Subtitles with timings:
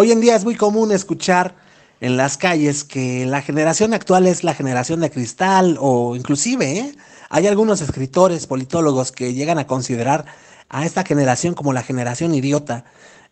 [0.00, 1.56] Hoy en día es muy común escuchar
[2.00, 6.94] en las calles que la generación actual es la generación de cristal o inclusive ¿eh?
[7.30, 10.24] hay algunos escritores, politólogos que llegan a considerar
[10.68, 12.84] a esta generación como la generación idiota.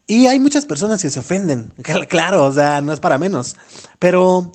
[0.08, 1.72] Y hay muchas personas que se ofenden,
[2.08, 3.54] claro, o sea, no es para menos.
[4.00, 4.50] Pero,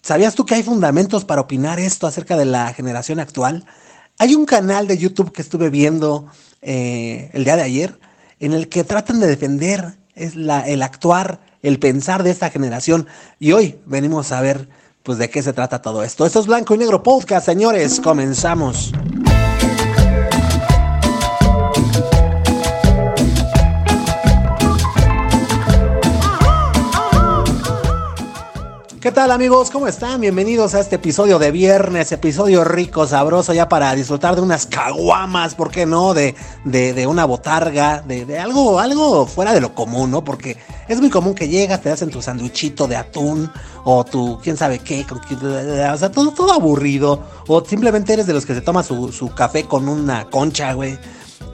[0.00, 3.66] ¿sabías tú que hay fundamentos para opinar esto acerca de la generación actual?
[4.16, 6.26] Hay un canal de YouTube que estuve viendo
[6.62, 8.00] eh, el día de ayer
[8.40, 13.06] en el que tratan de defender es la, el actuar, el pensar de esta generación.
[13.38, 14.68] Y hoy venimos a ver
[15.02, 16.26] pues de qué se trata todo esto.
[16.26, 18.00] Esto es Blanco y Negro Podcast, señores.
[18.00, 18.92] Comenzamos.
[29.00, 29.70] ¿Qué tal amigos?
[29.70, 30.20] ¿Cómo están?
[30.20, 35.54] Bienvenidos a este episodio de viernes, episodio rico, sabroso ya para disfrutar de unas caguamas,
[35.54, 36.14] ¿por qué no?
[36.14, 36.34] De,
[36.64, 40.24] de, una botarga, de, de, algo, algo fuera de lo común, ¿no?
[40.24, 40.56] Porque
[40.88, 43.48] es muy común que llegas, te hacen tu sanduichito de atún
[43.84, 48.44] o tu quién sabe qué, o sea, todo, todo aburrido, o simplemente eres de los
[48.44, 50.98] que se toma su, su café con una concha, güey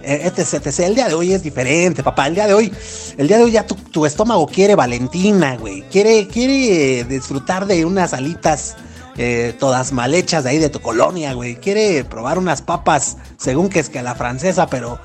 [0.02, 0.80] etc, etc.
[0.80, 2.26] El día de hoy es diferente, papá.
[2.26, 2.72] El día de hoy,
[3.16, 5.82] el día de hoy ya tu, estómago quiere Valentina, güey.
[5.90, 8.76] Quiere, quiere disfrutar de unas alitas
[9.16, 11.56] eh, todas mal hechas de ahí de tu colonia, güey.
[11.56, 14.98] Quiere probar unas papas, según que es que a la francesa, pero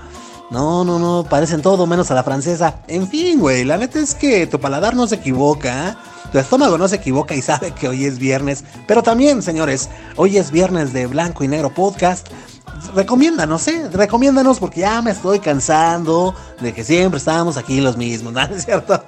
[0.49, 2.81] no, no, no, parecen todo menos a la francesa.
[2.87, 5.89] En fin, güey, la neta es que tu paladar no se equivoca.
[5.89, 5.95] ¿eh?
[6.31, 8.63] Tu estómago no se equivoca y sabe que hoy es viernes.
[8.87, 12.27] Pero también, señores, hoy es viernes de Blanco y Negro Podcast
[12.93, 13.89] recomiéndanos, ¿eh?
[13.91, 18.65] Recomiéndanos porque ya me estoy cansando de que siempre estamos aquí los mismos, ¿no es
[18.65, 19.03] cierto?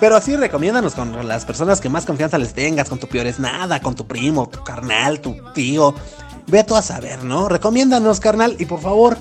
[0.00, 3.38] Pero sí, recomiéndanos con las personas que más confianza les tengas, con tu peor es
[3.38, 5.94] nada, con tu primo, tu carnal, tu tío.
[6.46, 7.48] Ve tú a saber, ¿no?
[7.48, 9.16] Recomiéndanos, carnal, y por favor,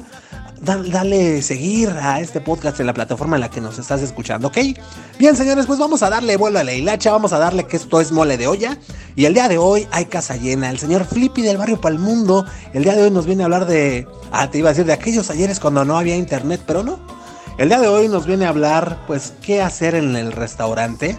[0.61, 4.57] dale, seguir a este podcast en la plataforma en la que nos estás escuchando, ¿ok?
[5.17, 7.99] Bien, señores, pues vamos a darle vuelo a la hilacha, vamos a darle que esto
[7.99, 8.77] es mole de olla.
[9.15, 10.69] Y el día de hoy hay casa llena.
[10.69, 14.07] El señor Flippy del barrio Palmundo, el día de hoy nos viene a hablar de.
[14.31, 16.99] Ah, te iba a decir de aquellos ayeres cuando no había internet, pero no.
[17.57, 21.17] El día de hoy nos viene a hablar, pues, qué hacer en el restaurante.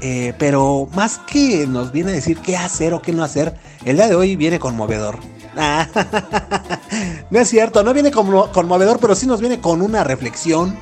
[0.00, 3.54] Eh, pero más que nos viene a decir qué hacer o qué no hacer,
[3.86, 5.18] el día de hoy viene conmovedor.
[7.30, 10.78] no es cierto, no viene como conmovedor, pero sí nos viene con una reflexión,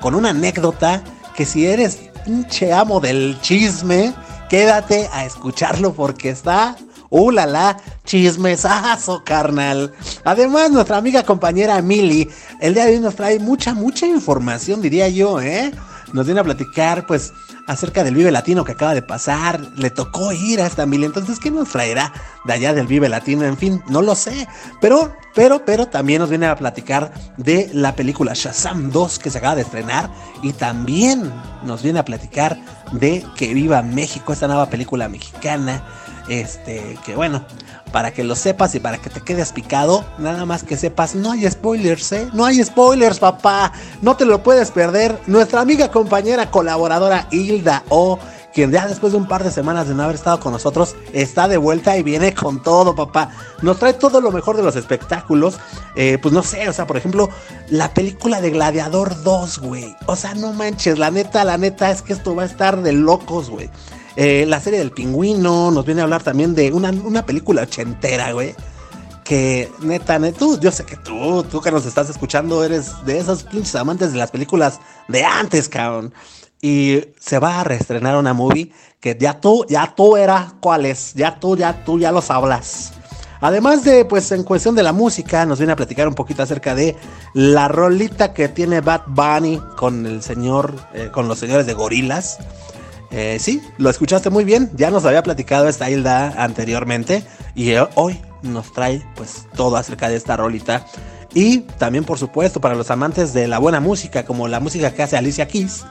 [0.00, 1.02] con una anécdota,
[1.34, 4.14] que si eres pinche amo del chisme,
[4.48, 6.76] quédate a escucharlo porque está,
[7.10, 9.92] uh la chismesazo, carnal.
[10.24, 12.28] Además, nuestra amiga compañera Mili,
[12.60, 15.72] el día de hoy nos trae mucha, mucha información, diría yo, ¿eh?
[16.12, 17.32] Nos viene a platicar, pues,
[17.66, 19.60] acerca del Vive Latino que acaba de pasar.
[19.76, 21.04] Le tocó ir a esta mil.
[21.04, 22.12] Entonces, ¿qué nos traerá
[22.44, 23.44] de allá del Vive Latino?
[23.44, 24.48] En fin, no lo sé.
[24.80, 29.38] Pero, pero, pero también nos viene a platicar de la película Shazam 2 que se
[29.38, 30.10] acaba de estrenar.
[30.42, 31.32] Y también
[31.62, 32.58] nos viene a platicar
[32.92, 35.82] de Que Viva México, esta nueva película mexicana.
[36.28, 37.44] Este, que bueno,
[37.92, 41.32] para que lo sepas y para que te quedes picado, nada más que sepas, no
[41.32, 42.28] hay spoilers, ¿eh?
[42.32, 43.72] No hay spoilers, papá.
[44.02, 45.20] No te lo puedes perder.
[45.26, 48.18] Nuestra amiga, compañera, colaboradora Hilda O
[48.54, 51.48] quien ya después de un par de semanas de no haber estado con nosotros, está
[51.48, 53.30] de vuelta y viene con todo, papá.
[53.62, 55.58] Nos trae todo lo mejor de los espectáculos.
[55.96, 57.28] Eh, pues no sé, o sea, por ejemplo,
[57.68, 59.96] la película de Gladiador 2, güey.
[60.06, 62.92] O sea, no manches, la neta, la neta es que esto va a estar de
[62.92, 63.70] locos, güey.
[64.16, 68.54] Eh, la serie del pingüino, nos viene a hablar también de una, película ochentera, güey.
[69.24, 73.18] Que neta, neta, tú, yo sé que tú, tú que nos estás escuchando, eres de
[73.18, 76.12] esos pinches amantes de las películas de antes, cabrón.
[76.60, 78.70] Y se va a reestrenar una movie
[79.00, 82.92] que ya tú, ya tú eras cuál es, ya tú, ya tú, ya los hablas.
[83.40, 86.74] Además de, pues en cuestión de la música, nos viene a platicar un poquito acerca
[86.74, 86.96] de
[87.34, 92.38] la rolita que tiene Bad Bunny con el señor, eh, con los señores de Gorilas.
[93.16, 94.72] Eh, sí, lo escuchaste muy bien.
[94.74, 97.22] Ya nos había platicado esta Hilda anteriormente.
[97.54, 100.84] Y eh, hoy nos trae pues todo acerca de esta rolita.
[101.32, 105.04] Y también, por supuesto, para los amantes de la buena música, como la música que
[105.04, 105.84] hace Alicia Keys,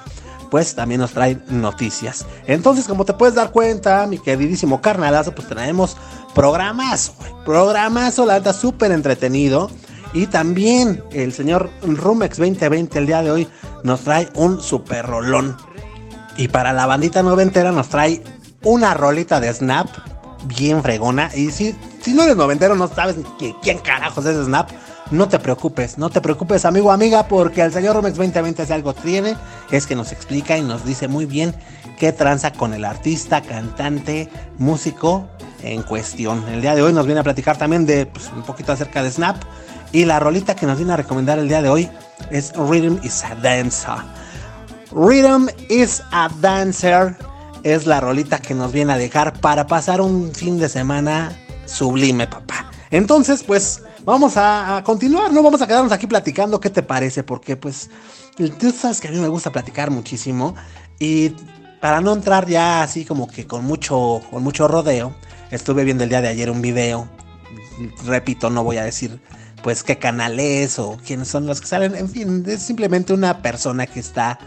[0.52, 2.26] pues también nos trae noticias.
[2.46, 5.96] Entonces, como te puedes dar cuenta, mi queridísimo carnalazo, pues tenemos
[6.36, 7.14] programazo,
[7.46, 9.72] programazo, la verdad, súper entretenido.
[10.14, 13.48] Y también el señor Rumex 2020 el día de hoy
[13.84, 15.56] nos trae un super rolón.
[16.38, 18.24] Y para la bandita noventera nos trae
[18.64, 19.88] una rolita de Snap
[20.46, 21.30] bien fregona.
[21.36, 23.16] Y si, si no eres noventero, no sabes
[23.62, 24.70] quién carajos es Snap.
[25.12, 28.94] No te preocupes, no te preocupes, amigo amiga, porque el señor Romex 2020 si algo
[28.94, 29.36] tiene,
[29.70, 31.54] es que nos explica y nos dice muy bien
[32.00, 35.28] qué tranza con el artista, cantante, músico
[35.62, 36.44] en cuestión.
[36.50, 39.12] El día de hoy nos viene a platicar también de pues, un poquito acerca de
[39.12, 39.38] Snap.
[39.92, 41.90] Y la rolita que nos viene a recomendar el día de hoy
[42.32, 44.23] es Rhythm is a Dancer.
[44.96, 47.16] Rhythm is a Dancer
[47.64, 51.36] es la rolita que nos viene a dejar para pasar un fin de semana
[51.66, 52.70] sublime, papá.
[52.92, 55.42] Entonces, pues vamos a, continuar, ¿no?
[55.42, 57.24] Vamos a quedarnos aquí platicando, ¿qué te parece?
[57.24, 57.90] Porque pues
[58.60, 60.56] tú sabes que a mí me gusta platicar muchísimo
[61.00, 61.30] y
[61.82, 65.16] para no entrar ya así como que con mucho, con mucho rodeo,
[65.50, 67.08] estuve viendo el día de ayer un video,
[68.06, 69.20] repito, no voy a decir
[69.64, 73.42] pues qué canal es o quiénes son los que salen, en fin, es simplemente una
[73.42, 74.38] persona que está,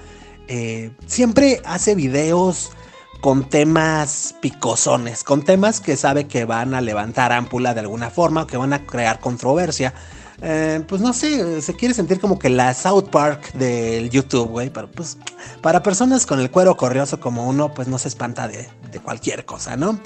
[0.49, 2.71] eh, siempre hace videos
[3.21, 8.47] con temas picosones, con temas que sabe que van a levantar ámpula de alguna forma,
[8.47, 9.95] que van a crear controversia.
[10.43, 14.71] Eh, pues no sé, se quiere sentir como que la South Park del YouTube, güey,
[14.71, 15.17] pero pues
[15.63, 18.69] para personas con el cuero corrioso como uno, pues no se espanta de,
[19.03, 20.01] cualquier cosa, ¿no?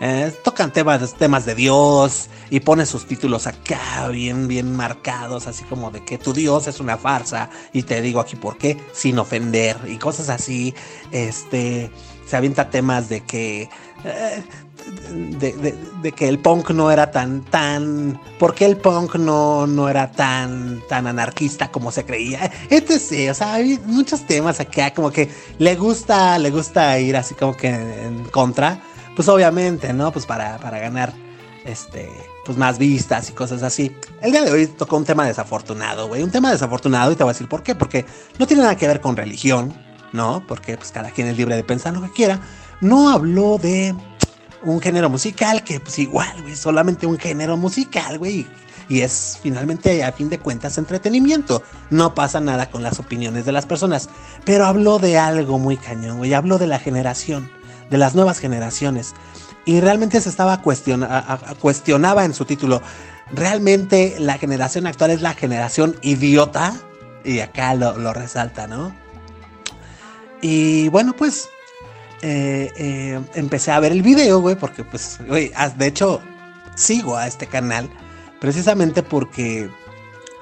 [0.00, 5.64] Eh, tocan temas, temas de Dios y pone sus títulos acá bien, bien marcados, así
[5.64, 9.18] como de que tu Dios es una farsa y te digo aquí por qué, sin
[9.18, 10.74] ofender y cosas así,
[11.12, 11.90] este
[12.26, 13.68] se avienta temas de que
[14.04, 14.42] eh,
[14.92, 20.10] de, que el punk no era tan tan ¿por qué el punk no, no era
[20.10, 22.50] tan tan anarquista como se creía?
[23.00, 27.34] Sí, o sea, hay muchos temas acá como que le gusta le gusta ir así
[27.34, 28.80] como que en contra,
[29.14, 30.12] pues obviamente, ¿no?
[30.12, 31.12] Pues para, para ganar
[31.64, 32.10] este
[32.44, 33.96] pues más vistas y cosas así.
[34.20, 37.30] El día de hoy tocó un tema desafortunado, güey, un tema desafortunado y te voy
[37.30, 38.04] a decir por qué, porque
[38.38, 39.74] no tiene nada que ver con religión,
[40.12, 40.44] ¿no?
[40.46, 42.40] Porque pues cada quien es libre de pensar lo que quiera.
[42.80, 43.94] No habló de
[44.62, 48.46] un género musical que pues igual, güey, solamente un género musical, güey.
[48.88, 51.62] Y es finalmente, a fin de cuentas, entretenimiento.
[51.90, 54.10] No pasa nada con las opiniones de las personas.
[54.44, 56.34] Pero habló de algo muy cañón, güey.
[56.34, 57.50] Habló de la generación,
[57.94, 59.14] de las nuevas generaciones.
[59.64, 62.82] Y realmente se estaba cuestiona cuestionaba en su título.
[63.32, 66.74] ¿Realmente la generación actual es la generación idiota?
[67.24, 68.92] Y acá lo, lo resalta, ¿no?
[70.42, 71.48] Y bueno, pues
[72.20, 76.20] eh, eh, empecé a ver el video, güey, porque pues, güey, de hecho,
[76.74, 77.88] sigo a este canal
[78.40, 79.70] precisamente porque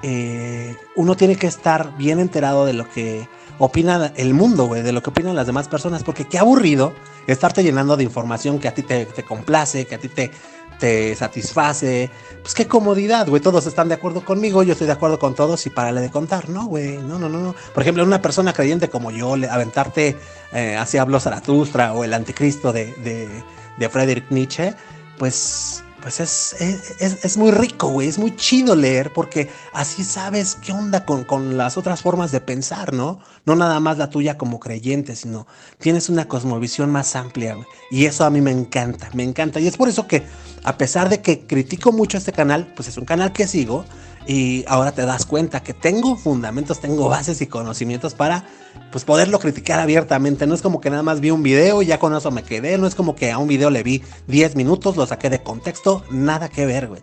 [0.01, 3.29] eh, uno tiene que estar bien enterado de lo que
[3.59, 6.93] opina el mundo, güey, de lo que opinan las demás personas, porque qué aburrido
[7.27, 10.31] estarte llenando de información que a ti te, te complace, que a ti te,
[10.79, 12.09] te satisface.
[12.41, 13.41] Pues qué comodidad, güey.
[13.41, 16.49] Todos están de acuerdo conmigo, yo estoy de acuerdo con todos y párale de contar.
[16.49, 16.97] No, güey.
[16.97, 17.55] No, no, no.
[17.73, 20.17] Por ejemplo, una persona creyente como yo, aventarte,
[20.51, 23.29] eh, así habló Zaratustra o el anticristo de, de,
[23.77, 24.75] de Friedrich Nietzsche,
[25.17, 26.53] pues pues es,
[26.99, 31.55] es, muy rico, güey, es muy chido leer porque así sabes qué onda con, con,
[31.55, 33.21] las otras formas de pensar, ¿no?
[33.45, 35.47] No nada más la tuya como creyente, sino
[35.79, 37.55] tienes una cosmovisión más amplia.
[37.89, 39.61] Y eso a mí me encanta, me encanta.
[39.61, 40.23] Y es por eso que,
[40.65, 43.85] a pesar de que critico mucho este canal, pues es un canal que sigo,
[44.27, 48.45] y ahora te das cuenta que tengo fundamentos, tengo bases y conocimientos para
[48.91, 50.47] pues poderlo criticar abiertamente.
[50.47, 52.77] No es como que nada más vi un video y ya con eso me quedé.
[52.77, 56.03] No es como que a un video le vi 10 minutos, lo saqué de contexto.
[56.09, 57.01] Nada que ver, güey.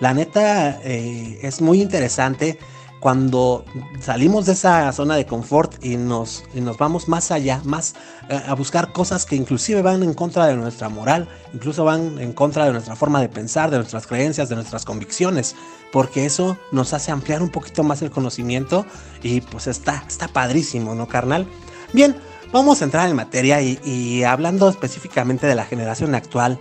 [0.00, 2.58] La neta eh, es muy interesante
[3.06, 3.64] cuando
[4.00, 7.94] salimos de esa zona de confort y nos, nos vamos más allá, más
[8.28, 12.32] eh, a buscar cosas que inclusive van en contra de nuestra moral, incluso van en
[12.32, 15.54] contra de nuestra forma de pensar, de nuestras creencias, de nuestras convicciones,
[15.92, 18.84] porque eso nos hace ampliar un poquito más el conocimiento
[19.22, 21.46] y pues está, está padrísimo, ¿no, carnal?
[21.92, 22.16] Bien,
[22.50, 26.58] vamos a entrar en materia y, hablando específicamente de la generación actual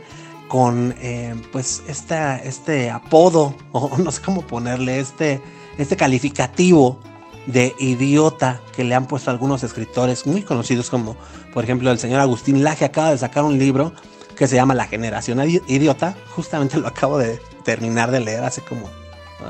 [0.47, 5.41] con eh, pues este apodo, o no sé cómo ponerle, este
[5.77, 6.99] este calificativo
[7.45, 11.15] de idiota que le han puesto algunos escritores muy conocidos como
[11.53, 13.93] por ejemplo el señor Agustín Laje acaba de sacar un libro
[14.35, 18.89] que se llama La generación idiota, justamente lo acabo de terminar de leer hace como,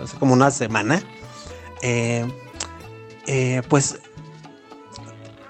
[0.01, 1.01] hace como una semana.
[1.81, 2.25] Eh,
[3.27, 3.99] eh, pues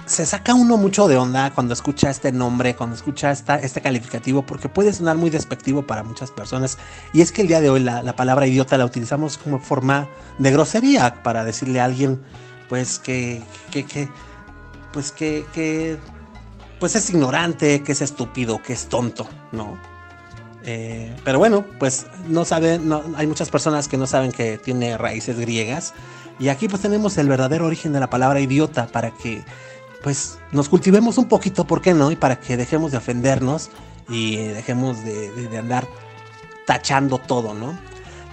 [0.06, 4.44] se saca uno mucho de onda cuando escucha este nombre, cuando escucha esta, este calificativo,
[4.44, 6.78] porque puede sonar muy despectivo para muchas personas.
[7.14, 10.08] Y es que el día de hoy la, palabra idiota la utilizamos como forma
[10.38, 12.22] de grosería para decirle a alguien,
[12.70, 14.10] pues que, que, que
[14.94, 15.98] pues que, que,
[16.80, 19.78] pues es ignorante, que es estúpido, que es tonto, ¿no?
[20.64, 25.40] Eh, pero bueno, pues no saben, hay muchas personas que no saben que tiene raíces
[25.40, 25.94] griegas.
[26.40, 29.44] Y aquí pues tenemos el verdadero origen de la palabra idiota para que
[30.06, 32.12] pues nos cultivemos un poquito, ¿por qué no?
[32.12, 33.72] Y para que dejemos de ofendernos
[34.08, 35.88] y dejemos de, andar
[36.68, 37.76] tachando todo, ¿no?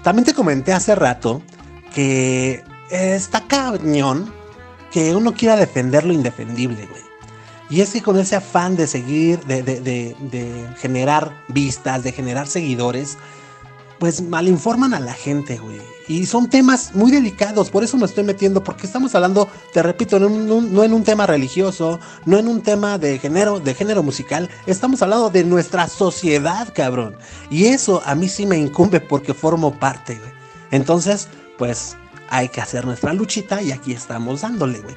[0.03, 1.41] También te comenté hace rato
[1.95, 4.35] que está cañón
[4.91, 7.03] que uno quiera defender lo indefendible, güey.
[7.71, 13.17] Y es que con ese afán de seguir, de, de, generar vistas, de generar seguidores,
[14.03, 15.81] pues malinforman a la gente, güey.
[16.09, 20.19] Y son temas muy delicados, por eso me estoy metiendo, porque estamos hablando, te repito,
[20.19, 25.03] no, en un tema religioso, no en un tema de género, de género musical, estamos
[25.03, 27.15] hablando de nuestra sociedad, cabrón.
[27.49, 30.33] Y eso a mí sí me incumbe porque formo parte, güey.
[30.73, 31.97] Entonces, pues
[32.29, 34.97] hay que hacer nuestra luchita y aquí estamos dándole, güey.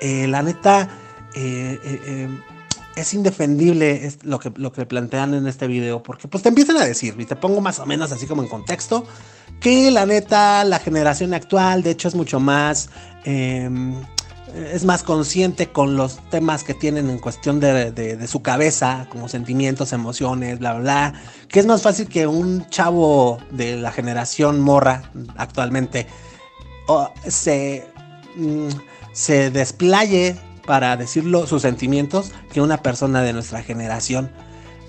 [0.00, 0.88] Eh, la neta,
[1.34, 2.28] eh, eh,
[3.00, 6.84] es indefendible lo, que, lo que plantean en este video, porque pues te empiezan a
[6.84, 9.04] decir, y te pongo más o menos así como en contexto,
[9.60, 12.90] que la neta, la generación actual, de hecho, es mucho más...
[13.24, 13.94] Em,
[14.72, 19.92] es más consciente con los temas que tienen en cuestión de, su cabeza, como sentimientos,
[19.92, 25.12] emociones, bla, bla, bla, que es más fácil que un chavo de la generación morra
[25.36, 26.08] actualmente
[27.26, 27.86] se,
[28.36, 28.68] mm,
[29.12, 30.36] se desplaye
[30.70, 34.30] para decirlo sus sentimientos que una persona de nuestra generación.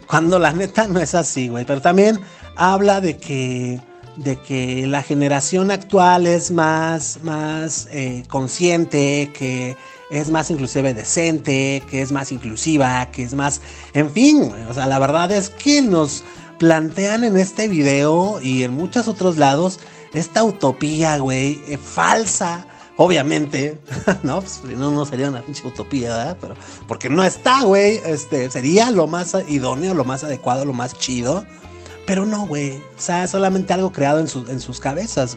[0.05, 1.65] Cuando la neta no es así, güey.
[1.65, 2.19] Pero también
[2.55, 3.81] habla de que,
[4.15, 9.75] de que la generación actual es más, más eh, consciente, que
[10.11, 13.59] es más inclusive decente, que es más inclusiva, que es más...
[13.95, 16.23] En fin, o sea, la verdad es que nos
[16.59, 19.79] plantean en este video y en muchos otros lados
[20.13, 22.67] esta utopía, güey, eh, falsa
[23.03, 23.79] Obviamente,
[24.23, 24.41] ¿no?
[24.41, 26.37] Pues, no, no sería una pinche utopía.
[26.39, 26.53] Pero,
[26.87, 27.99] porque no está, güey.
[28.05, 31.43] Este, sería lo más idóneo, lo más adecuado, lo más chido.
[32.05, 32.77] Pero no, güey.
[32.77, 35.35] O sea, es solamente algo creado en, sus cabezas.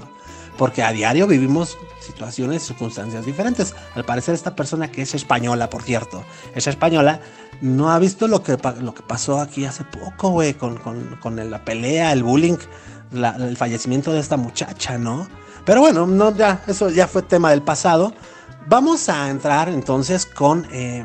[0.59, 3.75] Porque a diario vivimos situaciones y circunstancias diferentes.
[3.95, 6.23] Al parecer esta persona que es española, por cierto,
[6.55, 7.23] es española,
[7.63, 11.65] no ha visto lo que, lo que pasó aquí hace poco, güey, con, con, la
[11.65, 12.59] pelea, el bullying,
[13.15, 15.27] el fallecimiento de esta muchacha, ¿no?
[15.65, 18.13] Pero bueno, no, ya, eso ya fue tema del pasado.
[18.67, 21.05] Vamos a entrar entonces con, eh,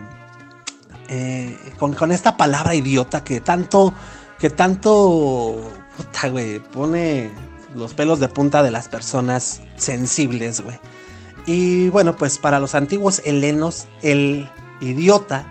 [1.10, 3.94] eh, con, esta palabra idiota que tanto,
[4.38, 7.32] que tanto, puta, güey, pone
[7.76, 10.80] los pelos de punta de las personas sensibles, güey.
[11.46, 14.50] Y bueno, pues para los antiguos helenos, el
[14.82, 15.46] idiota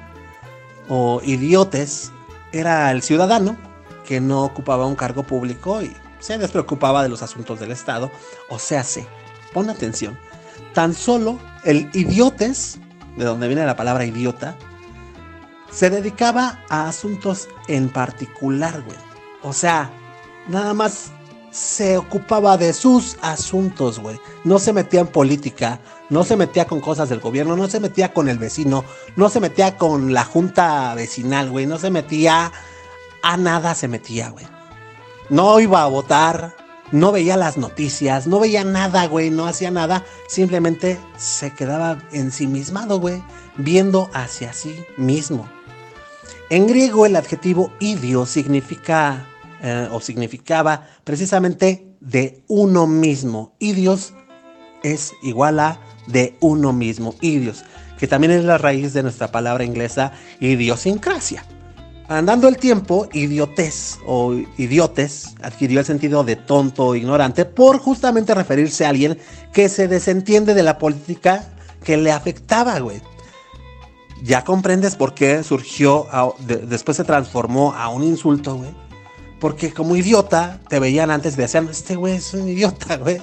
[0.89, 2.13] o idiotes
[2.53, 3.57] era el ciudadano
[4.07, 8.11] que no ocupaba un cargo público y se despreocupaba de los asuntos del Estado.
[8.49, 9.07] O sea, se,
[9.53, 10.19] pon atención,
[10.75, 12.79] tan solo el idiotes,
[13.17, 14.57] de donde viene la palabra idiota,
[15.71, 18.97] se dedicaba a asuntos en particular, güey.
[19.43, 19.91] O sea,
[20.49, 21.13] nada más
[21.51, 24.19] se ocupaba de sus asuntos, güey.
[24.45, 28.13] No se metía en política, no se metía con cosas del gobierno, no se metía
[28.13, 28.85] con el vecino,
[29.17, 31.67] no se metía con la junta vecinal, güey.
[31.67, 32.53] No se metía
[33.23, 34.47] a nada, se metía, güey.
[35.31, 36.57] No iba a votar,
[36.91, 40.05] no veía las noticias, no veía nada, güey, no hacía nada.
[40.27, 43.23] Simplemente se quedaba ensimismado, güey,
[43.57, 45.49] viendo hacia sí mismo.
[46.51, 49.27] En griego el adjetivo idio significa
[49.63, 53.55] eh, o significaba precisamente de uno mismo.
[53.59, 54.15] Idios
[54.83, 57.15] es igual a de uno mismo.
[57.21, 57.65] Idios,
[57.99, 61.45] que también es la raíz de nuestra palabra inglesa idiosincrasia.
[62.09, 68.35] Andando el tiempo, idiotez o idiotes adquirió el sentido de tonto o ignorante por justamente
[68.35, 69.19] referirse a alguien
[69.53, 71.47] que se desentiende de la política
[71.85, 73.03] que le afectaba, güey.
[74.23, 76.07] Ya comprendes por qué surgió,
[76.67, 78.71] después se transformó a un insulto, güey.
[79.39, 83.21] Porque como idiota te veían antes y decían, este güey es un idiota, güey.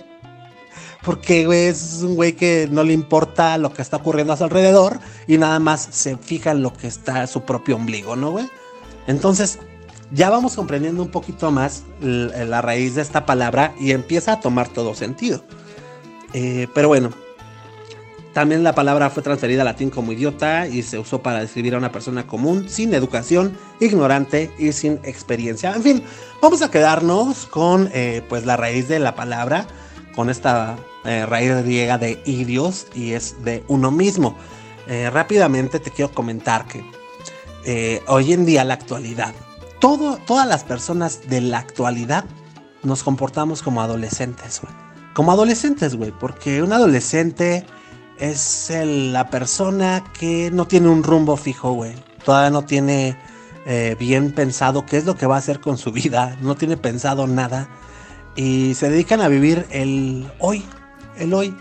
[1.03, 4.43] Porque, güey, es un güey que no le importa lo que está ocurriendo a su
[4.43, 8.29] alrededor y nada más se fija en lo que está a su propio ombligo, ¿no,
[8.31, 8.47] güey?
[9.07, 9.59] Entonces,
[10.11, 14.69] ya vamos comprendiendo un poquito más la raíz de esta palabra y empieza a tomar
[14.69, 15.43] todo sentido.
[16.33, 17.11] Eh, pero bueno,
[18.33, 21.77] también la palabra fue transferida al latín como idiota y se usó para describir a
[21.77, 25.73] una persona común, sin educación, ignorante y sin experiencia.
[25.73, 26.03] En fin,
[26.41, 29.65] vamos a quedarnos con eh, pues la raíz de la palabra,
[30.15, 34.37] con esta eh, raíz griega de idios y es de uno mismo.
[35.11, 36.83] rápidamente te quiero comentar que
[37.65, 39.33] eh, hoy en día, la actualidad,
[39.79, 42.25] todas las personas de la actualidad
[42.83, 44.73] nos comportamos como adolescentes, güey.
[45.13, 47.65] Como adolescentes, güey, porque un adolescente
[48.19, 51.93] es la persona que no tiene un rumbo fijo, güey.
[52.23, 53.17] Todavía no tiene
[53.65, 56.77] eh, bien pensado qué es lo que va a hacer con su vida, no tiene
[56.77, 57.69] pensado nada
[58.35, 60.63] y se dedican a vivir el hoy,
[61.17, 61.55] el hoy.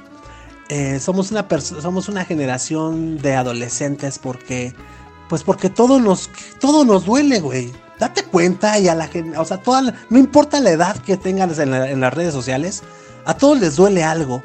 [0.70, 4.74] Eh, somos una generación de adolescentes porque
[5.28, 7.72] pues porque todo nos, todo nos duele, güey.
[7.98, 11.52] Date cuenta y a la gente, o sea, toda, no importa la edad que tengan
[11.58, 12.82] en, las redes sociales,
[13.24, 14.42] a todos les duele algo,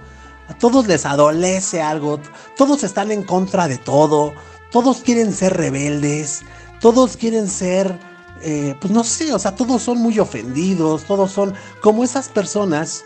[0.48, 2.19] a todos les adolece algo,
[2.55, 4.33] todos están en contra de todo,
[4.71, 6.43] todos quieren ser rebeldes,
[6.79, 7.98] todos quieren ser
[8.41, 13.03] eh, pues no sé, o sea, todos son muy ofendidos, todos son como esas personas,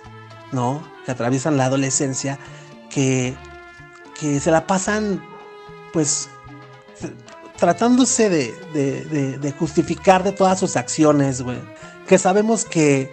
[0.51, 0.84] ¿no?
[1.06, 2.38] Que atraviesan la adolescencia,
[2.89, 3.36] que,
[4.20, 5.24] que se la pasan,
[5.92, 6.30] pues,
[7.63, 11.60] tratándose de, de, de, justificar de todas sus acciones, güey.
[12.05, 13.10] Que sabemos que,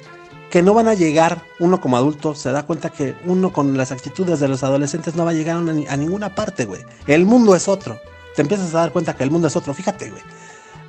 [0.51, 3.93] que no van a llegar, uno como adulto se da cuenta que uno con las
[3.93, 6.83] actitudes de los adolescentes no va a llegar a, ninguna parte, güey.
[7.07, 8.01] El mundo es otro.
[8.35, 9.73] Te empiezas a dar cuenta que el mundo es otro.
[9.73, 10.23] Fíjate, güey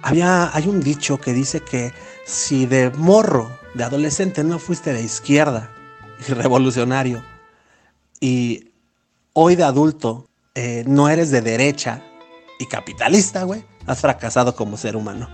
[0.02, 1.94] había, hay un dicho que dice que
[2.26, 5.70] si de morro, de adolescente, no fuiste de izquierda
[6.28, 7.24] y revolucionario,
[8.20, 8.72] y
[9.34, 10.26] hoy de adulto
[10.56, 12.04] eh, no eres de derecha
[12.62, 15.30] y capitalista, güey, has fracasado como ser humano.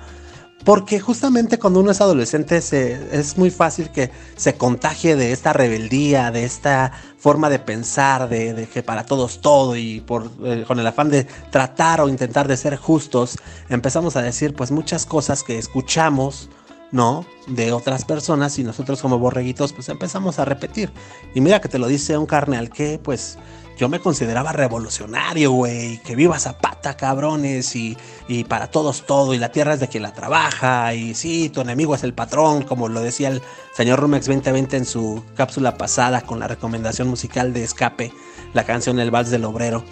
[0.64, 6.32] Porque justamente cuando uno es adolescente es muy fácil que se contagie de esta rebeldía,
[6.32, 10.04] de esta forma de pensar, de, que para todos todo y
[10.44, 13.38] eh, con el afán de tratar o intentar de ser justos,
[13.70, 16.50] empezamos a decir pues muchas cosas que escuchamos,
[16.92, 17.26] ¿no?
[17.48, 20.92] De otras personas y nosotros como borreguitos pues empezamos a repetir.
[21.36, 23.38] Y mira que te lo dice un carnal que pues
[23.78, 27.96] yo me consideraba revolucionario, güey, que viva Zapata, cabrones, y,
[28.28, 31.62] y, para todos todo, y la tierra es de quien la trabaja, y sí, tu
[31.62, 33.42] enemigo es el patrón, como lo decía el
[33.76, 38.12] señor Rumex 2020 en su cápsula pasada con la recomendación musical de Escape,
[38.54, 39.84] la canción El Vals del Obrero.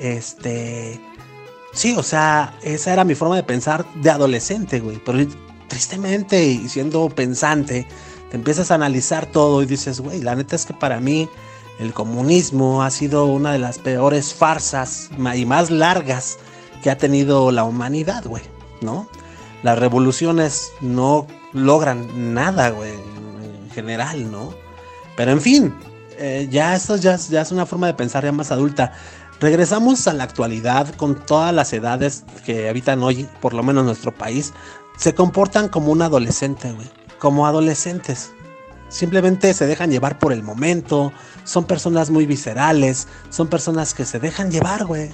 [0.00, 1.00] Este.
[1.72, 5.18] Sí, o sea, esa era mi forma de pensar de adolescente, güey, pero
[5.68, 7.86] tristemente y siendo pensante,
[8.30, 11.28] te empiezas a analizar todo y dices, güey, la neta es que para mí
[11.78, 16.38] el comunismo ha sido una de las peores farsas y más largas
[16.82, 18.42] que ha tenido la humanidad, güey,
[18.80, 19.08] ¿no?
[19.62, 24.52] Las revoluciones no logran nada, güey, en general, ¿no?
[25.16, 25.74] Pero en fin,
[26.18, 28.92] eh, ya esto ya, ya es una forma de pensar ya más adulta.
[29.40, 33.86] Regresamos a la actualidad con todas las edades que habitan hoy, por lo menos en
[33.86, 34.52] nuestro país,
[34.96, 36.88] se comportan como un adolescente, güey,
[37.20, 38.32] como adolescentes.
[38.88, 41.12] Simplemente se dejan llevar por el momento,
[41.44, 45.10] son personas muy viscerales, son personas que se dejan llevar, güey.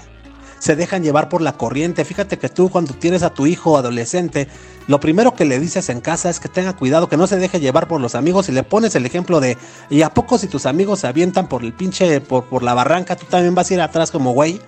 [0.61, 2.05] Se dejan llevar por la corriente.
[2.05, 4.49] Fíjate que tú cuando tienes a tu hijo adolescente,
[4.87, 7.61] lo primero que le dices en casa es que tenga cuidado, que no se deje
[7.61, 9.59] llevar por los amigos y le pones el ejemplo de,
[9.91, 13.17] ¿y a poco si tus amigos se avientan por el pinche, por, por la barranca,
[13.17, 14.61] tú también vas a ir atrás como güey?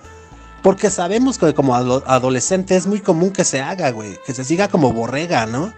[0.61, 4.67] Porque sabemos que como adolescente es muy común que se haga, güey, que se siga
[4.67, 5.73] como borrega, ¿no?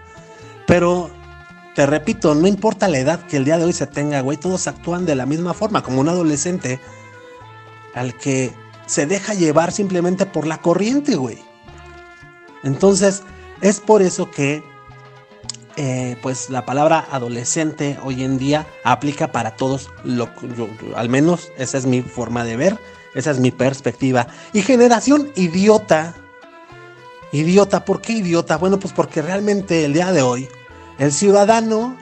[0.66, 1.10] Pero
[1.80, 4.66] te repito, no importa la edad que el día de hoy se tenga, güey, todos
[4.66, 6.78] actúan de la misma forma, como un adolescente
[7.94, 8.52] al que
[8.84, 11.38] se deja llevar simplemente por la corriente, güey.
[12.64, 13.22] Entonces,
[13.62, 14.62] es por eso que,
[15.78, 19.88] eh, pues, la palabra adolescente hoy en día aplica para todos,
[20.94, 22.78] al menos esa es mi forma de ver,
[23.14, 24.26] esa es mi perspectiva.
[24.52, 26.14] Y generación idiota,
[27.32, 28.58] idiota, ¿por qué idiota?
[28.58, 30.46] Bueno, pues porque realmente el día de hoy
[31.00, 31.96] el ciudadano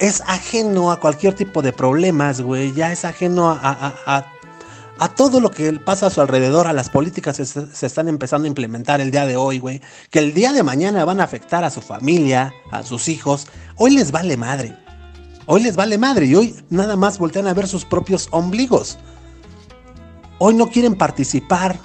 [0.00, 2.74] es ajeno a cualquier tipo de problemas, güey.
[2.74, 4.26] Ya es ajeno a,
[5.16, 8.48] todo lo que pasa a su alrededor, a las políticas que se, están empezando a
[8.48, 9.80] implementar el día de hoy, güey.
[10.10, 13.46] Que el día de mañana van a afectar a su familia, a sus hijos.
[13.76, 14.76] Hoy les vale madre.
[15.46, 18.98] Hoy les vale madre y hoy nada más voltean a ver sus propios ombligos.
[20.38, 21.78] Hoy no quieren participar.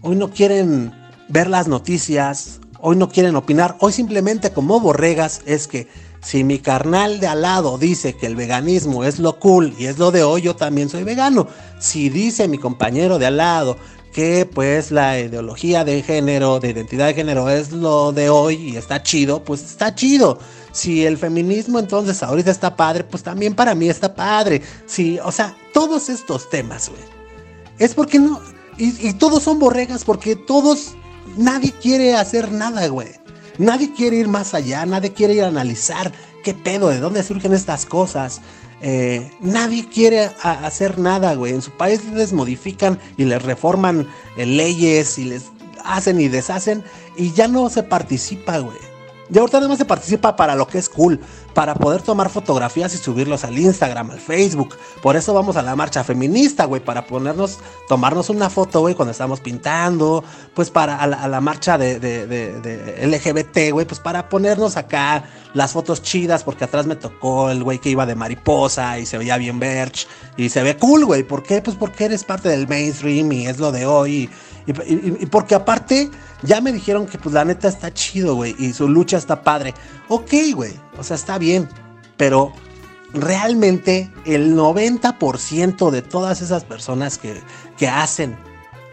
[0.00, 0.92] Hoy no quieren
[1.28, 5.88] ver las noticias hoy no quieren opinar, hoy simplemente como borregas es que
[6.22, 9.98] si mi carnal de al lado dice que el veganismo es lo cool y es
[9.98, 11.46] lo de hoy, yo también soy vegano.
[11.78, 13.76] Si dice mi compañero de al lado
[14.12, 18.76] que pues la ideología de género, de identidad de género es lo de hoy y
[18.76, 20.38] está chido, pues está chido.
[20.72, 24.62] Si el feminismo entonces ahorita está padre, pues también para mí está padre.
[24.86, 27.02] Si, o sea, todos estos temas, güey.
[27.78, 28.40] Es porque no...
[28.76, 30.94] Y, y todos son borregas porque todos
[31.36, 33.08] nadie quiere hacer nada, güey.
[33.58, 36.12] Nadie quiere ir más allá, nadie quiere ir a analizar
[36.42, 38.40] qué pedo, de dónde surgen estas cosas.
[38.82, 41.52] Eh, nadie quiere hacer nada, güey.
[41.52, 45.44] En su país les modifican y les reforman eh, leyes y les
[45.84, 46.82] hacen y deshacen
[47.16, 48.78] y ya no se participa, güey.
[49.28, 51.20] Ya ahorita nada más se participa para lo que es cool,
[51.54, 54.76] para poder tomar fotografías y subirlos al Instagram, al Facebook.
[55.02, 57.58] Por eso vamos a la marcha feminista, güey, para ponernos,
[57.88, 61.98] tomarnos una foto, güey, cuando estamos pintando, pues para a la, marcha de,
[63.02, 67.78] LGBT, güey, pues para ponernos acá las fotos chidas, porque atrás me tocó el güey
[67.78, 71.22] que iba de mariposa y se veía bien verge y se ve cool, güey.
[71.22, 71.60] ¿Por qué?
[71.62, 74.30] Pues porque eres parte del mainstream y es lo de hoy.
[75.30, 76.10] Porque aparte
[76.42, 79.74] ya me dijeron que pues la neta está chido, güey, y su lucha está padre.
[80.08, 81.68] Ok, güey, o sea, está bien,
[82.16, 82.52] pero
[83.12, 87.40] realmente el 90% de todas esas personas que,
[87.76, 88.36] que hacen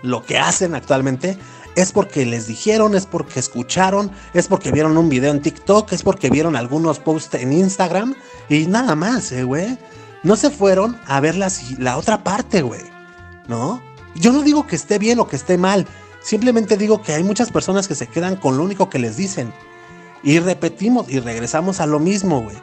[0.04, 1.38] lo que hacen actualmente
[1.76, 6.02] es porque les dijeron, es porque escucharon, es porque vieron un video en TikTok, es
[6.02, 8.16] porque vieron algunos posts en Instagram
[8.50, 9.78] y nada más, eh, güey.
[10.24, 12.82] No se fueron a ver la, la otra parte, güey.
[13.48, 13.82] ¿No?
[14.20, 15.88] Yo no digo que esté bien o que esté mal.
[16.22, 19.54] Simplemente digo que hay muchas personas que se quedan con lo único que les dicen.
[20.24, 22.58] Y repetimos y regresamos a lo mismo, güey.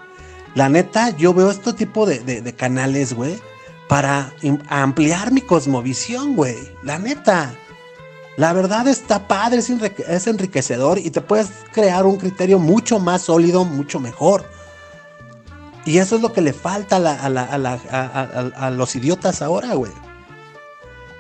[0.55, 3.40] La neta, yo veo este tipo de, canales, güey,
[3.88, 4.33] para
[4.69, 6.57] ampliar mi cosmovisión, güey.
[6.83, 7.55] La neta.
[8.37, 13.64] La verdad está padre, es, enriquecedor y te puedes crear un criterio mucho más sólido,
[13.64, 14.45] mucho mejor.
[15.85, 19.93] Y eso es lo que le falta a, los idiotas ahora, güey.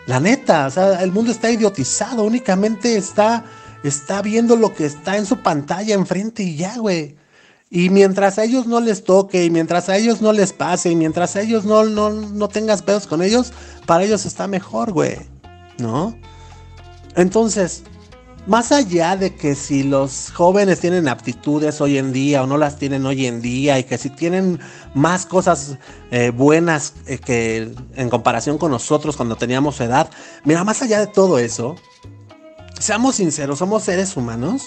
[0.06, 3.44] La neta, o sea, el mundo está idiotizado, únicamente está,
[3.82, 7.16] está viendo lo que está en su pantalla enfrente y ya, güey.
[7.70, 10.96] Y mientras a ellos no les toque, y mientras a ellos no les pase, y
[10.96, 13.52] mientras a ellos no, no, no tengas pedos con ellos,
[13.86, 15.16] para ellos está mejor, güey.
[15.78, 16.16] ¿No?
[17.16, 17.82] Entonces,
[18.46, 22.76] más allá de que si los jóvenes tienen aptitudes hoy en día o no las
[22.76, 24.60] tienen hoy en día y que si tienen
[24.94, 25.78] más cosas
[26.10, 30.10] eh, buenas eh, que en comparación con nosotros cuando teníamos edad,
[30.44, 31.76] mira, más allá de todo eso,
[32.78, 34.64] seamos sinceros, somos seres humanos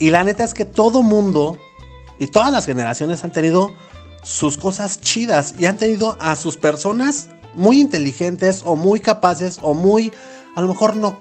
[0.00, 1.58] y la neta es que todo mundo
[2.18, 3.72] y todas las generaciones han tenido
[4.24, 9.74] sus cosas chidas y han tenido a sus personas muy inteligentes o muy capaces o
[9.74, 10.12] muy
[10.58, 11.20] a lo mejor no,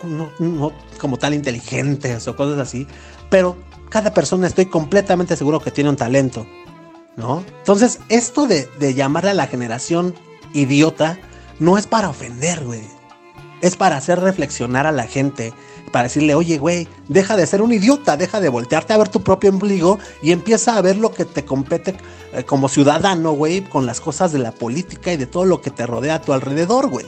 [1.00, 2.88] como tal inteligentes o cosas así,
[3.30, 3.56] pero
[3.88, 6.47] cada persona estoy completamente seguro que tiene un talento,
[7.17, 7.43] ¿no?
[7.60, 10.15] Entonces, esto de, de llamarle a la generación
[10.54, 11.19] idiota
[11.60, 12.82] no es para ofender, güey.
[13.62, 15.54] Es para hacer reflexionar a la gente,
[15.91, 19.21] para decirle, oye, güey, deja de ser un idiota, deja de voltearte a ver tu
[19.21, 21.95] propio ombligo y empieza a ver lo que te compete
[22.34, 25.69] eh, como ciudadano, güey, con las cosas de la política y de todo lo que
[25.69, 27.06] te rodea a tu alrededor, güey.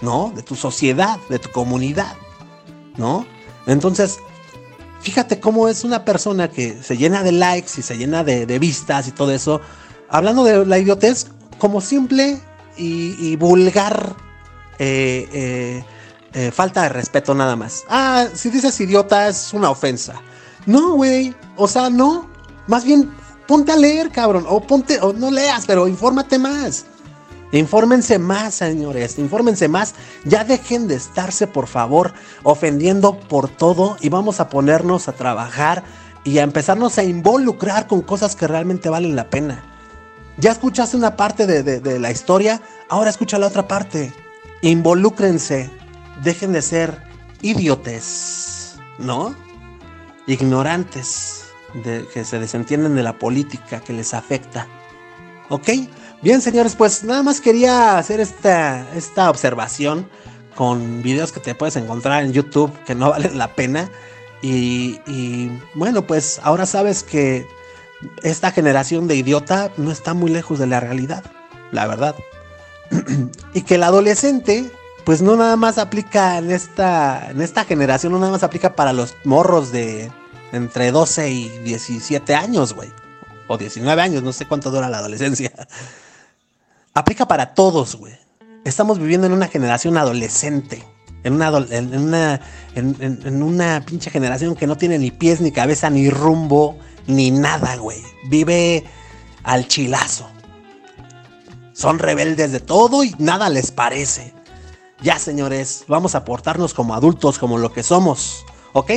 [0.00, 0.32] ¿No?
[0.34, 2.14] De tu sociedad, de tu comunidad,
[2.96, 3.26] ¿no?
[3.66, 4.18] Entonces,
[5.00, 9.08] fíjate cómo es una persona que se llena de likes y se llena de, vistas
[9.08, 9.60] y todo eso,
[10.08, 11.26] hablando de la idiotez
[11.58, 12.40] como simple
[12.76, 14.14] y, vulgar
[14.78, 15.84] eh, eh,
[16.32, 17.84] eh, falta de respeto nada más.
[17.88, 20.14] Ah, si dices idiota es una ofensa.
[20.66, 22.30] No, güey, o sea, no.
[22.66, 23.10] Más bien,
[23.46, 26.86] ponte a leer, cabrón, o ponte, o no leas, pero infórmate más.
[27.52, 29.94] Infórmense más, señores, infórmense más.
[30.24, 35.82] Ya dejen de estarse, por favor, ofendiendo por todo y vamos a ponernos a trabajar
[36.22, 39.64] y a empezarnos a involucrar con cosas que realmente valen la pena.
[40.36, 44.12] Ya escuchaste una parte de, la historia, ahora escucha la otra parte.
[44.62, 45.70] Involúcrense,
[46.22, 47.02] dejen de ser
[47.42, 49.34] idiotes, ¿no?
[50.26, 54.66] Ignorantes, de, que se desentienden de la política que les afecta.
[55.48, 55.68] ¿Ok?
[56.22, 60.06] Bien, señores, pues nada más quería hacer esta, esta observación
[60.54, 63.90] con videos que te puedes encontrar en YouTube que no valen la pena.
[64.42, 67.46] Y, bueno, pues ahora sabes que
[68.22, 71.24] esta generación de idiota no está muy lejos de la realidad,
[71.72, 72.14] la verdad.
[73.54, 74.70] y que el adolescente,
[75.04, 78.92] pues no nada más aplica en esta, en esta generación, no nada más aplica para
[78.92, 80.10] los morros de
[80.52, 82.90] entre 12 y 17 años, güey.
[83.46, 85.52] O 19 años, no sé cuánto dura la adolescencia
[86.94, 88.14] aplica para todos, güey.
[88.64, 90.84] Estamos viviendo en una generación adolescente.
[91.22, 92.40] En una, en, una,
[92.74, 97.76] en, una pinche generación que no tiene ni pies, ni cabeza, ni rumbo, ni nada,
[97.76, 98.02] güey.
[98.28, 98.84] Vive
[99.42, 100.28] al chilazo.
[101.74, 104.32] Son rebeldes de todo y nada les parece.
[105.02, 108.44] Ya, señores, vamos a portarnos como adultos, como lo que somos.
[108.72, 108.90] ¿Ok?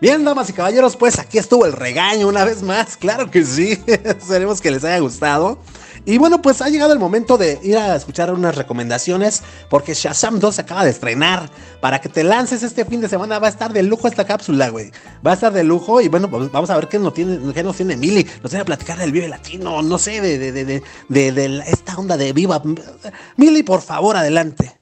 [0.00, 2.96] Bien, damas y caballeros, pues aquí estuvo el regaño una vez más.
[2.96, 3.78] Claro que sí.
[3.86, 5.58] Esperemos que les haya gustado.
[6.04, 10.40] Y bueno, pues ha llegado el momento de ir a escuchar unas recomendaciones porque Shazam
[10.40, 11.50] 2 se acaba de estrenar.
[11.80, 14.68] Para que te lances este fin de semana va a estar de lujo esta cápsula,
[14.70, 14.90] güey.
[15.26, 17.76] Va a estar de lujo y bueno, vamos a ver qué nos tiene, qué nos
[17.76, 18.26] tiene Mili.
[18.42, 21.96] Nos tiene a platicar del Vive Latino, no sé, de, de, de, de, de esta
[21.96, 22.62] onda de Viva.
[23.36, 24.80] Mili, por favor, adelante.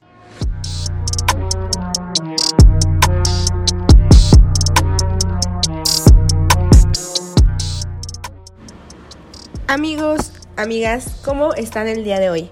[9.67, 12.49] Amigos, amigas, ¿cómo están el día de hoy?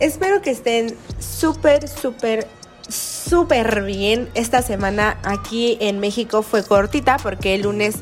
[0.00, 2.46] Espero que estén súper, súper,
[2.88, 4.30] súper bien.
[4.34, 7.96] Esta semana aquí en México fue cortita porque el lunes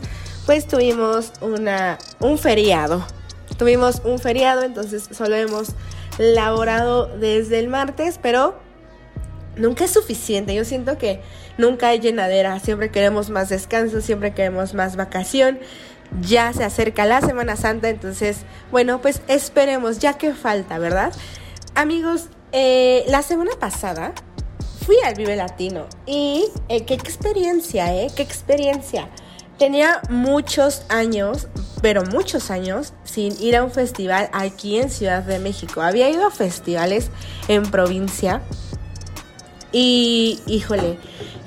[0.47, 3.05] pues tuvimos una, un feriado.
[3.59, 5.71] Tuvimos un feriado, entonces solo hemos
[6.19, 8.57] laborado desde el martes, pero
[9.57, 10.55] nunca es suficiente.
[10.55, 11.21] Yo siento que
[11.59, 12.59] nunca hay llenadera.
[12.61, 15.59] Siempre queremos más descanso, siempre queremos más vacación
[16.21, 18.39] ya se acerca la Semana Santa, entonces,
[18.71, 21.13] bueno, pues esperemos, ya que falta, ¿verdad?
[21.75, 24.13] Amigos, eh, la semana pasada
[24.85, 28.09] fui al Vive Latino y eh, qué experiencia, ¿eh?
[28.15, 29.09] Qué experiencia.
[29.59, 31.49] Tenía muchos años,
[31.81, 35.81] pero muchos años, sin ir a un festival aquí en Ciudad de México.
[35.81, 37.11] Había ido a festivales
[37.47, 38.43] en provincia
[39.77, 40.99] y, híjole,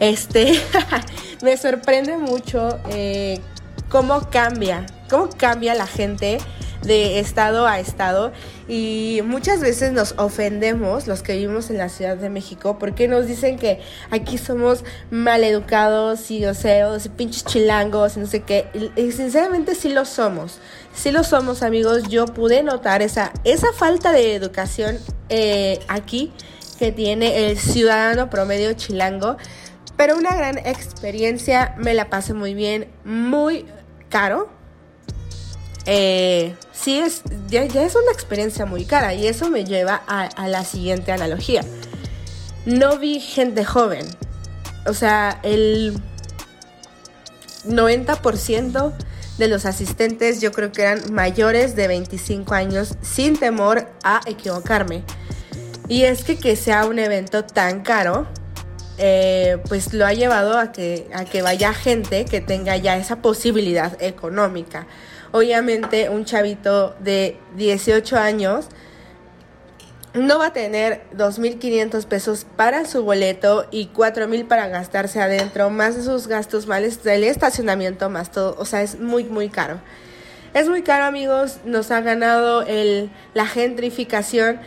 [0.02, 0.60] este,
[1.42, 3.40] me sorprende mucho eh,
[3.88, 6.40] cómo cambia, cómo cambia la gente
[6.84, 8.34] de estado a estado.
[8.68, 13.28] Y muchas veces nos ofendemos los que vivimos en la Ciudad de México porque nos
[13.28, 13.80] dicen que
[14.12, 18.68] aquí somos maleducados y groseros y pinches chilangos y no sé qué.
[18.98, 20.60] Y, sinceramente sí lo somos
[20.94, 22.10] sí lo somos amigos.
[22.10, 24.98] Yo pude notar esa, esa falta de educación
[25.30, 26.34] eh, aquí
[26.78, 29.38] que tiene el ciudadano promedio chilango
[29.96, 33.66] pero una gran experiencia me la pasé muy bien muy
[34.10, 34.58] caro
[35.90, 40.66] eh, sí es, ya, es una experiencia muy cara y eso me lleva a, la
[40.66, 41.62] siguiente analogía.
[42.66, 44.06] No vi gente joven,
[44.86, 45.98] o sea, el
[47.66, 48.94] 90%
[49.38, 55.04] de los asistentes yo creo que eran mayores de 25 años sin temor a equivocarme.
[55.88, 58.28] Y es que que sea un evento tan caro,
[58.98, 63.22] eh, pues lo ha llevado a que, a que vaya gente que tenga ya esa
[63.22, 64.88] posibilidad económica.
[65.32, 68.68] Obviamente un chavito de 18 años
[70.14, 75.96] no va a tener 2.500 pesos para su boleto y 4.000 para gastarse adentro, más
[75.96, 78.56] de sus gastos males del estacionamiento, más todo.
[78.58, 79.80] O sea, es muy, muy caro.
[80.54, 81.60] Es muy caro, amigos.
[81.66, 84.60] Nos ha ganado el, la gentrificación,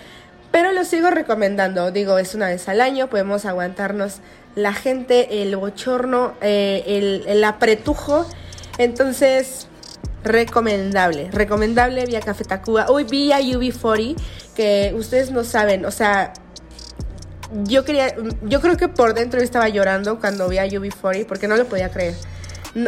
[0.50, 1.90] pero lo sigo recomendando.
[1.90, 4.16] Digo, es una vez al año, podemos aguantarnos
[4.54, 8.26] la gente, el bochorno, eh, el, apretujo.
[8.78, 9.68] Entonces,
[10.24, 14.16] recomendable, recomendable vía Café Tacuba, hoy vía UB40,
[14.54, 16.32] que ustedes no saben, o sea,
[17.64, 21.56] yo quería, yo creo que por dentro estaba llorando cuando vi a UB40 porque no
[21.56, 22.14] lo podía creer.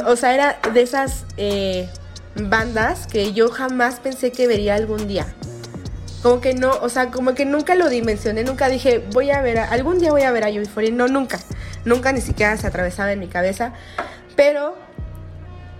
[0.06, 1.88] o sea, era de esas eh,
[2.36, 5.26] bandas que yo jamás pensé que vería algún día.
[6.22, 9.58] Como que no, o sea, como que nunca lo dimensioné, nunca dije, voy a ver,
[9.58, 11.40] algún día voy a ver a UB40, no, nunca,
[11.84, 13.72] nunca ni siquiera se atravesaba en mi cabeza,
[14.36, 14.76] pero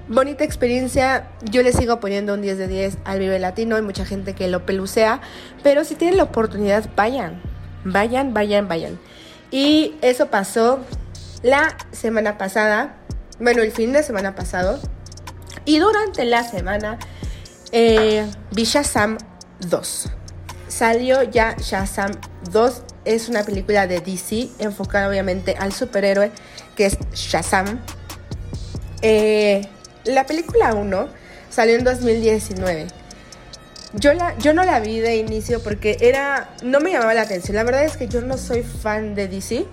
[0.09, 1.29] bonita experiencia.
[1.43, 3.77] Yo le sigo poniendo un 10 de 10 al Vive Latino.
[3.77, 5.21] Hay mucha gente que lo pelucea.
[5.63, 7.41] Pero si tienen la oportunidad, vayan.
[7.85, 8.99] Vayan, vayan, vayan.
[9.51, 10.81] Y eso pasó
[11.43, 12.97] la semana pasada.
[13.41, 14.79] Bueno, el fin de semana pasado.
[15.65, 16.99] Y durante la semana
[17.73, 19.19] eh, vi Shazam
[19.61, 20.11] 2.
[20.73, 22.13] Salió ya Shazam
[22.51, 22.83] 2.
[23.05, 26.33] Es una película de DC enfocada obviamente al superhéroe
[26.75, 27.79] que es Shazam.
[29.03, 29.69] Eh,
[30.05, 31.09] la película 1
[31.51, 32.87] salió en 2019.
[33.93, 36.55] Yo, la, yo no la vi de inicio porque era.
[36.63, 37.55] no me llamaba la atención.
[37.55, 39.67] La verdad es que yo no soy fan de DC.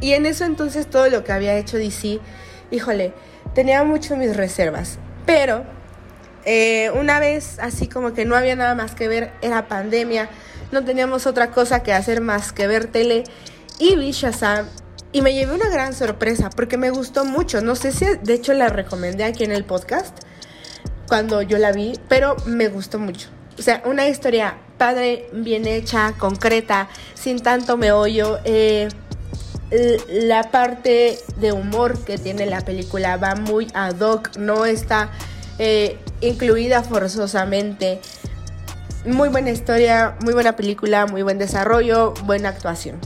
[0.00, 2.18] Y en eso entonces todo lo que había hecho DC,
[2.72, 3.12] híjole,
[3.54, 4.98] tenía mucho mis reservas.
[5.24, 5.64] Pero
[6.50, 10.30] eh, una vez así como que no había nada más que ver, era pandemia,
[10.72, 13.24] no teníamos otra cosa que hacer más que ver tele.
[13.78, 14.66] Y vi Shazam
[15.12, 17.60] y me llevé una gran sorpresa porque me gustó mucho.
[17.60, 20.16] No sé si de hecho la recomendé aquí en el podcast
[21.06, 23.28] cuando yo la vi, pero me gustó mucho.
[23.58, 28.38] O sea, una historia padre, bien hecha, concreta, sin tanto meollo.
[28.44, 28.88] Eh,
[30.08, 35.10] la parte de humor que tiene la película va muy ad hoc, no está
[35.58, 38.00] eh, incluida forzosamente.
[39.04, 42.98] Muy buena historia, muy buena película, muy buen desarrollo, buena actuación.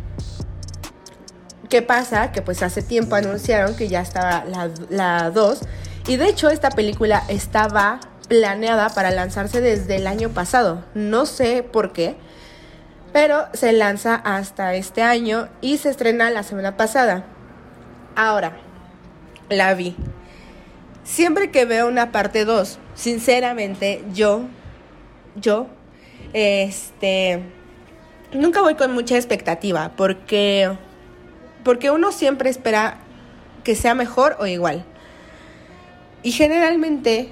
[1.68, 2.32] ¿Qué pasa?
[2.32, 4.44] Que pues hace tiempo anunciaron que ya estaba
[4.90, 5.60] la 2
[6.06, 10.84] y de hecho esta película estaba planeada para lanzarse desde el año pasado.
[10.94, 12.16] No sé por qué,
[13.12, 17.24] pero se lanza hasta este año y se estrena la semana pasada.
[18.16, 18.56] Ahora,
[19.48, 19.96] la vi.
[21.04, 24.42] Siempre que veo una parte 2, sinceramente yo,
[25.34, 25.66] yo,
[26.32, 27.42] este,
[28.32, 30.70] nunca voy con mucha expectativa porque
[31.64, 32.98] porque uno siempre espera
[33.64, 34.84] que sea mejor o igual.
[36.22, 37.28] Y generalmente,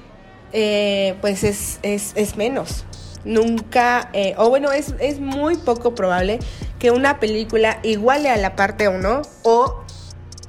[0.52, 2.84] eh, pues es, menos.
[3.24, 6.38] Nunca, eh, o bueno, es, es muy poco probable
[6.78, 9.84] que una película iguale a la parte 1 o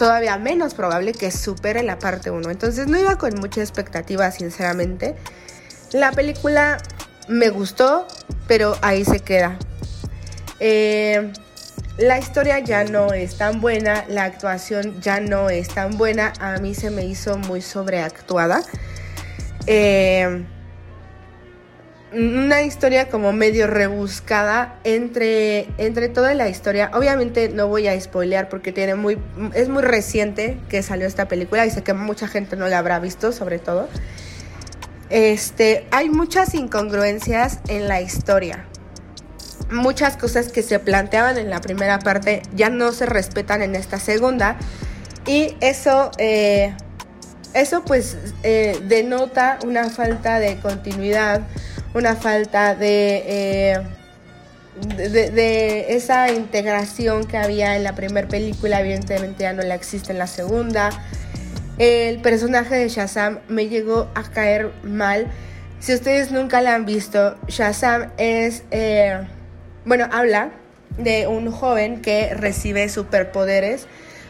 [0.02, 2.50] todavía menos probable que supere la parte 1.
[2.50, 5.16] Entonces no iba con mucha expectativa, sinceramente.
[5.92, 6.80] La película
[7.28, 8.08] me gustó,
[8.48, 9.60] pero ahí se queda.
[10.60, 11.32] Eh,
[12.00, 16.58] la historia ya no es tan buena, la actuación ya no es tan buena, a
[16.58, 18.64] mí se me hizo muy sobreactuada.
[19.68, 20.44] Eh,
[22.13, 26.91] una historia como medio rebuscada entre, entre toda la historia.
[26.93, 29.17] Obviamente no voy a spoilear porque tiene muy,
[29.54, 33.00] es muy reciente que salió esta película y sé que mucha gente no la habrá
[33.00, 33.88] visto, sobre todo.
[35.10, 38.65] Este, hay muchas incongruencias en la historia.
[39.71, 44.00] Muchas cosas que se planteaban en la primera parte ya no se respetan en esta
[44.00, 44.58] segunda.
[45.26, 46.74] Y eso, eh,
[47.54, 51.41] eso pues eh, denota una falta de continuidad,
[51.93, 53.80] una falta eh,
[54.97, 60.12] de, de, esa integración que había en la primera película, evidentemente ya no la existe
[60.12, 60.89] en la segunda.
[61.77, 65.27] El personaje de Shazam me llegó a caer mal.
[65.80, 69.19] Si ustedes nunca la han visto, Shazam es, eh,
[69.86, 70.51] bueno, habla
[70.97, 73.88] de un joven que recibe superpoderes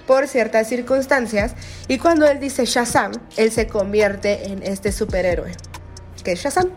[0.08, 1.54] por ciertas circunstancias
[1.88, 5.52] y cuando él dice Shazam, él se convierte en este superhéroe,
[6.24, 6.70] que es Shazam.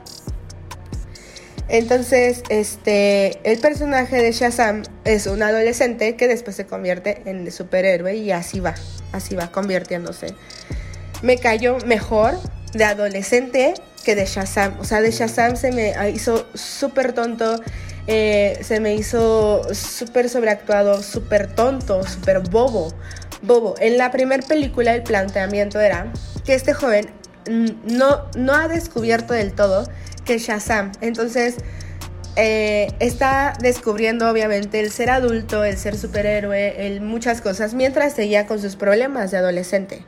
[1.68, 8.16] Entonces, este, el personaje de Shazam es un adolescente que después se convierte en superhéroe
[8.16, 8.74] y así va,
[9.12, 10.35] así va convirtiéndose.
[11.22, 12.38] Me cayó mejor
[12.74, 13.74] de adolescente
[14.05, 14.79] que de Shazam.
[14.79, 17.61] O sea, de Shazam se me hizo súper tonto,
[18.07, 22.92] eh, se me hizo súper sobreactuado, súper tonto, súper bobo.
[23.40, 23.74] Bobo.
[23.79, 26.12] En la primera película el planteamiento era
[26.44, 27.11] que este joven
[27.46, 29.87] no, no ha descubierto del todo
[30.25, 30.93] que Shazam.
[31.01, 31.57] Entonces,
[32.37, 38.61] eh, está descubriendo obviamente el ser adulto, el ser superhéroe, muchas cosas, mientras seguía con
[38.61, 40.03] sus problemas de adolescente.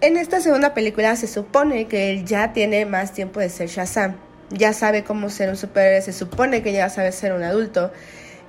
[0.00, 4.16] En esta segunda película se supone que él ya tiene más tiempo de ser Shazam.
[4.50, 7.92] Ya sabe cómo ser un superhéroe, se supone que ya sabe ser un adulto.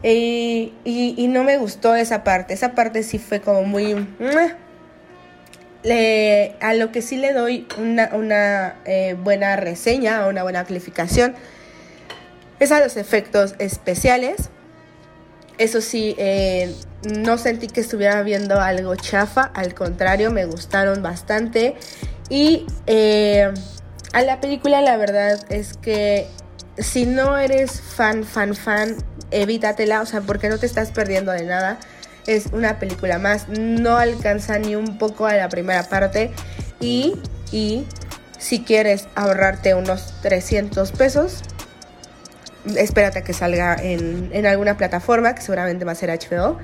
[0.02, 2.54] Y, y, no me gustó esa parte.
[2.54, 3.96] Esa parte sí fue como muy
[6.62, 11.36] a lo que sí le doy una, eh, buena reseña o una buena calificación
[12.60, 14.50] es a los efectos especiales.
[15.58, 21.76] Eso sí, eh, no sentí que estuviera viendo algo chafa, al contrario, me gustaron bastante.
[22.30, 23.52] Y eh,
[24.14, 26.28] a la película la verdad es que
[26.78, 28.96] si no eres fan, fan, fan,
[29.32, 31.80] evítatela, o sea, porque no te estás perdiendo de nada
[32.28, 36.32] es una película más, no alcanza ni un poco a la primera parte
[36.80, 37.16] y,
[37.52, 37.86] y
[38.38, 41.44] si quieres ahorrarte unos 300 pesos,
[42.76, 46.58] espérate a que salga en, en, alguna plataforma, que seguramente va a ser HBO,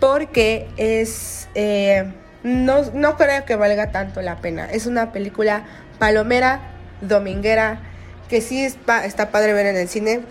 [0.00, 1.48] porque es...
[1.54, 4.66] Eh, no, no creo que valga tanto la pena.
[4.66, 5.64] Es una película
[5.98, 6.60] palomera,
[7.00, 7.80] dominguera,
[8.28, 10.22] que sí está, está padre ver en el cine,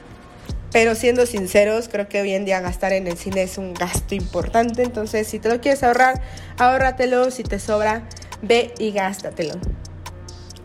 [0.71, 4.15] pero siendo sinceros, creo que hoy en día gastar en el cine es un gasto
[4.15, 4.83] importante.
[4.83, 6.21] Entonces, si te lo quieres ahorrar,
[6.57, 7.29] ahórratelo.
[7.29, 8.07] Si te sobra,
[8.41, 9.55] ve y gástatelo.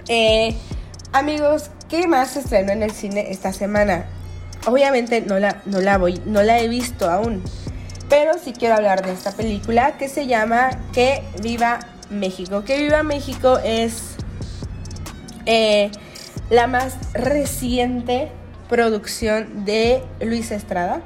[0.09, 0.55] Eh,
[1.12, 4.07] amigos, ¿qué más se estrenó en el cine esta semana?
[4.66, 7.42] Obviamente no la, no la voy, no la he visto aún.
[8.09, 12.62] Pero sí quiero hablar de esta película que se llama Que Viva México.
[12.62, 14.14] Que Viva México es
[15.47, 15.90] eh,
[16.51, 18.31] la más reciente
[18.68, 21.00] producción de Luis Estrada.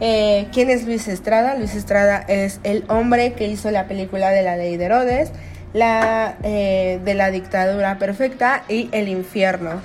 [0.00, 1.54] Eh, ¿Quién es Luis Estrada?
[1.54, 5.32] Luis Estrada es el hombre que hizo la película de la ley de Herodes,
[5.72, 9.80] la eh, de la dictadura perfecta y El infierno.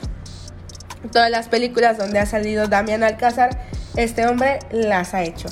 [1.11, 3.57] Todas las películas donde ha salido Damián Alcázar,
[3.95, 5.47] este hombre las ha hecho.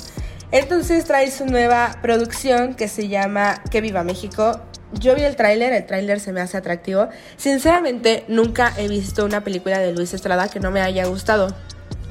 [0.52, 4.60] Entonces trae su nueva producción que se llama Que Viva México
[4.92, 7.08] yo vi el tráiler, el tráiler se me hace atractivo.
[7.36, 11.54] Sinceramente, nunca he visto una película de Luis Estrada que no me haya gustado.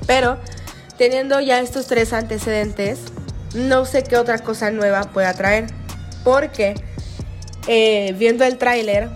[0.07, 0.37] Pero,
[0.97, 2.99] teniendo ya estos tres antecedentes,
[3.53, 5.67] no sé qué otra cosa nueva pueda traer.
[6.23, 6.75] Porque,
[7.67, 9.09] eh, viendo el tráiler,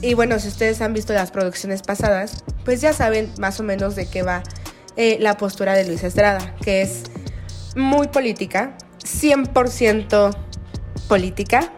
[0.00, 3.96] y bueno, si ustedes han visto las producciones pasadas, pues ya saben más o menos
[3.96, 4.42] de qué va
[4.96, 7.04] eh, la postura de Luis Estrada, que es
[7.76, 10.36] muy política, 100%
[11.08, 11.70] política,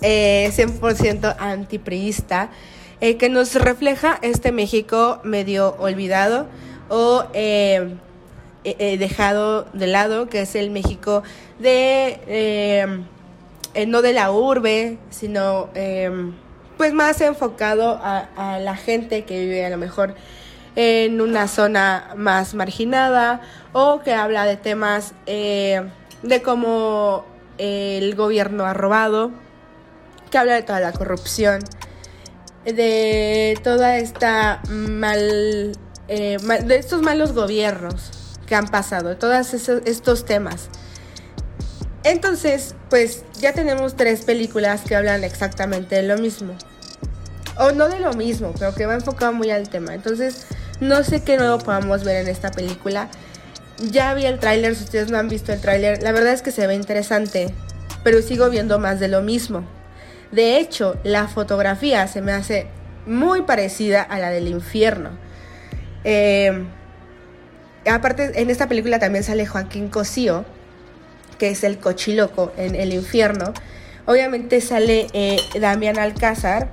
[0.00, 2.50] 100% eh, antipriista,
[3.00, 6.46] eh, que nos refleja este México medio olvidado
[6.88, 7.96] o eh,
[8.64, 11.22] dejado de lado, que es el México
[11.58, 13.04] de
[13.86, 15.68] no de la urbe, sino
[16.76, 20.14] pues más enfocado a, la gente que vive a lo mejor
[20.76, 23.40] en una zona más marginada
[23.72, 27.24] o que habla de temas de cómo
[27.58, 29.32] el gobierno ha robado
[30.30, 31.60] que habla de toda la corrupción,
[32.64, 35.72] de toda esta mal,
[36.08, 38.10] eh, de estos malos gobiernos
[38.46, 40.68] que han pasado, de todos estos temas.
[42.04, 46.54] Entonces, pues ya tenemos tres películas que hablan exactamente de lo mismo.
[47.58, 49.94] O no de lo mismo, pero que va enfocado muy al tema.
[49.94, 50.46] Entonces,
[50.80, 53.08] No sé qué nuevo podamos ver en esta película.
[53.78, 56.50] Ya vi el tráiler, si ustedes no han visto el tráiler, la verdad es que
[56.50, 57.52] se ve interesante,
[58.02, 59.64] pero sigo viendo más de lo mismo.
[60.32, 62.66] De hecho, la fotografía se me hace
[63.06, 65.10] muy parecida a la del infierno.
[66.04, 66.64] Eh,
[67.90, 70.44] aparte, en esta película también sale Joaquín Cosío,
[71.38, 73.52] que es el cochiloco en el infierno.
[74.06, 76.68] Obviamente sale eh, Damián Alcázar.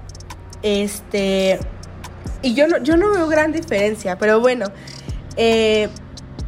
[0.62, 1.60] Este.
[2.44, 4.68] Y yo no, yo no veo gran diferencia, pero bueno.
[5.36, 5.90] Eh,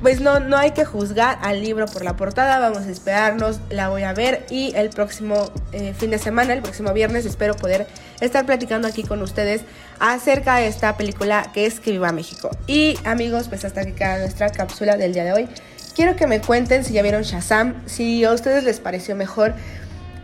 [0.01, 3.89] pues no, no hay que juzgar al libro por la portada, vamos a esperarnos, la
[3.89, 7.87] voy a ver y el próximo eh, fin de semana, el próximo viernes, espero poder
[8.19, 9.61] estar platicando aquí con ustedes
[9.99, 12.51] acerca de esta película que es Que Viva México.
[12.67, 15.49] Y amigos, pues hasta aquí queda nuestra cápsula del día de hoy.
[15.95, 19.53] Quiero que me cuenten si ya vieron Shazam, si a ustedes les pareció mejor.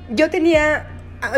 [0.09, 0.85] Yo tenía,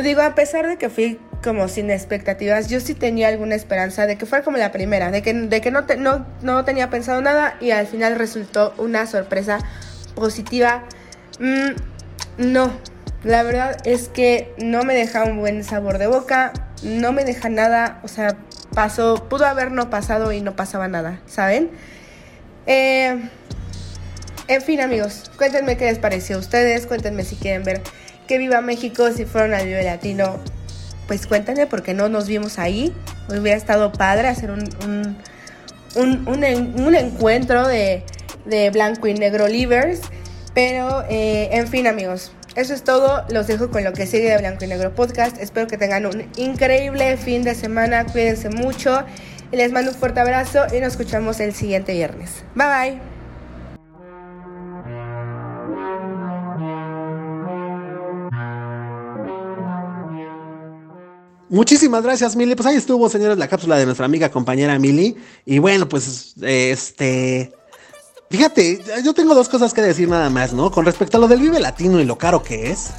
[0.03, 2.69] digo, a pesar de que fui como sin expectativas.
[2.69, 5.69] Yo sí tenía alguna esperanza de que fuera como la primera, de que, de que
[5.69, 9.59] no, no, no tenía pensado nada y al final resultó una sorpresa
[10.15, 10.83] positiva.
[11.39, 11.71] Mm,
[12.37, 12.71] no,
[13.23, 17.49] la verdad es que no me deja un buen sabor de boca, no me deja
[17.49, 18.37] nada, o sea,
[18.73, 21.69] pasó, pudo haber no pasado y no pasaba nada, ¿saben?
[22.65, 23.29] Eh,
[24.47, 27.81] en fin, amigos, cuéntenme qué les pareció a ustedes, cuéntenme si quieren ver
[28.27, 30.39] que viva México, si fueron al Vive Latino,
[31.13, 32.91] pues cuéntame por no nos vimos ahí.
[33.29, 35.15] Hubiera estado padre hacer un,
[35.95, 38.03] un, encuentro de,
[38.71, 40.01] blanco y negro livers.
[40.55, 43.25] Pero, eh, en fin, amigos, eso es todo.
[43.29, 45.39] Los dejo con lo que sigue de Blanco y Negro Podcast.
[45.39, 48.05] Espero que tengan un increíble fin de semana.
[48.05, 49.03] Cuídense mucho.
[49.51, 52.43] Les mando un fuerte abrazo y nos escuchamos el siguiente viernes.
[52.55, 53.12] Bye bye.
[61.53, 62.55] Muchísimas gracias, Mili.
[62.55, 65.15] Pues ahí estuvo, señores, la cápsula de nuestra amiga compañera Mili.
[65.45, 67.53] Y bueno, pues, este.
[68.31, 70.71] Fíjate, yo tengo dos cosas que decir nada más, ¿no?
[70.71, 72.89] Con respecto a lo del Vive Latino y lo caro que es.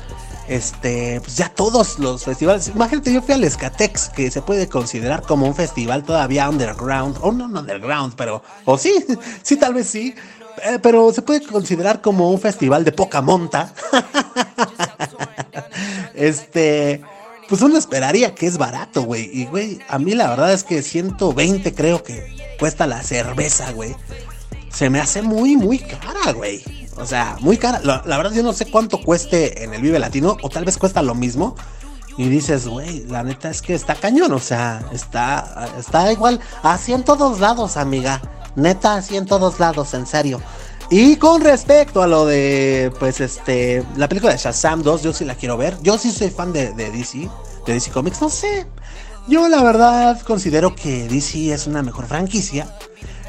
[0.46, 2.68] Este, pues ya todos los festivales.
[2.68, 7.18] Imagínate, yo fui al Escatex, que se puede considerar como un festival todavía underground.
[7.22, 8.40] O no, no underground, pero.
[8.66, 9.04] O sí,
[9.42, 10.14] sí, tal vez sí.
[10.62, 13.74] Eh, pero se puede considerar como un festival de poca monta.
[16.14, 17.02] este
[17.48, 19.30] pues uno esperaría que es barato, güey.
[19.32, 23.94] Y, güey, a mí la verdad es que 120 creo que cuesta la cerveza, güey.
[24.70, 26.62] Se me hace muy, muy cara, güey.
[26.96, 27.80] O sea, muy cara.
[27.82, 31.02] La, verdad yo no sé cuánto cueste en el Vive Latino, o tal vez cuesta
[31.02, 31.54] lo mismo.
[32.16, 36.92] Y dices, güey, la neta es que está cañón, o sea, está, está igual, así
[36.92, 38.22] en todos lados, amiga.
[38.54, 40.40] Neta, así en todos lados, en serio.
[40.90, 45.24] Y con respecto a lo de, pues, este, la película de Shazam 2, yo sí
[45.24, 45.76] la quiero ver.
[45.82, 47.28] Yo sí soy fan de, DC,
[47.66, 48.66] de DC Comics, no sé.
[49.26, 52.76] Yo la verdad considero que DC es una mejor franquicia.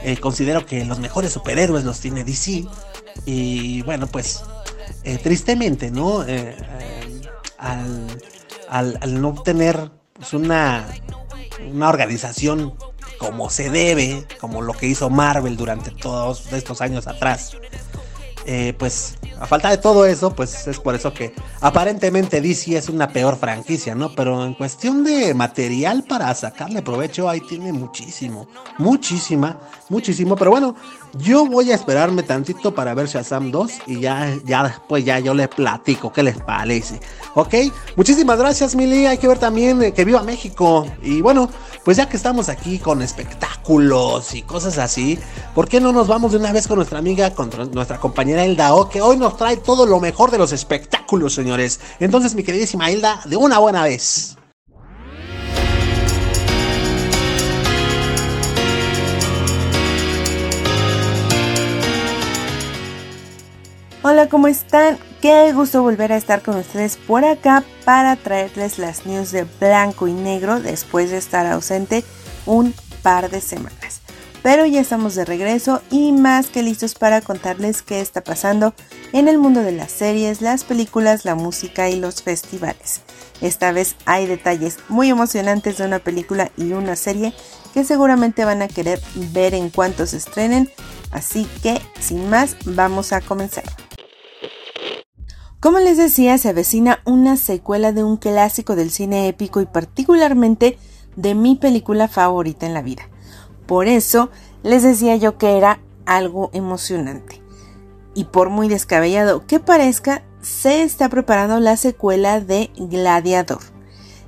[0.04, 2.66] Eh, considero que los mejores superhéroes los tiene DC.
[3.26, 4.44] Y bueno, pues,
[5.04, 6.24] eh, tristemente, ¿no?
[6.28, 6.56] Eh,
[7.58, 8.20] al,
[8.70, 10.86] al, no tener pues, una,
[11.72, 12.76] una organización
[13.18, 17.58] como se debe, como lo que hizo Marvel durante todos estos años atrás.
[18.48, 22.90] Eh, pues a falta de todo eso, pues es por eso que aparentemente DC es
[22.90, 24.14] una peor franquicia, ¿no?
[24.14, 28.48] Pero en cuestión de material para sacarle provecho, ahí tiene muchísimo,
[28.78, 29.60] muchísima,
[29.90, 30.36] muchísimo.
[30.36, 30.76] Pero bueno,
[31.18, 35.34] yo voy a esperarme tantito para ver Shazam 2 y ya, ya después ya yo
[35.34, 37.00] les platico qué les parece.
[37.36, 37.54] ¿Ok?
[37.96, 39.06] Muchísimas gracias, Mili.
[39.06, 40.88] Hay que ver también eh, que viva México.
[41.02, 41.50] Y bueno,
[41.84, 45.20] pues ya que estamos aquí con espectáculos y cosas así,
[45.54, 48.74] ¿por qué no nos vamos de una vez con nuestra amiga, con nuestra compañera Hilda
[48.74, 51.80] O, que hoy nos trae todo lo mejor de los espectáculos, señores?
[52.00, 54.38] Entonces, mi queridísima Hilda, de una buena vez.
[64.08, 65.00] Hola, ¿cómo están?
[65.20, 70.08] Qué gusto volver a estar con ustedes por acá para traerles las news de blanco
[70.08, 72.04] y negro después de estar ausente
[72.46, 74.02] un par de semanas.
[74.44, 78.76] Pero ya estamos de regreso y más que listos para contarles qué está pasando
[79.12, 83.02] en el mundo de las series, las películas, la música y los festivales.
[83.42, 87.34] Esta vez hay detalles muy emocionantes de una película y una serie
[87.74, 89.02] que seguramente van a querer
[89.34, 90.70] ver en cuanto se estrenen,
[91.10, 93.64] así que sin más vamos a comenzar.
[95.66, 100.78] Como les decía, se avecina una secuela de un clásico del cine épico y particularmente
[101.16, 103.10] de mi película favorita en la vida.
[103.66, 104.30] Por eso
[104.62, 107.42] les decía yo que era algo emocionante.
[108.14, 113.62] Y por muy descabellado que parezca, se está preparando la secuela de Gladiador.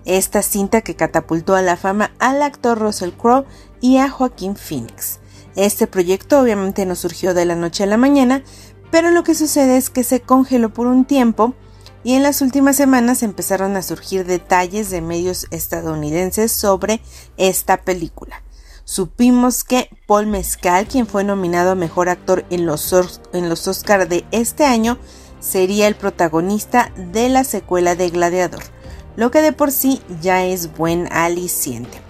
[0.05, 3.45] Esta cinta que catapultó a la fama al actor Russell Crowe
[3.79, 5.19] y a Joaquín Phoenix.
[5.57, 8.43] Este proyecto obviamente no surgió de la noche a la mañana,
[8.91, 11.53] pero lo que sucede es que se congeló por un tiempo
[12.03, 17.01] y en las últimas semanas empezaron a surgir detalles de medios estadounidenses sobre
[17.35, 18.43] esta película.
[18.85, 22.93] Supimos que Paul Mescal, quien fue nominado a Mejor Actor en los,
[23.33, 24.97] en los Oscar de este año,
[25.41, 28.63] sería el protagonista de la secuela de Gladiador,
[29.17, 32.01] lo que de por sí ya es buen aliciente.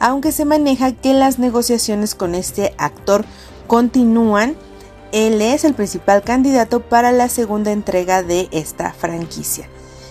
[0.00, 3.24] Aunque se maneja que las negociaciones con este actor
[3.68, 4.56] continúan,
[5.16, 9.66] él es el principal candidato para la segunda entrega de esta franquicia.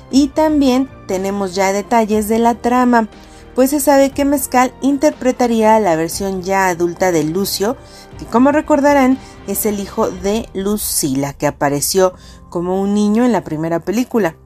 [0.10, 3.08] Y también tenemos ya detalles de la trama,
[3.53, 7.78] pues se sabe que Mezcal interpretaría la versión ya adulta de Lucio,
[8.18, 12.16] que como recordarán es el hijo de Lucila, que apareció
[12.49, 14.38] como un niño en la primera película.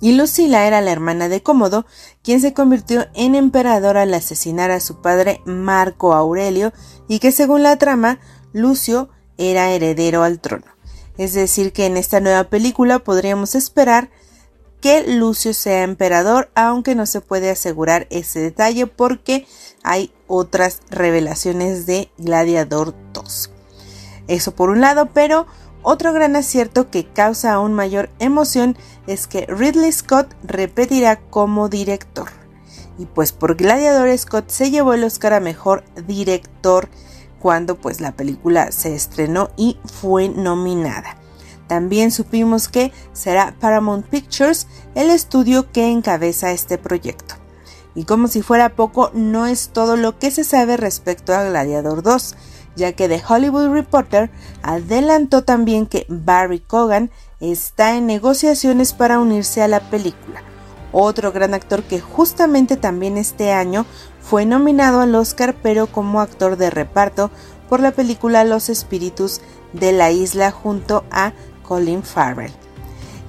[0.00, 1.86] Y Lucila era la hermana de Cómodo,
[2.24, 6.72] quien se convirtió en emperador al asesinar a su padre Marco Aurelio
[7.06, 8.18] y que según la trama,
[8.52, 9.10] Lucio
[9.40, 10.66] era heredero al trono.
[11.18, 14.10] Es decir, que en esta nueva película podríamos esperar
[14.80, 19.46] que Lucio sea emperador, aunque no se puede asegurar ese detalle porque
[19.82, 23.50] hay otras revelaciones de Gladiador 2.
[24.28, 25.46] Eso por un lado, pero
[25.82, 28.76] otro gran acierto que causa aún mayor emoción
[29.06, 32.28] es que Ridley Scott repetirá como director.
[32.98, 36.88] Y pues por Gladiador Scott se llevó el Oscar a Mejor Director
[37.40, 41.16] cuando pues la película se estrenó y fue nominada.
[41.66, 47.36] También supimos que será Paramount Pictures el estudio que encabeza este proyecto.
[47.94, 52.02] Y como si fuera poco, no es todo lo que se sabe respecto a Gladiador
[52.02, 52.34] 2,
[52.76, 54.30] ya que The Hollywood Reporter
[54.62, 57.10] adelantó también que Barry Cogan
[57.40, 60.42] está en negociaciones para unirse a la película.
[60.92, 63.86] Otro gran actor que justamente también este año
[64.30, 67.32] fue nominado al Oscar pero como actor de reparto
[67.68, 69.40] por la película Los Espíritus
[69.72, 71.32] de la Isla junto a
[71.64, 72.52] Colin Farrell.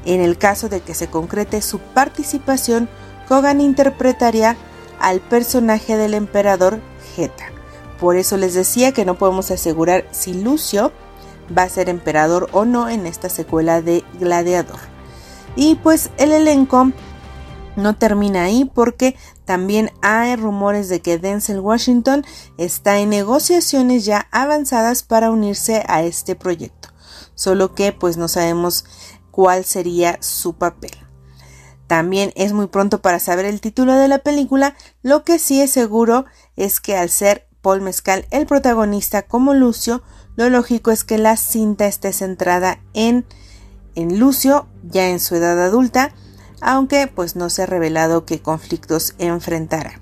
[0.05, 2.87] En el caso de que se concrete su participación,
[3.27, 4.57] Cogan interpretaría
[4.99, 6.79] al personaje del emperador
[7.15, 7.45] Geta.
[7.99, 10.91] Por eso les decía que no podemos asegurar si Lucio
[11.57, 14.77] va a ser emperador o no en esta secuela de Gladiador.
[15.55, 16.91] Y pues el elenco
[17.75, 19.15] no termina ahí porque
[19.45, 22.25] también hay rumores de que Denzel Washington
[22.57, 26.89] está en negociaciones ya avanzadas para unirse a este proyecto.
[27.35, 28.85] Solo que pues no sabemos
[29.31, 30.91] cuál sería su papel.
[31.87, 35.71] También es muy pronto para saber el título de la película, lo que sí es
[35.71, 40.01] seguro es que al ser Paul Mescal el protagonista como Lucio,
[40.37, 43.25] lo lógico es que la cinta esté centrada en,
[43.95, 46.13] en Lucio, ya en su edad adulta,
[46.61, 49.99] aunque pues no se ha revelado qué conflictos enfrentará.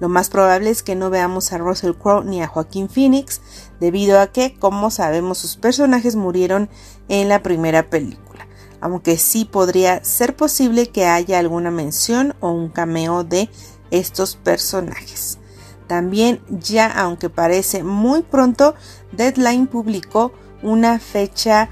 [0.00, 3.40] Lo más probable es que no veamos a Russell Crowe ni a Joaquín Phoenix,
[3.80, 6.68] debido a que, como sabemos, sus personajes murieron
[7.08, 8.46] en la primera película,
[8.80, 13.48] aunque sí podría ser posible que haya alguna mención o un cameo de
[13.90, 15.38] estos personajes.
[15.86, 18.74] También ya, aunque parece muy pronto,
[19.12, 20.32] Deadline publicó
[20.62, 21.70] una fecha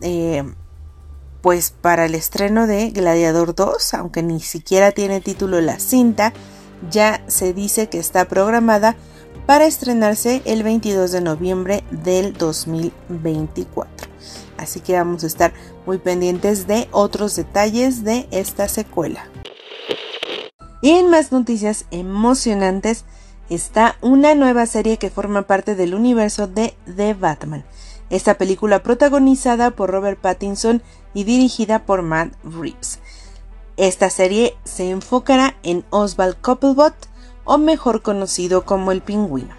[0.00, 0.44] eh,
[1.44, 6.32] pues para el estreno de Gladiador 2, aunque ni siquiera tiene título la cinta,
[6.90, 8.96] ya se dice que está programada
[9.44, 14.08] para estrenarse el 22 de noviembre del 2024.
[14.56, 15.52] Así que vamos a estar
[15.84, 19.28] muy pendientes de otros detalles de esta secuela.
[20.80, 23.04] Y en más noticias emocionantes,
[23.50, 27.66] está una nueva serie que forma parte del universo de The Batman.
[28.08, 30.82] Esta película protagonizada por Robert Pattinson
[31.14, 32.98] y dirigida por Matt Reeves.
[33.76, 36.94] Esta serie se enfocará en Oswald Cobblepot,
[37.44, 39.54] o mejor conocido como el pingüino.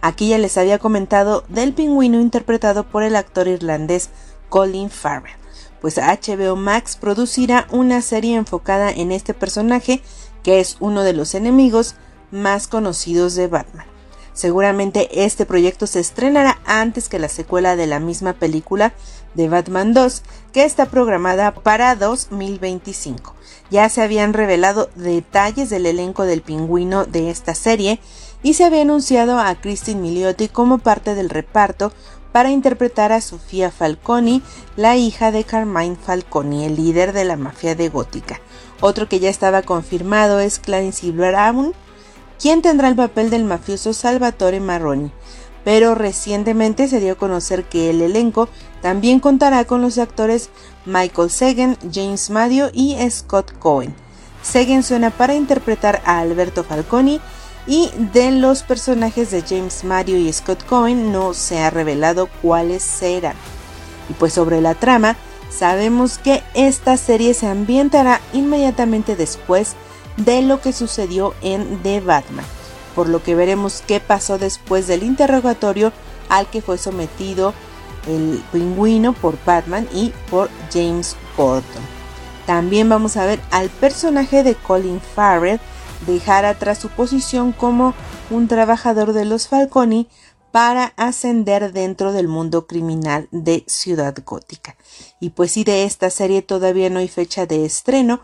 [0.00, 4.10] Aquí ya les había comentado del pingüino interpretado por el actor irlandés
[4.48, 5.36] Colin Farrell,
[5.80, 10.02] pues HBO Max producirá una serie enfocada en este personaje
[10.42, 11.96] que es uno de los enemigos
[12.30, 13.89] más conocidos de Batman.
[14.32, 18.92] Seguramente este proyecto se estrenará antes que la secuela de la misma película
[19.34, 20.22] de Batman 2,
[20.52, 23.34] que está programada para 2025.
[23.70, 28.00] Ya se habían revelado detalles del elenco del pingüino de esta serie
[28.42, 31.92] y se había anunciado a Christine Milioti como parte del reparto
[32.32, 34.42] para interpretar a Sofía Falconi,
[34.76, 38.40] la hija de Carmine Falconi, el líder de la mafia de Gótica.
[38.80, 41.74] Otro que ya estaba confirmado es Clancy Brown,
[42.40, 45.12] quien tendrá el papel del mafioso Salvatore Marroni.
[45.62, 48.48] Pero recientemente se dio a conocer que el elenco
[48.80, 50.48] también contará con los actores
[50.86, 53.94] Michael Sagan, James Madio y Scott Cohen.
[54.42, 57.20] Sagan suena para interpretar a Alberto Falconi,
[57.66, 62.82] Y de los personajes de James Mario y Scott Cohen no se ha revelado cuáles
[62.82, 63.36] serán.
[64.08, 65.14] Y pues sobre la trama,
[65.50, 69.89] sabemos que esta serie se ambientará inmediatamente después de
[70.42, 72.44] lo que sucedió en The Batman,
[72.94, 75.92] por lo que veremos qué pasó después del interrogatorio
[76.28, 77.54] al que fue sometido
[78.06, 81.82] el pingüino por Batman y por James Gordon.
[82.46, 85.60] También vamos a ver al personaje de Colin Farrell
[86.06, 87.94] dejar atrás su posición como
[88.30, 90.08] un trabajador de los Falconi
[90.50, 94.76] para ascender dentro del mundo criminal de Ciudad Gótica.
[95.20, 98.20] Y pues sí, de esta serie todavía no hay fecha de estreno,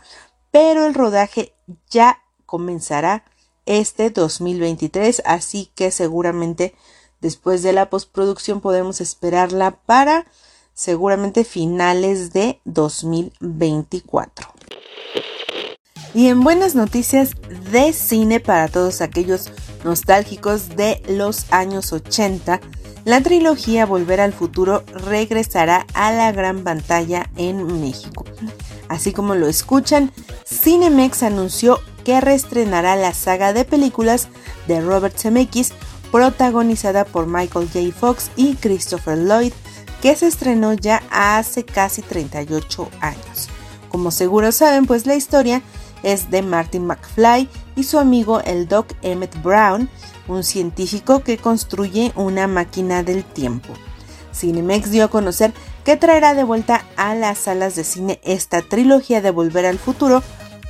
[0.51, 1.56] pero el rodaje
[1.91, 3.25] ya comenzará
[3.67, 6.75] este 2023, así que seguramente
[7.21, 10.27] después de la postproducción podemos esperarla para
[10.75, 14.49] seguramente finales de 2024.
[16.15, 17.33] Y en buenas noticias
[17.73, 19.51] de cine para todos aquellos
[19.85, 22.61] nostálgicos de los años 80,
[23.05, 28.25] la trilogía Volver al Futuro regresará a la gran pantalla en México.
[28.89, 30.13] Así como lo escuchan,
[30.47, 34.29] Cinemex anunció que reestrenará la saga de películas
[34.69, 35.73] de Robert Zemeckis
[36.13, 37.93] protagonizada por Michael J.
[37.93, 39.53] Fox y Christopher Lloyd,
[40.01, 43.49] que se estrenó ya hace casi 38 años.
[43.91, 45.63] Como seguro saben, pues la historia
[46.03, 49.89] es de Martin McFly y su amigo el Doc Emmett Brown,
[50.29, 53.73] un científico que construye una máquina del tiempo.
[54.33, 55.53] Cinemex dio a conocer
[55.87, 60.21] que traerá de vuelta a las salas de cine esta trilogía de Volver al Futuro,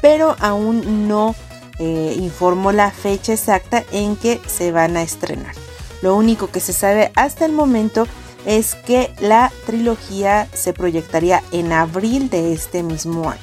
[0.02, 1.34] pero aún no
[1.78, 5.54] eh, informó la fecha exacta en que se van a estrenar.
[6.02, 8.06] Lo único que se sabe hasta el momento
[8.44, 13.40] es que la trilogía se proyectaría en abril de este mismo año.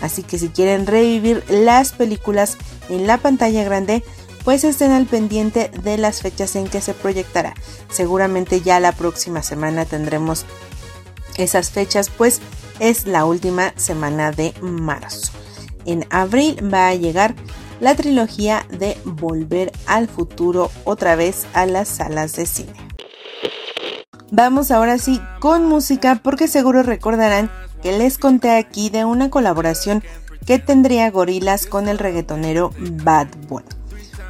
[0.00, 2.58] Así que si quieren revivir las películas
[2.88, 4.02] en la pantalla grande,
[4.44, 7.54] pues estén al pendiente de las fechas en que se proyectará.
[7.88, 10.44] Seguramente ya la próxima semana tendremos
[11.36, 12.40] esas fechas, pues
[12.80, 15.32] es la última semana de marzo.
[15.84, 17.34] En abril va a llegar
[17.80, 22.72] la trilogía de Volver al futuro otra vez a las salas de cine.
[24.30, 27.50] Vamos ahora sí con música porque seguro recordarán
[27.82, 30.02] que les conté aquí de una colaboración
[30.46, 32.72] que tendría Gorilas con el reggaetonero
[33.04, 33.66] Bad Bunny.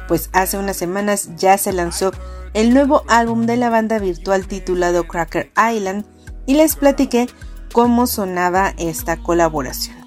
[0.07, 2.11] Pues hace unas semanas ya se lanzó
[2.53, 6.05] el nuevo álbum de la banda virtual titulado Cracker Island
[6.45, 7.27] y les platiqué
[7.71, 9.97] cómo sonaba esta colaboración.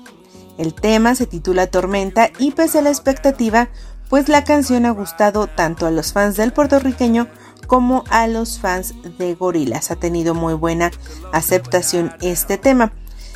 [0.58, 3.68] El tema se titula Tormenta y pese a la expectativa,
[4.08, 7.28] pues la canción ha gustado tanto a los fans del puertorriqueño
[7.66, 9.90] como a los fans de Gorilas.
[9.90, 10.90] Ha tenido muy buena
[11.32, 12.92] aceptación este tema.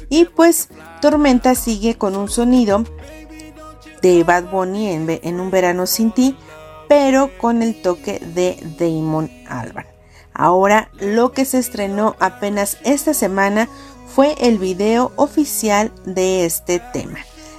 [0.09, 0.69] Y pues
[1.01, 2.85] Tormenta sigue con un sonido
[4.03, 6.37] de Bad Bunny en, un verano sin ti,
[6.89, 9.92] pero con el toque de Damon Albarn.
[10.35, 13.69] Ahora lo que se estrenó apenas esta semana
[14.07, 17.19] fue el video oficial de este tema,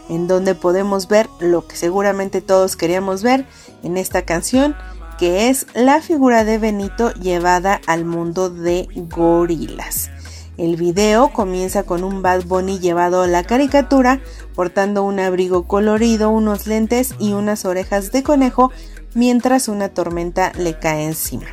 [0.10, 3.46] en donde podemos ver lo que seguramente todos queríamos ver
[3.84, 4.76] en esta canción,
[5.18, 10.10] que es la figura de Benito llevada al mundo de gorilas.
[10.58, 14.22] El video comienza con un Bad Bunny llevado a la caricatura,
[14.54, 18.72] portando un abrigo colorido, unos lentes y unas orejas de conejo,
[19.16, 21.48] mientras una tormenta le cae encima.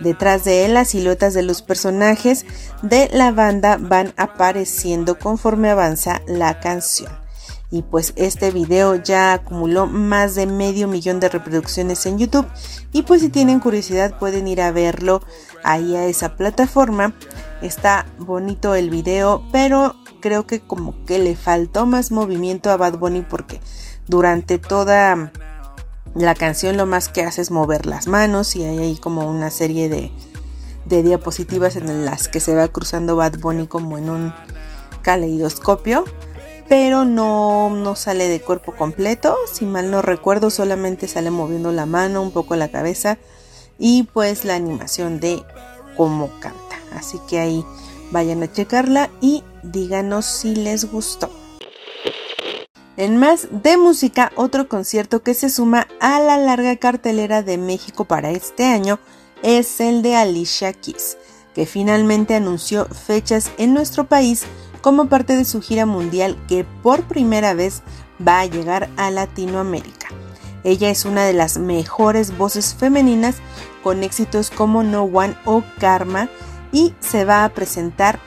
[0.00, 2.44] Detrás de él las siluetas de los personajes
[2.82, 7.12] de la banda van apareciendo conforme avanza la canción.
[7.70, 12.46] Y pues este video ya acumuló más de medio millón de reproducciones en YouTube.
[12.92, 15.22] Y pues si tienen curiosidad pueden ir a verlo
[15.64, 17.14] ahí a esa plataforma.
[17.62, 22.98] Está bonito el video, pero creo que como que le faltó más movimiento a Bad
[22.98, 23.60] Bunny porque
[24.06, 25.32] durante toda
[26.14, 29.50] la canción lo más que hace es mover las manos y hay ahí como una
[29.50, 30.12] serie de,
[31.02, 34.34] diapositivas en las que se va cruzando Bad Bunny como en un
[35.02, 36.04] caleidoscopio,
[36.68, 41.86] pero no, no sale de cuerpo completo, si mal no recuerdo solamente sale moviendo la
[41.86, 43.18] mano, un poco la cabeza
[43.78, 45.42] y pues la animación de
[45.96, 46.78] cómo canta.
[46.94, 47.64] Así que ahí
[48.12, 51.28] vayan a checarla y díganos si les gustó.
[52.96, 58.04] En más de música, otro concierto que se suma a la larga cartelera de México
[58.04, 59.00] para este año
[59.42, 61.18] es el de Alicia Keys,
[61.56, 64.44] que finalmente anunció fechas en nuestro país
[64.80, 67.82] como parte de su gira mundial que por primera vez
[68.26, 70.06] va a llegar a Latinoamérica.
[70.62, 73.38] Ella es una de las mejores voces femeninas
[73.82, 76.28] con éxitos como No One o Karma
[76.70, 78.20] y se va a presentar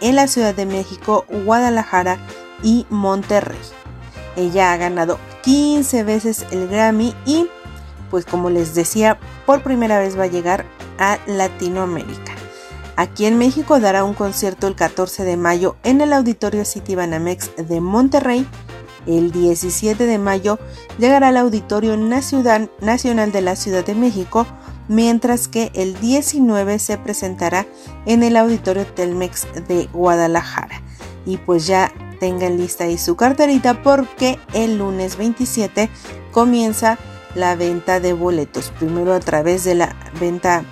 [0.00, 2.18] en la Ciudad de México, Guadalajara
[2.62, 3.58] y Monterrey.
[4.36, 7.48] Ella ha ganado 15 veces el Grammy y
[8.10, 10.64] pues como les decía, por primera vez va a llegar
[10.98, 12.32] a Latinoamérica.
[12.96, 17.50] Aquí en México dará un concierto el 14 de mayo en el Auditorio City Banamex
[17.56, 18.46] de Monterrey.
[19.06, 20.58] El 17 de mayo
[20.98, 24.46] llegará al Auditorio Nacional de la Ciudad de México,
[24.88, 27.66] mientras que el 19 se presentará
[28.06, 30.80] en el Auditorio Telmex de Guadalajara.
[31.26, 35.90] Y pues ya tengan lista ahí su carterita porque el lunes 27
[36.32, 36.98] comienza
[37.34, 38.72] la venta de boletos.
[38.78, 40.64] Primero a través de la venta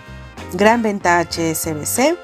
[0.55, 2.17] Gran Venta HSBC,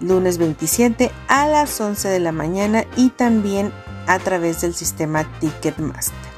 [0.00, 3.72] lunes 27 a las 11 de la mañana y también
[4.06, 6.32] a través del sistema Ticketmaster.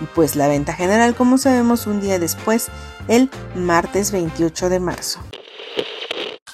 [0.00, 2.68] Y pues la venta general, como sabemos, un día después,
[3.08, 5.20] el martes 28 de marzo.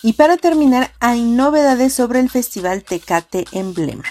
[0.03, 4.05] Y para terminar, hay novedades sobre el Festival Tecate Emblema,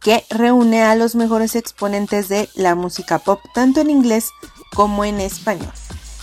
[0.00, 4.30] que reúne a los mejores exponentes de la música pop, tanto en inglés
[4.74, 5.72] como en español.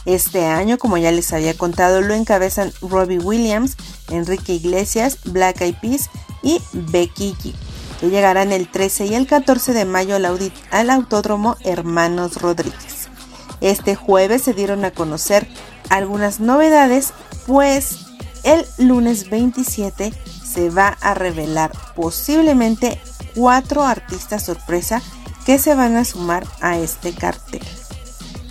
[0.05, 3.75] Este año, como ya les había contado, lo encabezan Robbie Williams,
[4.09, 6.09] Enrique Iglesias, Black Eyed Peas
[6.41, 7.53] y Becky G,
[7.99, 13.09] que llegarán el 13 y el 14 de mayo al, Autódromo Hermanos Rodríguez.
[13.59, 15.47] Este jueves se dieron a conocer
[15.89, 17.11] algunas novedades,
[17.45, 18.05] pues
[18.43, 20.13] el lunes 27
[20.45, 23.01] se va a revelar posiblemente
[23.37, 25.01] cuatro artistas sorpresa
[25.45, 27.61] que se van a sumar a este cartel.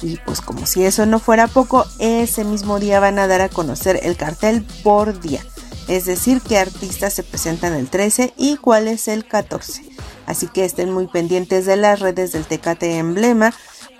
[0.01, 3.49] Y pues como si eso no fuera poco, ese mismo día van a dar a
[3.49, 5.45] conocer el cartel por día.
[5.89, 9.85] Es decir, qué artistas se presentan el 13 y cuál es el 14.
[10.27, 13.53] Así que estén muy pendientes de las redes del Tecate Emblema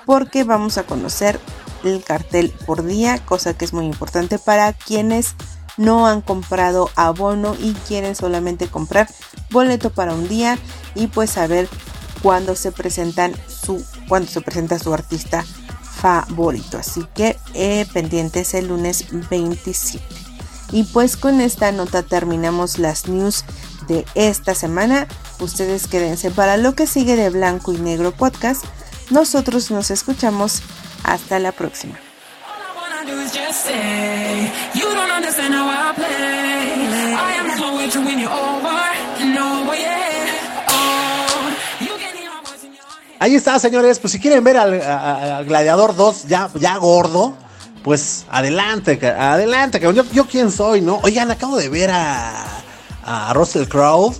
[0.05, 1.41] porque vamos a conocer
[1.85, 5.35] el cartel por día, cosa que es muy importante para quienes
[5.77, 9.09] no han comprado abono y quieren solamente comprar
[9.51, 10.59] boleto para un día
[10.95, 11.69] y pues saber
[12.23, 15.45] cuándo se presentan su cuándo se presenta su artista
[15.97, 16.79] favorito.
[16.79, 20.05] Así que eh, pendientes el lunes 27.
[20.73, 23.45] Y pues con esta nota terminamos las news
[23.87, 25.07] de esta semana.
[25.39, 28.65] Ustedes quédense para lo que sigue de Blanco y Negro Podcast.
[29.11, 30.63] Nosotros nos escuchamos.
[31.05, 32.06] Hasta la próxima.
[43.19, 43.99] Ahí está, señores.
[43.99, 47.35] Pues si quieren ver al, Gladiador 2 ya, ya gordo,
[47.83, 49.81] pues adelante, adelante.
[49.81, 51.01] Yo, yo quién soy, ¿no?
[51.03, 52.45] Oigan, acabo de ver a,
[53.05, 54.15] a Russell Crowe.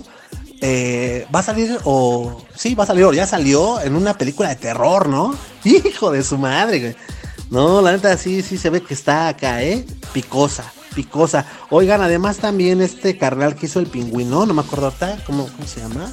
[0.59, 4.49] Eh, va a salir, o sí, va a salir, o ya salió en una película
[4.49, 5.35] de terror, ¿no?
[5.63, 6.95] Hijo de su madre, güey.
[7.49, 9.85] No, la neta sí, sí se ve que está acá, ¿eh?
[10.13, 11.45] Picosa, picosa.
[11.69, 15.67] Oigan, además también este carnal que hizo el pingüino, no me acuerdo ahorita, ¿cómo, cómo
[15.67, 16.11] se llama?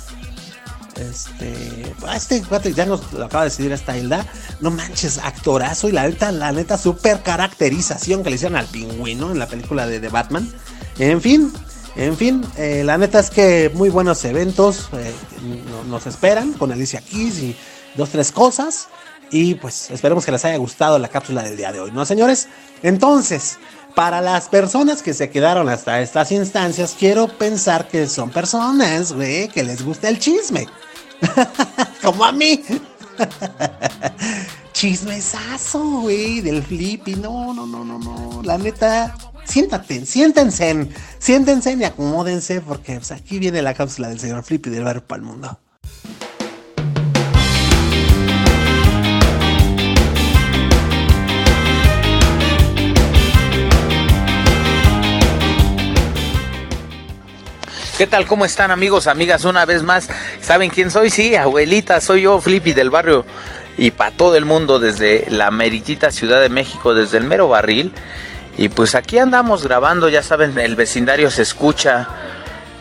[0.97, 4.26] Este, este ya nos lo acaba de decir esta Hilda.
[4.61, 9.32] No manches, actorazo y la neta, la neta, super caracterización que le hicieron al pingüino
[9.32, 10.49] en la película de The Batman.
[10.99, 11.53] En fin,
[11.97, 15.12] en fin, eh, la neta es que muy buenos eventos eh,
[15.89, 17.57] nos esperan con Alicia Keys y
[17.97, 18.89] dos, tres cosas.
[19.35, 22.47] Y pues esperemos que les haya gustado la cápsula del día de hoy, ¿no, señores?
[22.85, 23.59] Entonces,
[23.97, 29.49] para las personas que se quedaron hasta estas instancias, quiero pensar que son personas, güey,
[29.49, 30.68] que les gusta el chisme.
[32.03, 32.62] Como a mí.
[34.72, 37.16] Chismesazo, güey, del flippy.
[37.16, 38.41] No, no, no, no, no.
[38.45, 44.45] La neta, siéntate, siéntense, siéntense y acomódense porque pues, aquí viene la cápsula del señor
[44.45, 45.59] Flippy del barrio para el mundo.
[57.97, 58.26] ¿Qué tal?
[58.26, 59.45] ¿Cómo están amigos, amigas?
[59.45, 60.09] Una vez más,
[60.40, 61.11] ¿saben quién soy?
[61.11, 63.24] Sí, abuelita, soy yo, Flippy del barrio.
[63.78, 67.92] Y para todo el mundo, desde la meritita Ciudad de México, desde el mero barril.
[68.59, 72.09] Y pues aquí andamos grabando, ya saben, el vecindario se escucha.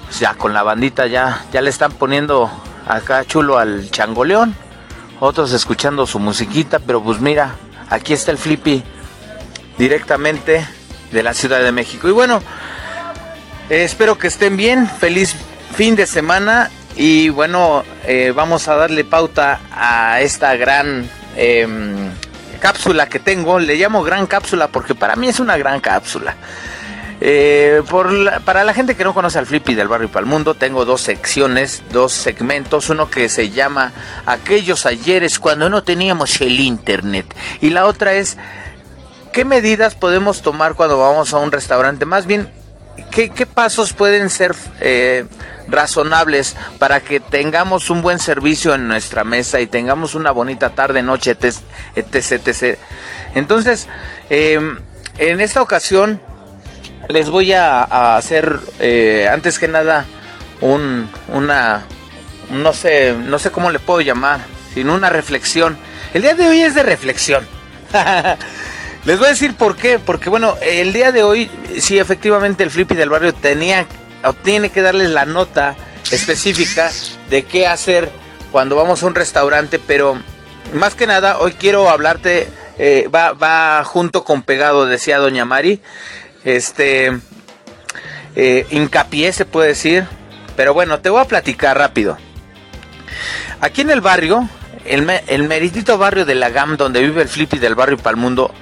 [0.05, 2.49] Pues ya con la bandita ya, ya le están poniendo
[2.87, 4.55] acá chulo al changoleón.
[5.19, 7.53] Otros escuchando su musiquita, pero pues mira,
[7.91, 8.83] aquí está el Flippy
[9.77, 10.67] directamente
[11.11, 12.09] de la Ciudad de México.
[12.09, 12.41] Y bueno,
[13.69, 15.35] eh, espero que estén bien, feliz
[15.75, 22.11] fin de semana y bueno, eh, vamos a darle pauta a esta gran em,
[22.59, 23.59] cápsula que tengo.
[23.59, 26.35] Le llamo gran cápsula porque para mí es una gran cápsula.
[27.19, 27.81] Eh,
[28.45, 31.01] para la gente que no conoce al Flippy del Barrio para el Mundo, tengo dos
[31.01, 32.89] secciones, dos segmentos.
[32.89, 33.91] Uno que se llama
[34.25, 37.33] Aquellos ayeres cuando no teníamos el Internet.
[37.61, 38.37] Y la otra es,
[39.31, 42.05] ¿qué medidas podemos tomar cuando vamos a un restaurante?
[42.05, 42.51] Más bien,
[43.11, 45.25] ¿qué, pasos pueden ser eh,
[45.67, 51.01] razonables para que tengamos un buen servicio en nuestra mesa y tengamos una bonita tarde,
[51.03, 51.55] noche, etc.
[51.95, 52.77] etc,
[53.35, 53.87] Entonces,
[54.29, 54.59] eh,
[55.17, 56.19] en esta ocasión
[57.09, 60.05] les voy a, hacer, eh, antes que nada,
[60.61, 61.85] un, una,
[62.49, 64.39] no sé, no sé cómo le puedo llamar,
[64.73, 65.77] sino una reflexión.
[66.13, 67.45] El día de hoy es de reflexión.
[69.05, 72.71] Les voy a decir por qué, porque bueno, el día de hoy sí efectivamente el
[72.71, 73.85] Flippy del barrio tenía
[74.43, 75.75] tiene que darles la nota
[76.11, 76.89] específica
[77.29, 78.09] de qué hacer
[78.51, 80.17] cuando vamos a un restaurante, pero
[80.73, 82.47] más que nada hoy quiero hablarte,
[82.77, 85.81] eh, va, junto con pegado, decía Doña Mari,
[86.45, 87.11] este,
[88.35, 90.05] eh, hincapié se puede decir,
[90.55, 92.17] pero bueno, te voy a platicar rápido.
[93.59, 94.47] Aquí en el barrio,
[94.85, 98.53] el, el meritito barrio de la GAM, donde vive el Flippy del barrio Palmundo,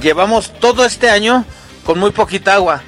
[0.00, 1.44] llevamos todo este año
[1.84, 2.82] con muy poquita agua.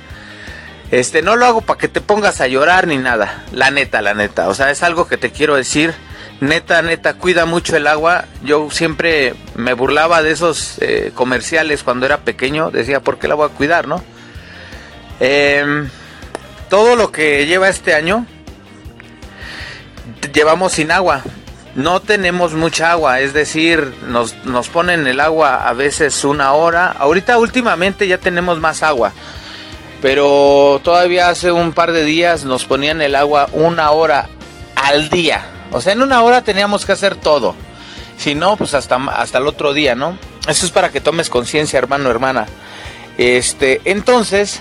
[0.90, 3.44] Este, no lo hago para que te pongas a llorar ni nada.
[3.52, 4.48] La neta, la neta.
[4.48, 5.94] O sea, es algo que te quiero decir.
[6.40, 8.26] Neta, neta, cuida mucho el agua.
[8.44, 12.70] Yo siempre me burlaba de esos eh, comerciales cuando era pequeño.
[12.70, 14.04] Decía, ¿por qué la voy a cuidar, no?
[15.18, 15.88] Em,
[16.68, 18.26] todo lo que lleva este año,
[20.34, 21.22] llevamos sin agua.
[21.74, 26.94] No tenemos mucha agua, es decir, nos, nos ponen el agua a veces una hora.
[26.98, 29.12] Ahorita últimamente ya tenemos más agua
[30.02, 34.28] pero todavía hace un par de días nos ponían el agua una hora
[34.74, 35.46] al día.
[35.70, 37.54] O sea, en una hora teníamos que hacer todo.
[38.18, 40.18] Si no, pues hasta, hasta el otro día, ¿no?
[40.48, 42.46] Eso es para que tomes conciencia, hermano, hermana.
[43.16, 44.60] Este, entonces,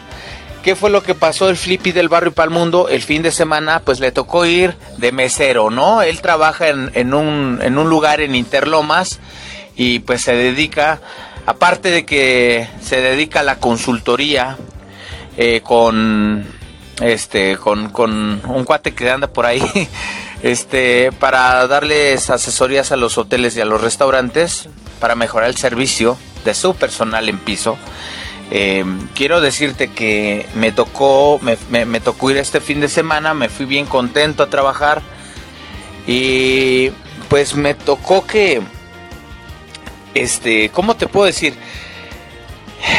[0.63, 2.89] ¿qué fue lo que pasó el Flippy del barrio Palmundo?
[2.89, 6.01] El fin de semana, pues le tocó ir de mesero, ¿no?
[6.01, 9.19] Él trabaja en, en, un, en un lugar en Interlomas
[9.75, 11.01] y pues se dedica,
[11.45, 14.57] aparte de que se dedica a la consultoría,
[15.37, 16.45] eh, con
[17.01, 19.63] este con, con, un cuate que anda por ahí
[20.43, 24.67] este para darles asesorías a los hoteles y a los restaurantes
[24.99, 27.77] para mejorar el servicio de su personal en piso
[28.51, 28.83] eh,
[29.15, 33.85] quiero decirte que me tocó me, tocó ir este fin de semana me fui bien
[33.85, 35.01] contento a trabajar
[36.05, 36.89] y
[37.29, 38.61] pues me tocó que
[40.13, 41.55] este cómo te puedo decir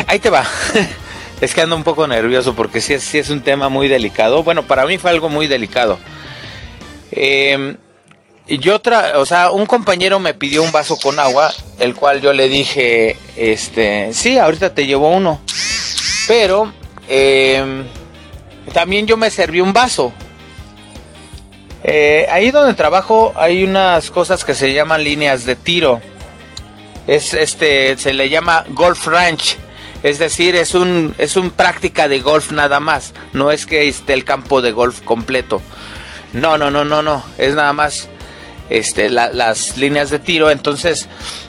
[0.06, 0.44] ahí te va
[1.42, 4.44] Es que ando un poco nervioso porque sí es, es un tema muy delicado.
[4.44, 5.98] Bueno, para mí fue algo muy delicado.
[7.10, 7.74] Eh,
[8.48, 12.32] yo otra, o sea, un compañero me pidió un vaso con agua, el cual yo
[12.32, 15.40] le dije, este, sí, ahorita te llevo uno.
[16.26, 16.72] Pero
[17.08, 17.84] em,
[18.72, 20.12] también yo me serví un vaso.
[21.84, 26.00] Eh, ahí donde trabajo hay unas cosas que se llaman líneas de tiro.
[27.06, 29.56] Es este, se le llama golf ranch.
[30.02, 33.14] Es decir, es un, es un práctica de golf nada más.
[33.32, 35.60] No es que esté el campo de golf completo.
[36.32, 37.24] No, no, no, no, no.
[37.38, 38.08] Es nada más
[38.78, 40.50] este, las líneas de tiro.
[40.50, 41.08] Entonces,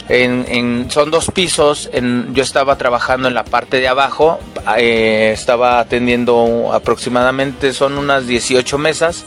[0.10, 1.90] en, son dos pisos.
[1.94, 4.40] En, yo estaba trabajando en la parte de abajo.
[4.78, 9.26] Eh, estaba atendiendo aproximadamente, son unas 18 mesas.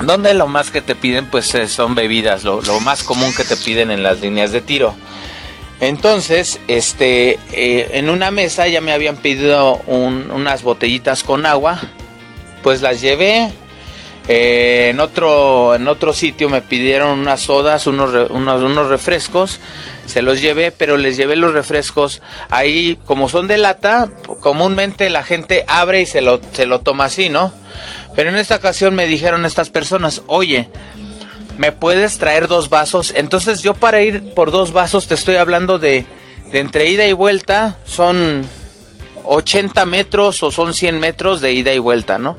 [0.00, 2.44] Donde lo más que te piden, pues eh, son bebidas.
[2.44, 4.94] Lo, lo más común que te piden en las líneas de tiro.
[5.80, 11.80] Entonces, este, eh, en una mesa ya me habían pedido unas botellitas con agua,
[12.62, 13.50] pues las llevé.
[14.28, 19.60] Eh, en otro, en otro sitio me pidieron unas sodas, unos, unos, refrescos,
[20.06, 24.08] se los llevé, pero les llevé los refrescos ahí, como son de lata,
[24.40, 27.52] comúnmente la gente abre y se lo, se lo toma así, ¿no?
[28.16, 30.70] Pero en esta ocasión me dijeron estas personas, oye,
[31.56, 33.12] ¿me puedes traer dos vasos?
[33.14, 36.04] Entonces yo para ir por dos vasos te estoy hablando de,
[36.50, 38.44] de entre ida y vuelta, son
[39.24, 42.36] 80 metros o son 100 metros de ida y vuelta, ¿no?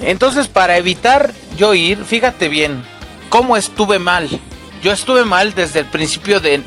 [0.00, 2.84] Entonces para evitar yo ir, fíjate bien,
[3.28, 4.28] ¿cómo estuve mal?
[4.82, 6.62] Yo estuve mal desde el principio de...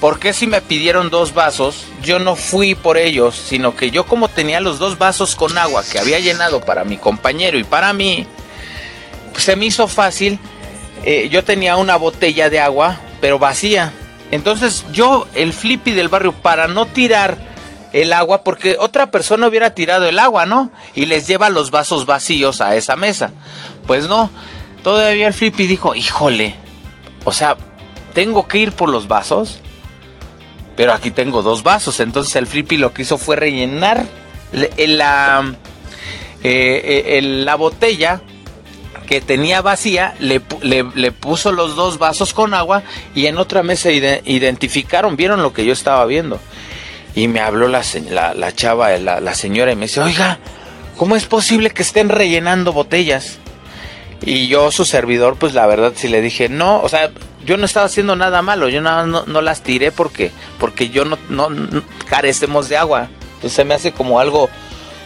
[0.00, 1.84] ¿Por qué si me pidieron dos vasos?
[2.02, 5.84] Yo no fui por ellos, sino que yo como tenía los dos vasos con agua
[5.84, 8.26] que había llenado para mi compañero y para mí,
[9.32, 10.38] pues se me hizo fácil
[11.02, 13.92] eh, yo tenía una botella de agua, pero vacía.
[14.30, 17.38] Entonces yo, el flippy del barrio, para no tirar
[17.92, 20.70] el agua, porque otra persona hubiera tirado el agua, ¿no?
[20.94, 23.32] Y les lleva los vasos vacíos a esa mesa.
[23.86, 24.30] Pues no,
[24.82, 26.54] todavía el flippy dijo, híjole,
[27.24, 27.56] o sea,
[28.14, 29.58] tengo que ir por los vasos,
[30.76, 32.00] pero aquí tengo dos vasos.
[32.00, 34.06] Entonces el flippy lo que hizo fue rellenar
[34.52, 35.54] la,
[36.42, 38.22] eh, eh, la botella
[39.10, 40.40] que tenía vacía, le,
[41.10, 45.72] puso los dos vasos con agua y en otra mesa identificaron, vieron lo que yo
[45.72, 46.38] estaba viendo.
[47.14, 47.82] Y me habló la,
[48.34, 50.38] la, chava, la, la señora, y me dice, oiga,
[50.96, 53.38] ¿cómo es posible que estén rellenando botellas?
[54.22, 57.10] Y yo, su servidor, pues la verdad sí le dije, no, o sea,
[57.44, 61.04] yo no estaba haciendo nada malo, yo nada no, no, las tiré porque, porque yo
[61.04, 61.48] no, no,
[62.08, 63.08] carecemos de agua.
[63.36, 64.50] Entonces se me hace como algo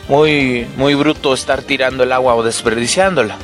[0.08, 3.36] muy, muy bruto estar tirando el agua o desperdiciándola.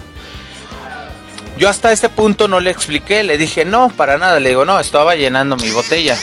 [1.56, 4.80] Yo hasta este punto no le expliqué, le dije, no, para nada, le digo, no,
[4.80, 6.16] estaba llenando mi botella.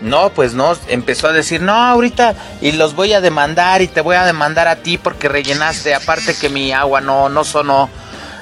[0.00, 4.00] No, pues no, empezó a decir, no, ahorita y los voy a demandar y te
[4.00, 7.90] voy a demandar a ti porque rellenaste, aparte que mi agua no, no sonó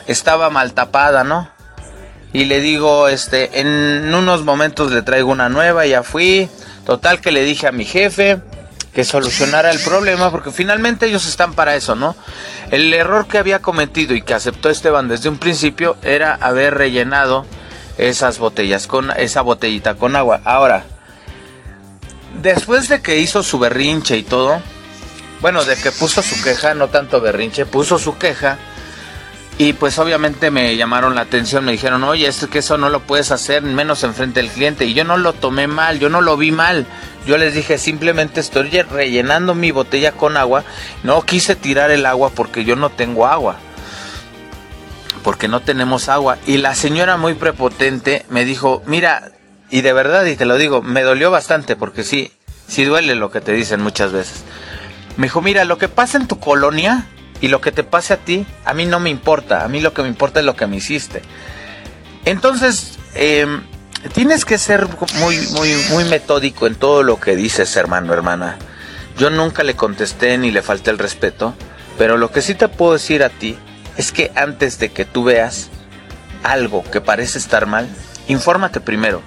[0.07, 1.49] estaba mal tapada, ¿no?
[2.33, 6.49] Y le digo, este, en unos momentos le traigo una nueva, ya fui.
[6.85, 8.39] Total que le dije a mi jefe
[8.93, 12.17] que solucionara el problema, porque finalmente ellos están para eso, ¿no?
[12.71, 17.45] El error que había cometido y que aceptó Esteban desde un principio era haber rellenado
[17.99, 20.41] esas botellas con esa botellita con agua.
[20.45, 20.85] Ahora,
[22.47, 24.63] después de que hizo su berrinche y todo,
[25.41, 28.59] bueno, de que puso su queja, no tanto berrinche, puso su queja
[29.59, 33.01] y pues obviamente me llamaron la atención, me dijeron, oye, esto que eso no lo
[33.01, 34.85] puedes hacer, menos enfrente del cliente.
[34.85, 36.87] Y yo no lo tomé mal, yo no lo vi mal.
[37.27, 40.63] Yo les dije, simplemente estoy rellenando mi botella con agua.
[41.05, 43.57] No quise tirar el agua porque yo no tengo agua.
[45.25, 46.37] Porque no tenemos agua.
[46.47, 49.33] Y la señora muy prepotente me dijo, mira,
[49.71, 52.31] y de verdad, y te lo digo, me dolió bastante porque sí,
[52.69, 54.45] sí duele lo que te dicen muchas veces.
[55.17, 57.07] Me dijo, mira, lo que pasa en tu colonia
[57.41, 59.65] y lo que te pase a ti, a mí no me importa.
[59.65, 61.23] A mí lo que me importa es lo que me hiciste.
[62.25, 63.63] Entonces, em,
[64.13, 64.89] tienes que ser
[65.21, 68.59] muy, muy, muy metódico en todo lo que dices, hermano, hermana.
[69.19, 71.55] Yo nunca le contesté ni le falté el respeto,
[71.97, 73.57] pero lo que sí te puedo decir a ti
[73.97, 75.71] es que antes de que tú veas
[76.43, 77.89] algo que parece estar mal,
[78.29, 79.23] infórmate primero.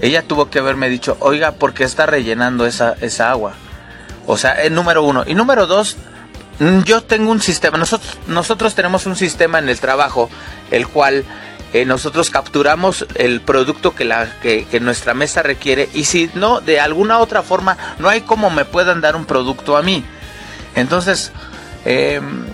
[0.00, 3.52] Ella tuvo que haberme dicho, oiga, ¿por qué está rellenando esa, esa agua?
[4.26, 5.24] O sea, el número uno.
[5.26, 5.96] Y número dos,
[6.60, 10.28] Mm, yo tengo un sistema, nosotros, nosotros tenemos un sistema en el trabajo,
[10.70, 11.24] el cual
[11.72, 16.78] eh, nosotros capturamos el producto que, la, que, nuestra mesa requiere y si no, de
[16.78, 20.04] alguna otra forma, no hay como me puedan dar un producto a mí.
[20.74, 21.32] Entonces,
[21.86, 22.44] em,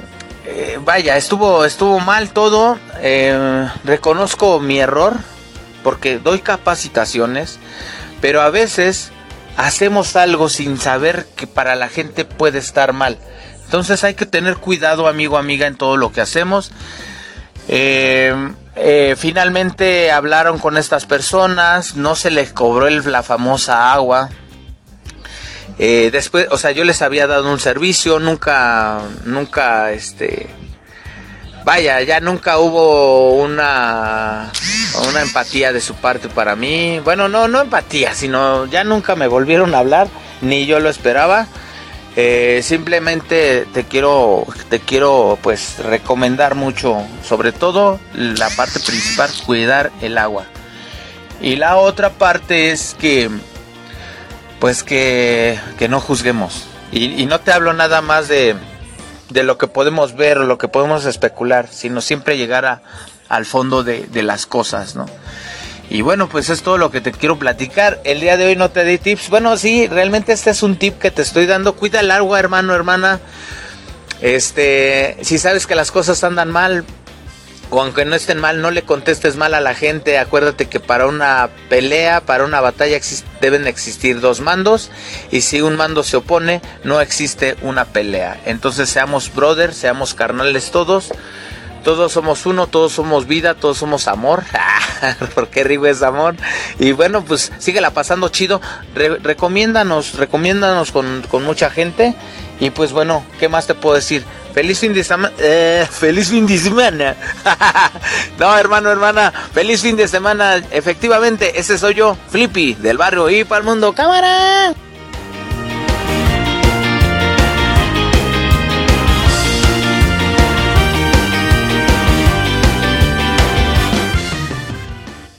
[0.45, 5.17] eh, vaya, estuvo, estuvo mal todo, em, reconozco mi error
[5.87, 7.61] porque doy capacitaciones,
[8.21, 9.13] pero a veces
[9.57, 13.19] hacemos algo sin saber que para la gente puede estar mal.
[13.67, 16.73] Entonces hay que tener cuidado, amigo, amiga, en todo lo que hacemos.
[17.69, 18.35] Eh,
[18.75, 24.31] eh, finalmente hablaron con estas personas, no se les cobró la famosa agua.
[25.79, 30.49] Eh, después, o sea, yo les había dado un servicio, nunca, nunca, este,
[31.67, 34.53] vaya, ya nunca hubo una,
[35.09, 37.01] una empatía de su parte para mí.
[37.01, 40.09] Bueno, no, no empatía, sino ya nunca me volvieron a hablar,
[40.41, 41.49] ni yo lo esperaba.
[42.15, 49.91] Eh, simplemente te quiero, te quiero pues recomendar mucho, sobre todo la parte principal, cuidar
[50.01, 50.47] el agua.
[51.43, 53.29] Y la otra parte es que,
[54.61, 56.69] pues que, que no juzguemos.
[56.93, 58.55] Y, no te hablo nada más de,
[59.31, 62.83] de lo que podemos ver lo que podemos especular, sino siempre llegar a,
[63.29, 65.07] al fondo de, de las cosas, ¿no?
[65.89, 68.01] Y bueno, pues es todo lo que te quiero platicar.
[68.05, 69.31] El día de hoy no te di tips.
[69.31, 71.77] Bueno, sí, realmente este es un tip que te estoy dando.
[71.77, 73.21] Cuida el agua, hermano, hermana.
[74.21, 76.85] Este, si sabes que las cosas andan mal,
[77.71, 80.19] o aunque no estén mal, no le contestes mal a la gente.
[80.19, 82.99] Acuérdate que para una pelea, para una batalla
[83.41, 84.91] deben existir dos mandos.
[85.31, 88.41] Y si un mando se opone, no existe una pelea.
[88.45, 91.11] Entonces seamos brothers, seamos carnales todos.
[91.87, 94.43] Todos somos uno, todos somos vida, todos somos amor.
[95.37, 96.35] Porque rico es amor.
[96.81, 98.61] Y bueno, pues síguela pasando chido.
[98.95, 102.17] recomiéndanos, recomiéndanos con, mucha gente.
[102.59, 104.25] Y pues bueno, ¿qué más te puedo decir?
[104.55, 105.35] Feliz fin de semana.
[105.39, 107.17] Eh, feliz fin de semana.
[108.39, 109.33] no, hermano, hermana.
[109.53, 110.57] Feliz fin de semana.
[110.71, 113.93] Efectivamente, ese soy yo, Flippy, del barrio y para el mundo.
[113.93, 114.75] ¡Cámara!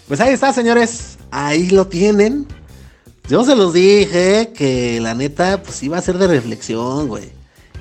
[0.08, 1.18] Pues ahí está, señores.
[1.32, 2.48] Ahí lo tienen.
[3.30, 7.30] Yo se los dije que la neta, pues iba a ser de reflexión, güey.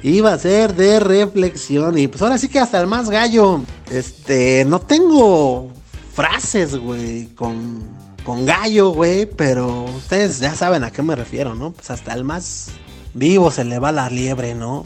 [0.03, 1.97] Iba a ser de reflexión.
[1.99, 3.61] Y pues ahora sí que hasta el más gallo.
[3.89, 5.71] Este, no tengo
[6.15, 7.81] frases, güey, con,
[8.25, 9.27] con gallo, güey.
[9.27, 11.71] Pero ustedes ya saben a qué me refiero, ¿no?
[11.71, 12.71] Pues hasta el más
[13.15, 14.85] vivo se le va la liebre, ¿no?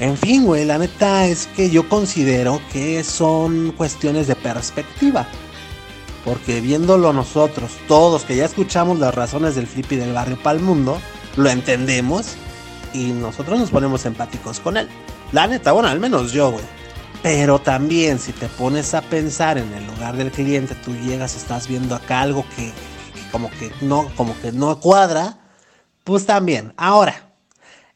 [0.00, 5.28] En fin, güey, la neta es que yo considero que son cuestiones de perspectiva.
[6.26, 10.64] Porque viéndolo nosotros, todos que ya escuchamos las razones del flippy del barrio para el
[10.64, 11.00] mundo,
[11.36, 12.34] lo entendemos
[12.92, 14.88] y nosotros nos ponemos empáticos con él.
[15.30, 16.64] La neta, bueno, al menos yo, güey.
[17.22, 21.68] Pero también si te pones a pensar en el lugar del cliente, tú llegas, estás
[21.68, 22.72] viendo acá algo que,
[23.30, 25.38] como que no, como que no cuadra,
[26.02, 26.74] pues también.
[26.76, 27.34] Ahora,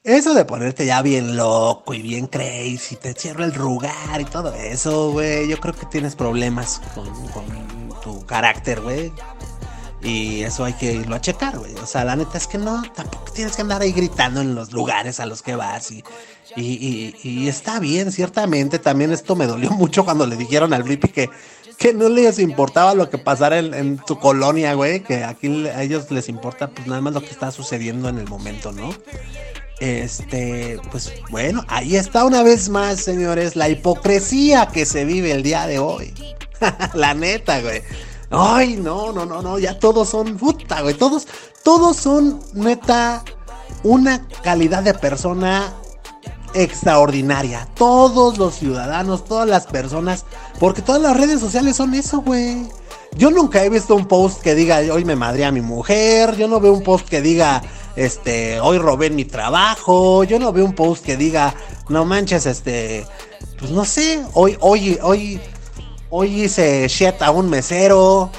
[0.05, 4.55] eso de ponerte ya bien loco y bien crazy, te cierra el lugar y todo
[4.55, 9.13] eso, güey, yo creo que tienes problemas con, con tu carácter, güey.
[10.03, 11.75] Y eso hay que irlo a checar, güey.
[11.75, 14.73] O sea, la neta es que no, tampoco tienes que andar ahí gritando en los
[14.73, 15.91] lugares a los que vas.
[15.91, 16.03] Y,
[16.57, 18.79] y, está bien, ciertamente.
[18.79, 21.29] También esto me dolió mucho cuando le dijeron al Blippi que,
[21.77, 25.01] que no les importaba lo que pasara en, en tu colonia, güey.
[25.01, 28.27] Que aquí a ellos les importa, pues nada más lo que está sucediendo en el
[28.27, 28.91] momento, ¿no?
[29.81, 35.43] Este, pues bueno, ahí está una vez más, señores, la hipocresía que se vive el
[35.43, 36.13] día de hoy.
[36.95, 37.83] la neta, güey.
[38.31, 40.95] Ay, no, no, no, no, ya todos son puta, güey.
[40.95, 41.27] Todos,
[41.65, 43.25] todos son neta
[43.83, 45.73] una calidad de persona
[46.55, 47.69] extraordinaria.
[47.75, 50.25] Todos los ciudadanos, todas las personas,
[50.59, 52.69] porque todas las redes sociales son eso, güey.
[53.17, 56.37] Yo nunca he visto un post que diga hoy me madré a mi mujer.
[56.37, 57.61] Yo no veo un post que diga
[57.97, 60.23] este hoy robé mi trabajo.
[60.23, 61.55] Yo no veo un post que diga
[61.89, 63.05] no manches este
[63.59, 65.41] pues no sé hoy hoy hoy
[66.11, 68.31] hoy hice shit a un mesero.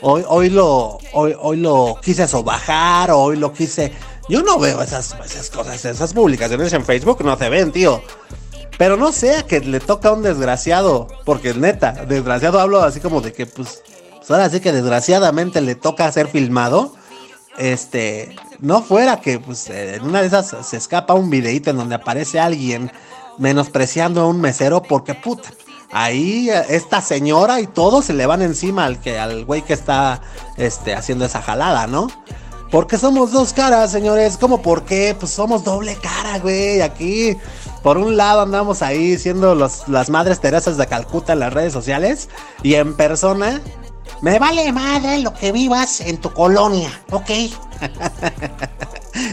[0.00, 3.92] Hoy, hoy lo hoy, hoy lo quise sobajar, hoy lo quise.
[4.28, 8.02] Yo no veo esas, esas cosas, esas publicaciones en Facebook no se ven, tío.
[8.76, 13.20] Pero no sea que le toca a un desgraciado, porque neta, desgraciado hablo así como
[13.20, 13.82] de que pues,
[14.28, 16.94] ahora sí que desgraciadamente le toca ser filmado.
[17.56, 21.96] Este, no fuera que pues en una de esas se escapa un videito en donde
[21.96, 22.92] aparece alguien
[23.36, 25.50] menospreciando a un mesero porque puta,
[25.90, 30.20] ahí esta señora y todos se le van encima al que al güey que está
[30.56, 32.08] este haciendo esa jalada, ¿no?
[32.70, 34.36] Porque somos dos caras, señores.
[34.36, 35.16] ¿Cómo por qué?
[35.18, 36.82] Pues somos doble cara, güey.
[36.82, 37.36] Aquí,
[37.82, 42.28] por un lado, andamos ahí siendo las madres Teresas de Calcuta en las redes sociales.
[42.62, 43.62] Y en persona,
[44.20, 47.30] me vale madre lo que vivas en tu colonia, ¿ok?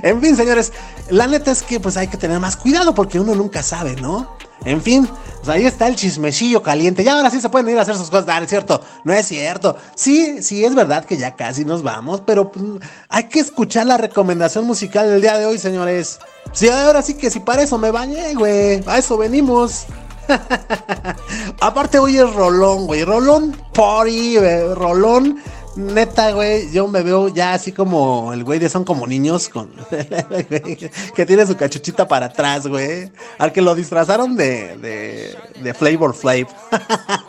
[0.03, 0.71] en fin, señores,
[1.09, 4.37] la neta es que pues hay que tener más cuidado porque uno nunca sabe, ¿no?
[4.65, 5.07] En fin,
[5.37, 7.03] pues ahí está el chismecillo caliente.
[7.03, 8.27] Ya ahora sí se pueden ir a hacer sus cosas.
[8.27, 9.77] Ah, es cierto, no es cierto.
[9.95, 12.65] Sí, sí es verdad que ya casi nos vamos, pero pues,
[13.09, 16.19] hay que escuchar la recomendación musical del día de hoy, señores.
[16.51, 18.81] Sí, ahora sí que si para eso me bañé, güey.
[18.87, 19.85] A eso venimos.
[21.61, 23.03] Aparte hoy es Rolón, güey.
[23.03, 24.73] Rolón Party, güey.
[24.73, 25.37] Rolón
[25.75, 29.71] neta, güey, yo me veo ya así como el güey de son como niños con
[31.15, 33.11] que tiene su cachuchita para atrás, güey.
[33.37, 36.47] Al que lo disfrazaron de, de, de Flavor Flav.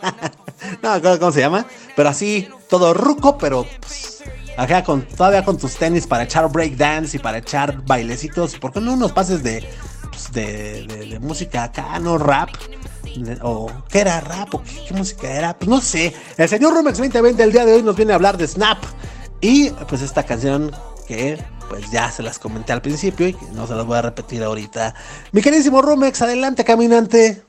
[0.81, 1.65] no, ¿cómo se llama?
[1.95, 4.23] Pero así, todo ruco, pero pues,
[4.57, 8.57] acá con, todavía con tus tenis para echar breakdance y para echar bailecitos.
[8.57, 9.67] ¿Por qué no unos pases de,
[10.09, 12.49] pues, de, de, de música acá, no rap?
[13.41, 16.13] O qué era rap o qué, música era, pues no sé.
[16.37, 18.77] El señor Rumex 2020 el día de hoy nos viene a hablar de Snap
[19.41, 20.71] y pues esta canción
[21.07, 21.37] que
[21.69, 24.95] pues ya se las comenté al principio y no se las voy a repetir ahorita.
[25.31, 27.43] Mi queridísimo Rumex, adelante caminante.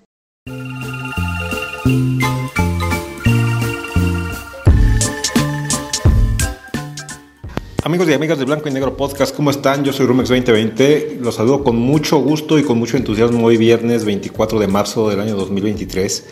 [7.89, 9.83] Amigos y amigas de Blanco y Negro Podcast, ¿cómo están?
[9.83, 11.21] Yo soy Rumex 2020.
[11.23, 15.21] Los saludo con mucho gusto y con mucho entusiasmo hoy viernes 24 de marzo del
[15.21, 16.27] año 2023.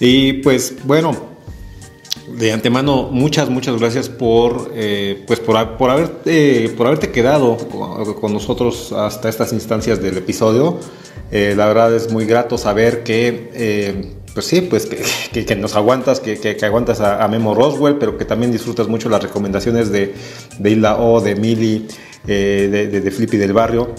[0.00, 1.16] Y pues bueno,
[2.36, 7.56] de antemano muchas, muchas gracias por, eh, pues por, por, haber, eh, por haberte quedado
[8.20, 10.80] con nosotros hasta estas instancias del episodio.
[11.30, 14.86] Eh, la verdad es muy grato saber que pues sí, pues
[15.32, 19.08] que, que, nos aguantas, que, que aguantas a, Memo Roswell, pero que también disfrutas mucho
[19.08, 20.12] las recomendaciones de,
[20.58, 21.86] de Isla O, de Mili,
[22.26, 23.94] eh, de, de, Flippy del barrio.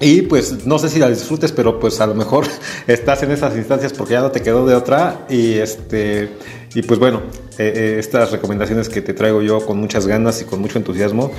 [0.00, 2.46] Y pues no sé si la disfrutes, pero pues a lo mejor
[2.86, 5.26] estás en esas instancias porque ya no te quedó de otra.
[5.28, 6.28] Y este
[6.74, 7.22] y pues bueno,
[7.58, 11.32] eh, eh, estas recomendaciones que te traigo yo con muchas ganas y con mucho entusiasmo.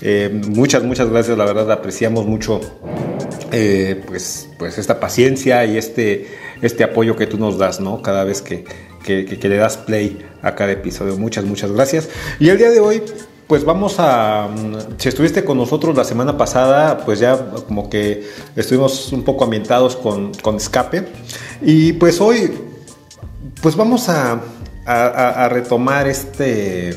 [0.00, 2.60] Eh, muchas, muchas gracias, la verdad apreciamos mucho
[4.06, 6.26] pues, pues esta paciencia y este,
[6.60, 8.02] este apoyo que tú nos das, ¿no?
[8.02, 8.64] Cada vez que,
[9.02, 11.16] que, que, le das play a cada episodio.
[11.16, 12.08] Muchas, muchas gracias.
[12.38, 13.02] Y el día de hoy
[13.46, 14.48] pues vamos a,
[14.98, 19.94] si estuviste con nosotros la semana pasada, pues ya como que estuvimos un poco ambientados
[19.94, 21.06] con, con escape.
[21.62, 22.52] Y pues hoy,
[23.62, 24.40] pues vamos a,
[24.84, 26.96] a, retomar este,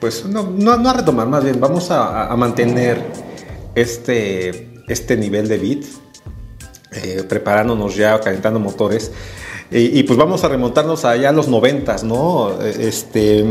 [0.00, 3.04] pues no, no, no, a retomar, más bien vamos a, mantener
[3.74, 5.84] este, este nivel de beat,
[6.92, 9.10] eh, preparándonos ya, calentando motores.
[9.72, 12.60] Y, y, pues vamos a remontarnos allá a los noventas, ¿no?
[12.60, 13.44] Este,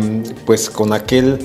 [0.46, 1.40] pues con aquel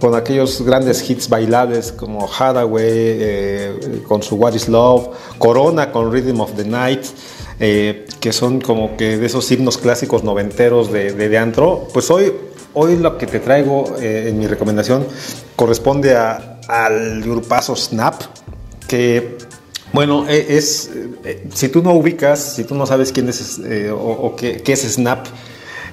[0.00, 5.08] con aquellos grandes hits bailables como Hathaway eh, con su What is Love,
[5.38, 7.04] Corona con Rhythm of the Night,
[7.60, 12.32] eh, que son como que de esos himnos clásicos noventeros de, de, antro, pues hoy,
[12.74, 15.06] hoy lo que te traigo eh, en mi recomendación
[15.56, 18.22] corresponde a, al grupazo Snap,
[18.88, 19.38] que
[19.92, 20.90] bueno, e, es,
[21.52, 23.60] si tú no ubicas, si tú no sabes quién es
[23.92, 25.26] o, qué, es Snap,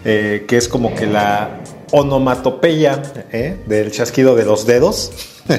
[0.03, 1.61] que es como que la
[1.91, 3.01] onomatopeya
[3.31, 3.57] ¿eh?
[3.65, 5.11] del chasquido de los dedos.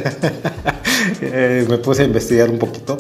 [1.21, 2.97] Eh, me puse a investigar un poquito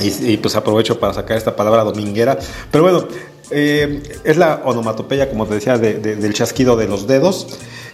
[0.00, 2.38] y, pues aprovecho para sacar esta palabra dominguera.
[2.70, 3.08] Pero bueno,
[3.50, 7.46] eh, es la onomatopeya, como te decía, del chasquido de los dedos.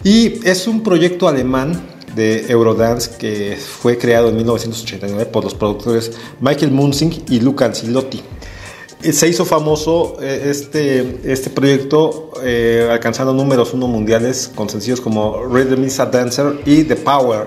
[0.02, 1.80] Y es un proyecto alemán
[2.14, 8.22] de Eurodance que fue creado en 1989 por los productores Michael Munzing y Luca Ancilotti.
[9.02, 15.00] Eh, se hizo famoso eh, este, este proyecto eh, alcanzando números uno mundiales con sencillos
[15.00, 17.46] como Rhythm is a Dancer y The Power.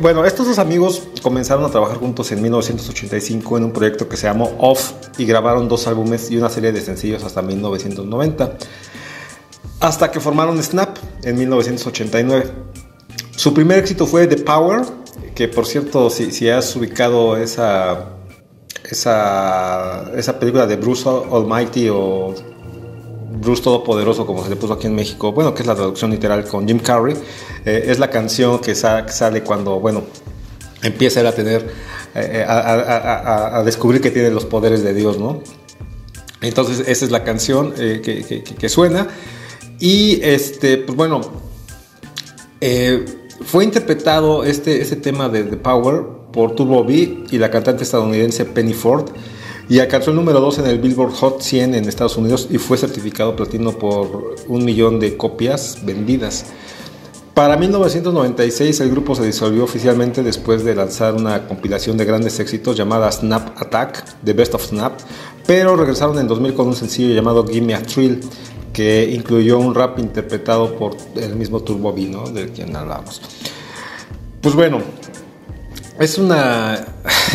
[0.00, 4.28] Bueno, estos dos amigos comenzaron a trabajar juntos en 1985 en un proyecto que se
[4.28, 8.56] llamó Off y grabaron dos álbumes y una serie de sencillos hasta 1990.
[9.80, 12.50] Hasta que formaron Snap en 1989.
[13.34, 14.82] Su primer éxito fue The Power,
[15.34, 18.13] que por cierto, si has ubicado esa
[18.90, 22.34] esa, esa película de Bruce Almighty o
[23.40, 26.44] Bruce Todopoderoso, como se le puso aquí en México, bueno, que es la traducción literal
[26.44, 27.16] con Jim Carrey,
[27.64, 30.02] eh, es la canción que, sale cuando, bueno,
[30.82, 31.66] empieza a tener,
[32.14, 35.42] eh, a, descubrir que tiene los poderes de Dios, ¿no?
[36.40, 38.00] Entonces, esa es la canción eh,
[38.58, 39.08] que, suena.
[39.80, 41.22] Y, este, pues bueno,
[43.46, 48.44] fue interpretado este, este tema de The Power por Turbo B y la cantante estadounidense
[48.44, 49.10] Penny Ford
[49.68, 52.76] y alcanzó el número 2 en el Billboard Hot 100 en Estados Unidos y fue
[52.76, 56.46] certificado platino por un millón de copias vendidas.
[57.32, 62.76] Para 1996 el grupo se disolvió oficialmente después de lanzar una compilación de grandes éxitos
[62.76, 64.92] llamada Snap Attack, The Best of Snap,
[65.44, 68.20] pero regresaron en 2000 con un sencillo llamado Give Me a Thrill,
[68.72, 72.28] que incluyó un rap interpretado por el mismo Turbo B, ¿no?
[72.28, 73.20] del quien hablamos.
[74.40, 74.82] Pues bueno,
[75.98, 76.84] es una,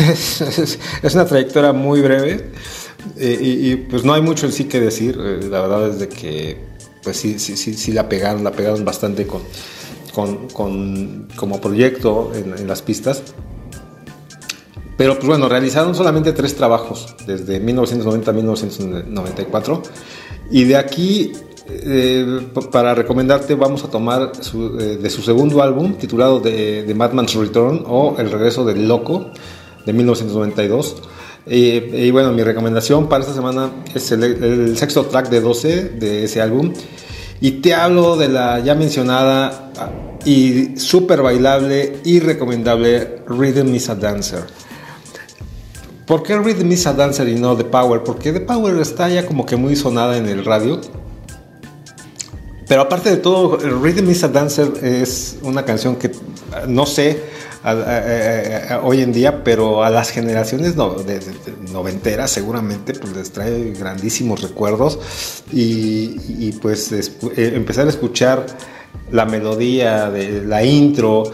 [1.02, 2.50] es una trayectoria muy breve
[3.16, 5.18] eh, y, pues no hay mucho en sí que decir.
[5.20, 6.70] Eh, la verdad es de que
[7.02, 9.42] pues sí, sí, sí, la pegaron, la pegaron bastante con,
[10.14, 13.22] con, con como proyecto en, en, las pistas.
[14.98, 19.82] Pero pues bueno, realizaron solamente tres trabajos desde 1990 a 1994
[20.50, 21.32] y de aquí
[21.68, 27.84] eh, para recomendarte vamos a tomar eh, de su segundo álbum titulado The, Madman's Return
[27.86, 29.30] o El regreso del loco
[29.84, 30.96] de 1992.
[31.46, 36.40] y bueno, mi recomendación para esta semana es el, sexto track de 12 de ese
[36.40, 36.72] álbum.
[37.40, 39.72] Y te hablo de la ya mencionada
[40.24, 44.44] y súper bailable y recomendable Rhythm is a Dancer.
[46.06, 48.02] ¿Por qué Rhythm is a Dancer y no The Power?
[48.02, 50.80] Porque The Power está ya como que muy sonada en el radio
[52.70, 56.12] pero aparte de todo, Rhythm is a Dancer es una canción que
[56.68, 57.20] no sé
[58.84, 65.00] hoy en día, pero a las generaciones noventeras seguramente pues les trae grandísimos recuerdos.
[65.50, 68.46] Y, pues eh, empezar a escuchar
[69.10, 71.24] la melodía de la intro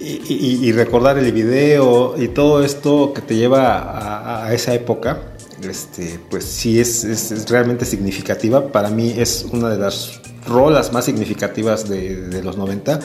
[0.00, 5.29] y, recordar el video y todo esto que te lleva a, esa época,
[5.68, 8.72] este, pues sí es, es, realmente significativa.
[8.72, 13.00] Para mí es una de las rolas más significativas de, los 90.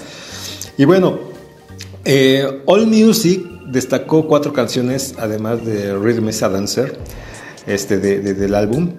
[0.78, 1.20] Y bueno,
[2.04, 6.98] eh, All Music destacó cuatro canciones, además de Rhythm is a Dancer,
[7.66, 8.94] este, del álbum.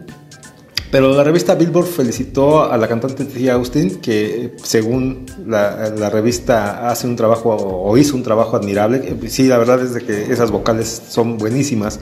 [0.90, 7.06] Pero la revista Billboard felicitó a la cantante Tia Austin, que según la, revista hace
[7.08, 9.16] un trabajo o hizo un trabajo admirable.
[9.28, 11.98] Sí, la verdad es de que esas vocales son buenísimas.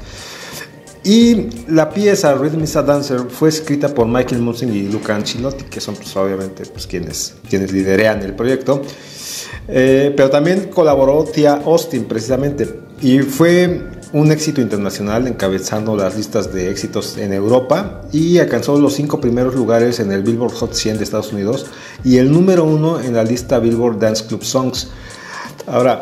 [1.05, 5.65] Y la pieza Rhythm is a Dancer fue escrita por Michael Munsing y Luca Ancilotti,
[5.65, 8.81] que son pues, obviamente pues, quienes, quienes liderean el proyecto.
[9.69, 13.83] Eh, pero también colaboró Tia Austin precisamente y fue
[14.15, 19.55] un éxito internacional encabezando las listas de éxitos en Europa y alcanzó los cinco primeros
[19.55, 21.67] lugares en el Billboard Hot 100 de Estados Unidos
[22.03, 24.89] y el número uno en la lista Billboard Dance Club Songs.
[25.67, 26.01] Ahora,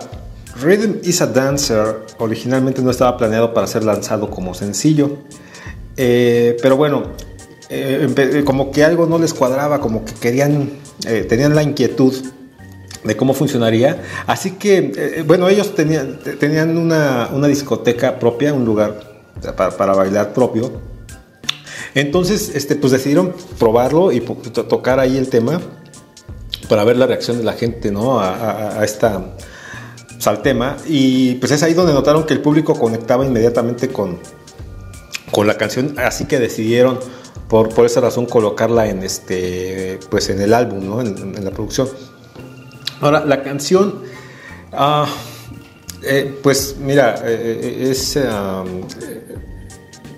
[0.61, 5.19] Rhythm is a Dancer originalmente no estaba planeado para ser lanzado como sencillo,
[5.97, 7.05] eh, pero bueno,
[7.69, 10.71] eh, como que algo no les cuadraba, como que querían,
[11.07, 12.15] eh, tenían la inquietud
[13.03, 14.03] de cómo funcionaría.
[14.27, 19.25] Así que, bueno, ellos tenían, tenían una, discoteca propia, un lugar
[19.57, 20.71] para, bailar propio.
[21.95, 25.61] Entonces, este, pues decidieron probarlo y tocar ahí el tema
[26.69, 28.21] para ver la reacción de la gente, ¿no?
[28.21, 29.35] A, esta
[30.23, 30.77] saltema.
[30.87, 34.19] Y pues es ahí donde notaron que el público conectaba inmediatamente con,
[35.31, 37.01] con la canción, así que decidieron
[37.49, 41.01] por, por esa razón colocarla en este pues en el álbum, ¿no?
[41.01, 41.89] en, la producción.
[43.01, 44.03] Ahora, la canción,
[46.05, 48.17] eh, pues mira, eh, eh, es,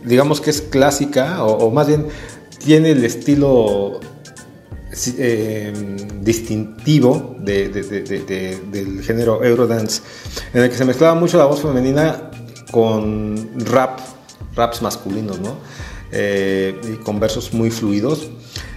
[0.05, 2.09] digamos que es clásica, o, más bien
[2.59, 4.01] tiene el estilo
[6.21, 10.03] distintivo del género Eurodance,
[10.53, 12.31] en el que se mezclaba mucho la voz femenina
[12.71, 14.01] con rap,
[14.55, 15.57] raps masculinos, ¿no?
[16.13, 18.31] y con versos muy fluidos.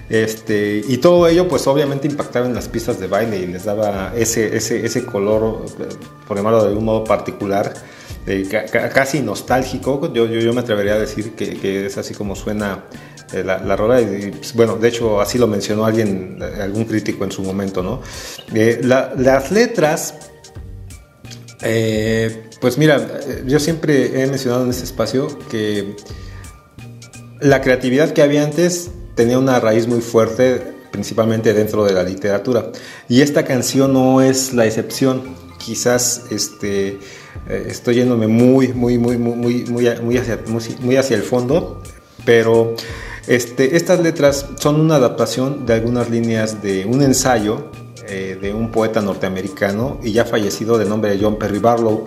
[0.09, 4.13] Este, y todo ello pues obviamente impactaba en las pistas de baile y les daba
[4.15, 5.65] ese, ese, ese color,
[6.25, 7.73] por llamarlo de un modo particular,
[8.93, 10.11] casi nostálgico.
[10.13, 12.85] Yo, yo, yo, me atrevería a decir que es así como suena
[13.33, 14.01] eh, la, la rola.
[14.01, 18.01] Y, pues, bueno, de hecho así lo mencionó alguien, algún crítico en su momento, ¿no?
[18.53, 20.15] Eh, las letras...
[21.63, 25.95] Eh, pues mira, yo siempre he mencionado en este espacio que
[27.39, 32.71] la creatividad que había antes tenía una raíz muy fuerte, principalmente dentro de la literatura.
[33.09, 35.35] Y esta canción no es la excepción.
[35.57, 36.99] Quizás este,
[37.49, 39.35] eh, estoy yéndome muy, muy, muy, muy,
[39.65, 39.65] muy,
[40.01, 40.39] muy, hacia,
[40.79, 41.81] muy, hacia el fondo,
[42.25, 42.75] pero
[43.27, 47.71] este, estas letras son una adaptación de algunas líneas de un ensayo
[48.07, 52.05] eh, de un poeta norteamericano y ya fallecido de nombre de John Perry Barlow.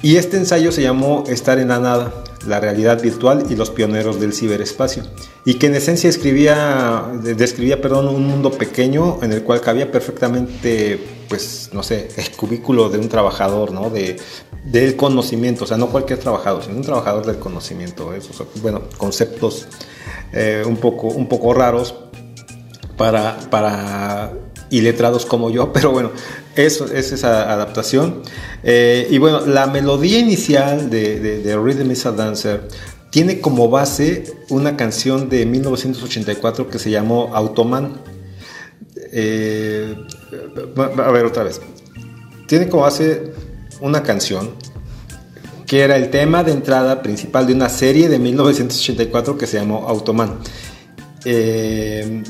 [0.00, 2.12] Y este ensayo se llamó Estar en la nada
[2.46, 5.02] la realidad virtual y los pioneros del ciberespacio,
[5.44, 10.98] y que en esencia escribía, describía perdón, un mundo pequeño en el cual cabía perfectamente,
[11.28, 13.90] pues, no sé, el cubículo de un trabajador, ¿no?
[13.90, 14.16] De,
[14.70, 19.66] del conocimiento, o sea, no cualquier trabajador, sino un trabajador del conocimiento, esos, bueno, conceptos
[20.32, 21.94] eh, un, poco, un poco raros
[22.96, 24.32] para, para
[24.70, 26.10] iletrados como yo, pero bueno,
[26.54, 28.22] eso es esa adaptación.
[28.62, 32.68] Eh, y bueno, la melodía inicial de, Rhythm is a Dancer
[33.10, 38.02] tiene como base una canción de 1984 que se llamó Automan.
[39.12, 39.94] Eh,
[40.76, 41.60] a ver otra vez.
[42.46, 43.32] Tiene como base
[43.80, 44.50] una canción
[45.66, 49.86] que era el tema de entrada principal de una serie de 1984 que se llamó
[49.86, 50.38] Automan.
[51.24, 52.22] Eh,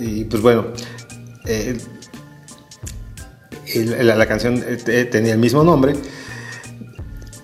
[0.00, 0.66] y pues bueno,
[3.74, 5.94] la, canción eh, tenía el mismo nombre.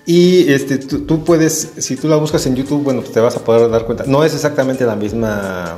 [0.07, 3.71] Y este, tú, puedes, si tú la buscas en YouTube, bueno, te vas a poder
[3.71, 4.05] dar cuenta.
[4.07, 5.77] No es exactamente la misma,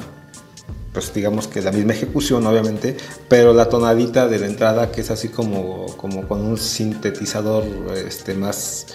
[0.97, 2.97] pues digamos que la misma ejecución, obviamente,
[3.29, 7.65] pero la tonadita de la entrada, que es así como, como con un sintetizador
[7.95, 8.87] este, más,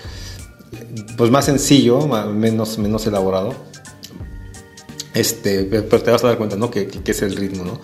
[1.16, 3.54] pues más sencillo, menos, menos elaborado.
[5.14, 6.72] Este, pero te vas a dar cuenta, ¿no?
[6.72, 7.80] Que, que es el ritmo, ¿no?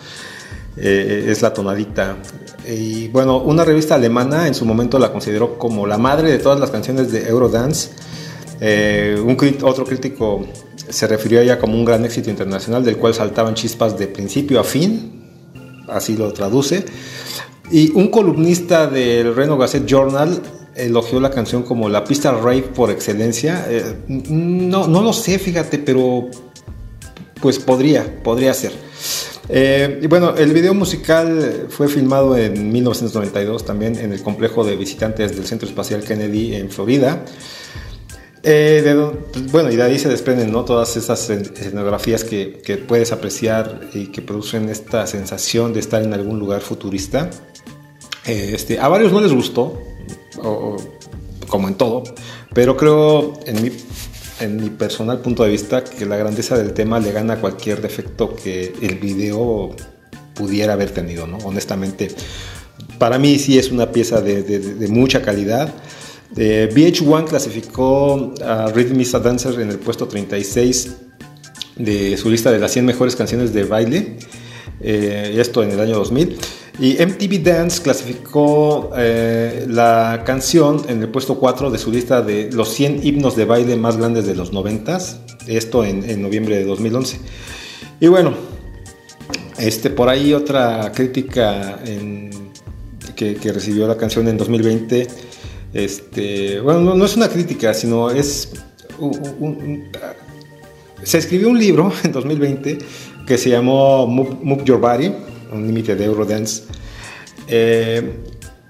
[0.78, 2.18] Eh, es la tonadita.
[2.68, 6.60] Y bueno, una revista alemana en su momento la consideró como la madre de todas
[6.60, 7.92] las canciones de Eurodance.
[8.62, 10.44] Eh, un, otro crítico
[10.90, 14.60] se refirió a ella como un gran éxito internacional del cual saltaban chispas de principio
[14.60, 15.24] a fin,
[15.88, 16.86] así lo traduce.
[17.72, 20.42] Y un columnista del Reno Gazette Journal
[20.76, 23.66] elogió la canción como la pista rave por excelencia.
[23.68, 26.30] Eh, no, no lo sé, fíjate, pero
[27.42, 28.72] pues podría, podría ser.
[29.50, 34.76] Eh, y bueno, el video musical fue filmado en 1992 también en el complejo de
[34.76, 37.24] visitantes del Centro Espacial Kennedy en Florida.
[38.44, 38.96] Eh,
[39.34, 40.64] pues, bueno, y de ahí se desprenden ¿no?
[40.64, 46.40] todas esas escenografías que, puedes apreciar y que producen esta sensación de estar en algún
[46.40, 47.30] lugar futurista.
[48.26, 49.82] Eh, este, a varios no les gustó,
[51.48, 52.04] como en todo,
[52.54, 53.72] pero creo, en mi
[54.40, 58.36] en mi personal punto de vista, que la grandeza del tema le gana cualquier defecto
[58.36, 59.76] que el video
[60.34, 61.38] pudiera haber tenido, ¿no?
[61.40, 62.10] Honestamente,
[63.00, 65.74] para mí sí es una pieza de, mucha calidad.
[66.36, 70.96] Eh, VH1 clasificó a Rhythm is a Dancer en el puesto 36
[71.78, 74.18] de su lista de las 100 mejores canciones de baile,
[74.82, 76.38] eh, esto en el año 2000.
[76.80, 82.52] Y MTV Dance clasificó eh, la canción en el puesto 4 de su lista de
[82.52, 85.00] los 100 himnos de baile más grandes de los 90,
[85.48, 87.20] esto en, noviembre de 2011.
[88.00, 88.34] Y bueno,
[89.58, 91.80] este, por ahí otra crítica
[93.16, 95.08] que, recibió la canción en 2020,
[95.74, 98.52] este, bueno, no, es una crítica, sino es...
[101.04, 102.78] se escribió un libro en 2020
[103.26, 105.12] que se llamó Move Your Body
[105.52, 106.64] un límite de Eurodance.
[107.48, 108.14] Eh,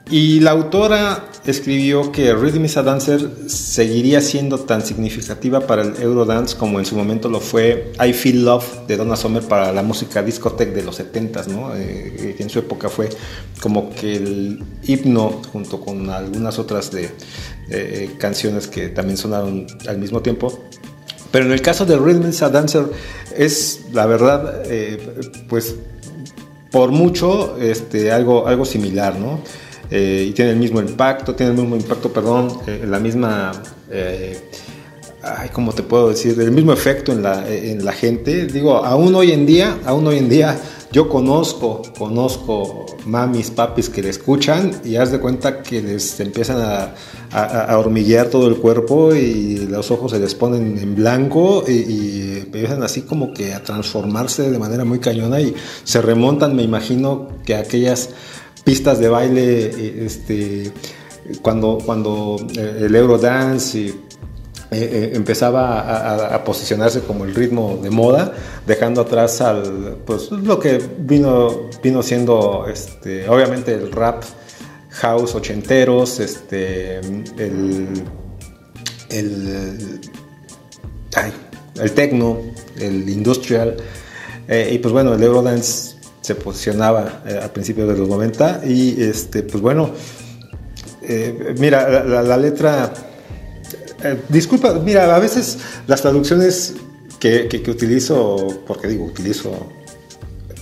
[0.09, 5.95] y la autora escribió que Rhythm is a Dancer seguiría siendo tan significativa para el
[6.01, 9.83] Eurodance como en su momento lo fue I Feel Love de Donna Summer para la
[9.83, 11.75] música discoteca de los 70s, ¿no?
[11.75, 13.09] Eh, en su época fue
[13.61, 17.09] como que el himno junto con algunas otras de,
[17.69, 20.67] eh, canciones que también sonaron al mismo tiempo.
[21.31, 22.85] Pero en el caso de Rhythm is a Dancer
[23.35, 24.97] es la verdad, eh,
[25.47, 25.75] pues
[26.71, 29.41] por mucho este, algo, algo similar, ¿no?
[29.89, 33.51] Eh, y tiene el mismo impacto, tiene el mismo impacto, perdón, eh, la misma,
[33.89, 34.49] eh,
[35.23, 36.39] ay, ¿cómo te puedo decir?
[36.39, 38.47] El mismo efecto en la, en la gente.
[38.47, 40.59] Digo, aún hoy en día, aún hoy en día,
[40.91, 46.59] yo conozco, conozco mamis, papis que le escuchan y haz de cuenta que les empiezan
[46.61, 46.93] a,
[47.31, 52.38] a, hormiguear todo el cuerpo y los ojos se les ponen en blanco y, y,
[52.45, 55.53] empiezan así como que a transformarse de manera muy cañona y
[55.84, 58.09] se remontan, me imagino, que aquellas
[58.68, 60.73] pistas de baile, eh, este,
[61.41, 63.94] cuando, cuando eh, el Eurodance
[64.72, 68.34] eh, empezaba a, posicionarse como el ritmo de moda,
[68.65, 74.23] dejando atrás al, pues, lo que vino, vino siendo, este, obviamente, el rap
[74.89, 77.88] house ochenteros, este, el,
[79.10, 80.02] el,
[81.80, 82.41] el techno,
[82.77, 83.77] el industrial,
[84.49, 85.96] y pues bueno, el Eurodance
[86.27, 89.91] se posicionaba eh, a principios de los 90 y este pues bueno
[91.01, 92.93] eh, mira la, letra
[94.03, 96.73] eh, disculpa mira a veces las traducciones
[97.17, 99.71] que, que, utilizo porque digo utilizo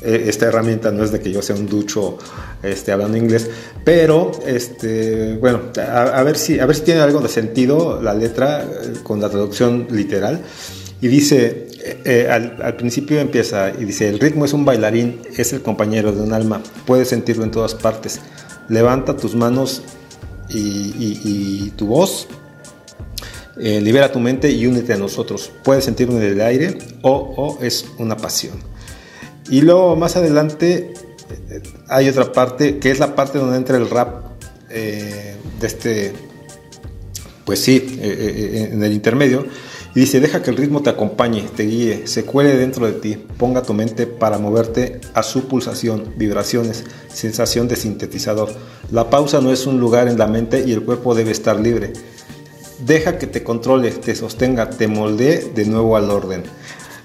[0.03, 2.19] esta herramienta no es de que yo sea un ducho
[2.61, 3.49] este, hablando inglés,
[3.83, 8.63] pero este, bueno, a, ver si, a ver si tiene algo de sentido la letra
[9.01, 10.41] con la traducción literal.
[11.01, 15.53] Y dice, eh, eh, al, principio empieza y dice, el ritmo es un bailarín, es
[15.53, 18.21] el compañero de un alma, puedes sentirlo en todas partes.
[18.69, 19.83] Levanta tus manos
[20.49, 22.27] y, tu voz,
[23.59, 25.51] eh, libera tu mente y únete a nosotros.
[25.63, 28.57] Puedes sentirlo en el aire o, es una pasión.
[29.51, 30.91] Y luego más adelante
[31.87, 34.25] hay otra parte que es la parte donde entra el rap
[34.69, 36.13] de este,
[37.45, 39.45] pues sí, en el intermedio
[39.95, 43.15] y dice, deja que el ritmo te acompañe, te guíe, se cuele dentro de ti,
[43.37, 48.51] ponga tu mente para moverte a su pulsación, vibraciones, sensación de sintetizador.
[48.91, 51.93] La pausa no es un lugar en la mente y el cuerpo debe estar libre.
[52.85, 56.43] Deja que te controle, te sostenga, te moldee de nuevo al orden.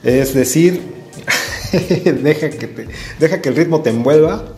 [0.02, 0.82] Es decir,
[1.72, 2.88] deja, que
[3.20, 4.56] deja que el ritmo te envuelva,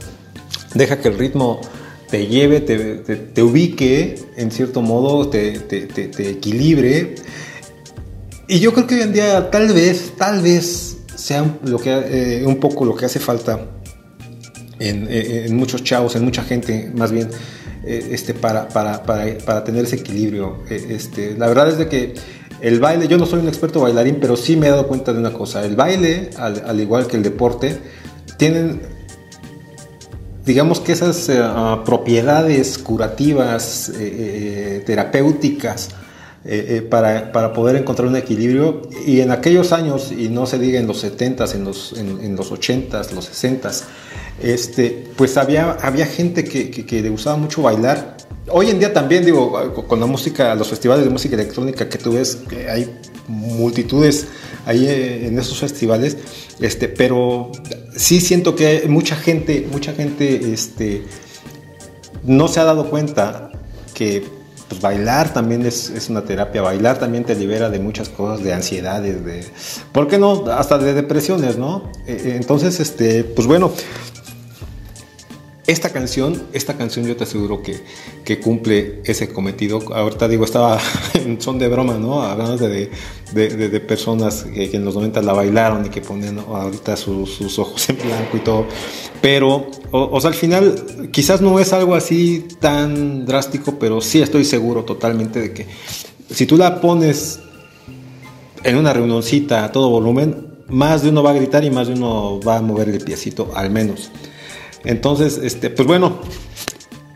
[0.73, 1.61] deja que el ritmo
[2.09, 7.17] te lleve, te, ubique en cierto modo, te equilibre
[8.49, 12.45] y yo creo que hoy en día tal vez, tal vez sea lo que, eh,
[12.47, 13.61] un poco lo que hace falta
[14.79, 17.29] en, muchos chavos, en mucha gente más bien,
[17.85, 20.59] eh, este, para, para, para, para, tener ese equilibrio.
[20.69, 22.15] Eh, este, la verdad es de que
[22.61, 25.21] el baile, yo no soy un experto bailarín, pero sí me he dado cuenta de
[25.21, 27.79] una cosa, el baile, al, al igual que el deporte,
[28.39, 28.81] tienen
[30.45, 31.31] digamos que esas
[31.85, 33.93] propiedades curativas,
[34.85, 35.91] terapéuticas,
[36.45, 38.83] eh, eh, para, para, poder encontrar un equilibrio.
[39.07, 42.51] Y en aquellos años, y no se diga en los 70s, en los, en, los
[42.51, 43.85] 80s, los 60s,
[44.43, 48.17] este, pues había, había gente que, que, le gustaba mucho bailar.
[48.49, 52.15] Hoy en día también, digo, con la música, los festivales de música electrónica que tú
[52.15, 52.93] ves, que hay
[53.29, 54.27] multitudes
[54.67, 56.17] ahí eh, en esos festivales,
[56.61, 57.53] este, pero
[57.97, 61.03] sí siento que mucha gente, mucha gente, este,
[62.25, 63.53] no se ha dado cuenta
[63.95, 64.42] que
[64.73, 69.23] pues bailar también es, una terapia, bailar también te libera de muchas cosas, de ansiedades,
[69.23, 69.45] de,
[69.93, 70.47] ¿por qué no?
[70.51, 71.91] Hasta de depresiones, ¿no?
[72.07, 73.71] Eh, eh, entonces, este, pues bueno,
[75.67, 77.81] esta canción, esta canción yo te aseguro que,
[78.25, 79.81] que cumple ese cometido.
[79.95, 80.81] Ahorita digo, estaba
[81.15, 82.23] en son de broma, ¿no?
[82.23, 82.91] Hablando de,
[83.33, 87.89] de, de, personas que, en los 90 la bailaron y que ponían ahorita sus ojos
[87.89, 88.67] en blanco y todo.
[89.21, 94.45] Pero, o, sea, al final quizás no es algo así tan drástico, pero sí estoy
[94.45, 95.67] seguro totalmente de que
[96.29, 97.39] si tú la pones
[98.65, 101.95] en una reunioncita a todo volumen, más de uno va a gritar y más de
[101.95, 104.11] uno va a mover el piecito, al menos.
[104.85, 106.21] Entonces, este, pues bueno,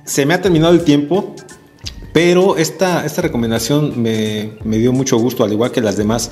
[0.05, 1.35] se me ha terminado el tiempo,
[2.13, 6.31] pero esta, esta recomendación me, dio mucho gusto, al igual que las demás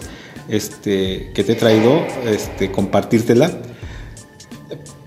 [0.49, 3.51] este, que te he traído, este, compartírtela.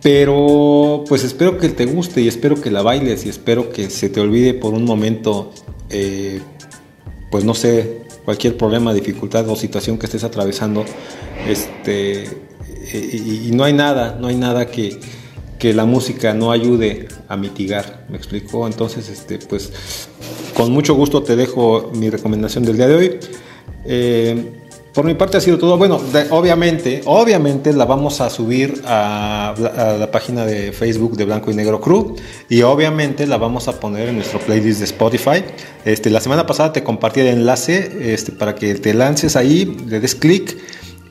[0.03, 4.09] Pero pues espero que te guste y espero que la bailes y espero que se
[4.09, 5.51] te olvide por un momento,
[5.89, 6.39] eh,
[7.31, 10.85] pues no sé, cualquier problema, dificultad o situación que estés atravesando.
[11.47, 12.25] Este,
[12.93, 14.99] y no hay nada, no hay nada que,
[15.59, 18.67] que la música no ayude a mitigar, ¿me explico?
[18.67, 19.71] Entonces, este, pues
[20.53, 23.19] con mucho gusto te dejo mi recomendación del día de hoy.
[23.85, 24.57] Eh,
[24.97, 25.77] por mi parte ha sido todo.
[25.77, 26.01] Bueno,
[26.31, 29.53] obviamente, obviamente la vamos a subir a,
[29.99, 32.15] la página de Facebook de Blanco y Negro Crew
[32.49, 35.43] y obviamente la vamos a poner en nuestro playlist de Spotify.
[35.85, 39.99] Este, la semana pasada te compartí el enlace este, para que te lances ahí, le
[39.99, 40.57] des clic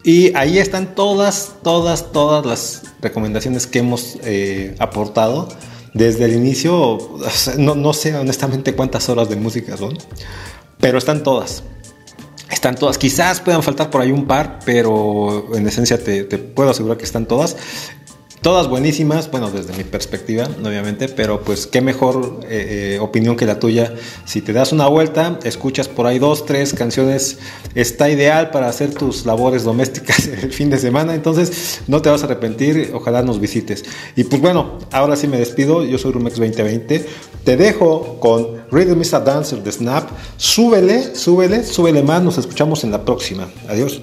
[0.06, 5.48] y ahí están todas, todas, todas las recomendaciones que hemos eh, aportado
[5.94, 6.98] desde el inicio.
[7.58, 9.98] No, no sé honestamente cuántas horas de música son,
[10.78, 11.64] pero están todas.
[12.48, 16.70] Están todas, quizás puedan faltar por ahí un par, pero en esencia te, te puedo
[16.70, 17.56] asegurar que están todas.
[18.42, 23.44] Todas buenísimas, bueno, desde mi perspectiva, obviamente, pero pues qué mejor eh, eh, opinión que
[23.44, 23.94] la tuya.
[24.24, 27.38] Si te das una vuelta, escuchas por ahí dos, tres canciones,
[27.74, 32.22] está ideal para hacer tus labores domésticas el fin de semana, entonces no te vas
[32.22, 33.84] a arrepentir, ojalá nos visites.
[34.14, 37.06] Y pues bueno, ahora sí me despido, yo soy Rumex 2020,
[37.42, 42.84] te dejo con Rhythm is a Dancer de Snap, súbele, súbele, súbele más, nos escuchamos
[42.84, 43.48] en la próxima.
[43.68, 44.00] Adiós.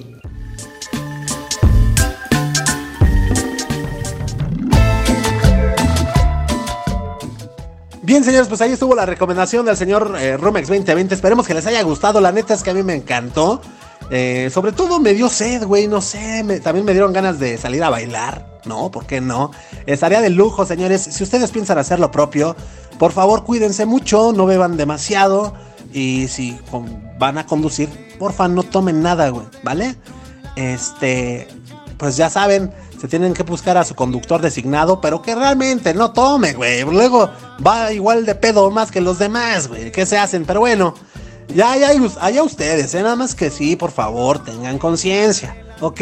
[8.04, 11.14] Bien, señores, pues ahí estuvo la recomendación del señor eh, Romex 2020.
[11.14, 12.20] Esperemos que les haya gustado.
[12.20, 13.62] La neta es que a mí me encantó.
[14.10, 16.60] Eh, sobre todo me dio sed, güey, no sé.
[16.62, 18.60] también me dieron ganas de salir a bailar.
[18.66, 19.52] No, ¿por qué no?
[19.86, 21.00] Estaría de lujo, señores.
[21.00, 22.54] Si ustedes piensan hacer lo propio,
[22.98, 25.54] por favor cuídense mucho, no beban demasiado.
[25.90, 26.58] Y si
[27.18, 29.96] van a conducir, porfa, no tomen nada, güey, ¿vale?
[30.56, 31.48] Este,
[31.96, 32.70] pues ya saben
[33.08, 36.82] tienen que buscar a su conductor designado, pero que realmente no tome, güey.
[36.84, 37.30] Luego
[37.64, 39.92] va igual de pedo más que los demás, güey.
[39.92, 40.44] ¿Qué se hacen?
[40.44, 40.94] Pero bueno,
[41.48, 41.90] ya, ya,
[42.20, 43.02] allá ustedes, ¿eh?
[43.02, 45.63] Nada más que sí, por favor, tengan conciencia.
[45.80, 46.00] ¿Ok?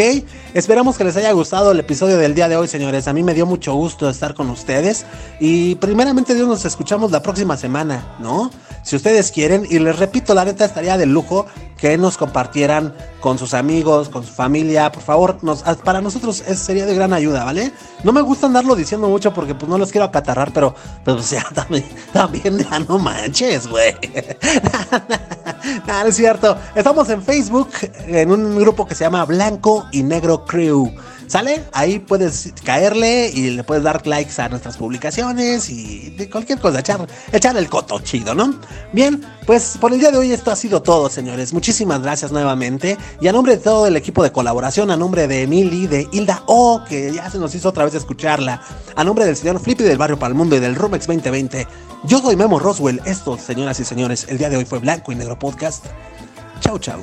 [0.55, 3.09] Esperamos que les haya gustado el episodio del día de hoy, señores.
[3.09, 5.07] A mí me dio mucho gusto estar con ustedes.
[5.41, 8.51] Y primeramente Dios nos escuchamos la próxima semana, ¿no?
[8.83, 11.47] Si ustedes quieren, y les repito, la neta estaría de lujo
[11.83, 16.87] que nos compartieran con sus amigos, con su familia, por favor, nos, para nosotros sería
[16.87, 17.73] de gran ayuda, ¿vale?
[18.05, 20.75] No me gusta andarlo diciendo mucho porque pues no los quiero acatarrar, pero,
[21.05, 23.95] pero sea, también, también ya no manches, güey.
[25.87, 26.57] no, es cierto.
[26.75, 27.71] Estamos en Facebook,
[28.07, 30.93] en un grupo que se llama Blanco y Negro Crew.
[31.33, 31.65] ¿Sale?
[31.73, 36.81] Ahí puedes caerle y le puedes dar likes a nuestras publicaciones y de cualquier cosa,
[36.81, 38.55] echar, echar el coto chido, ¿no?
[38.93, 41.55] Bien, pues por el día de hoy esto ha sido todo, señores.
[41.55, 42.99] Muchísimas gracias nuevamente.
[43.23, 46.43] Y a nombre de todo el equipo de colaboración, a nombre de Emily, de Hilda
[46.49, 48.61] O, que ya se nos hizo otra vez escucharla,
[48.95, 51.67] a nombre del señor Flippy del Barrio Palmundo y del Rumex 2020,
[52.05, 53.01] yo soy Memo Roswell.
[53.07, 55.87] Esto, señoras y señores, el día de hoy fue Blanco y Negro Podcast.
[56.61, 57.01] Chau, chau.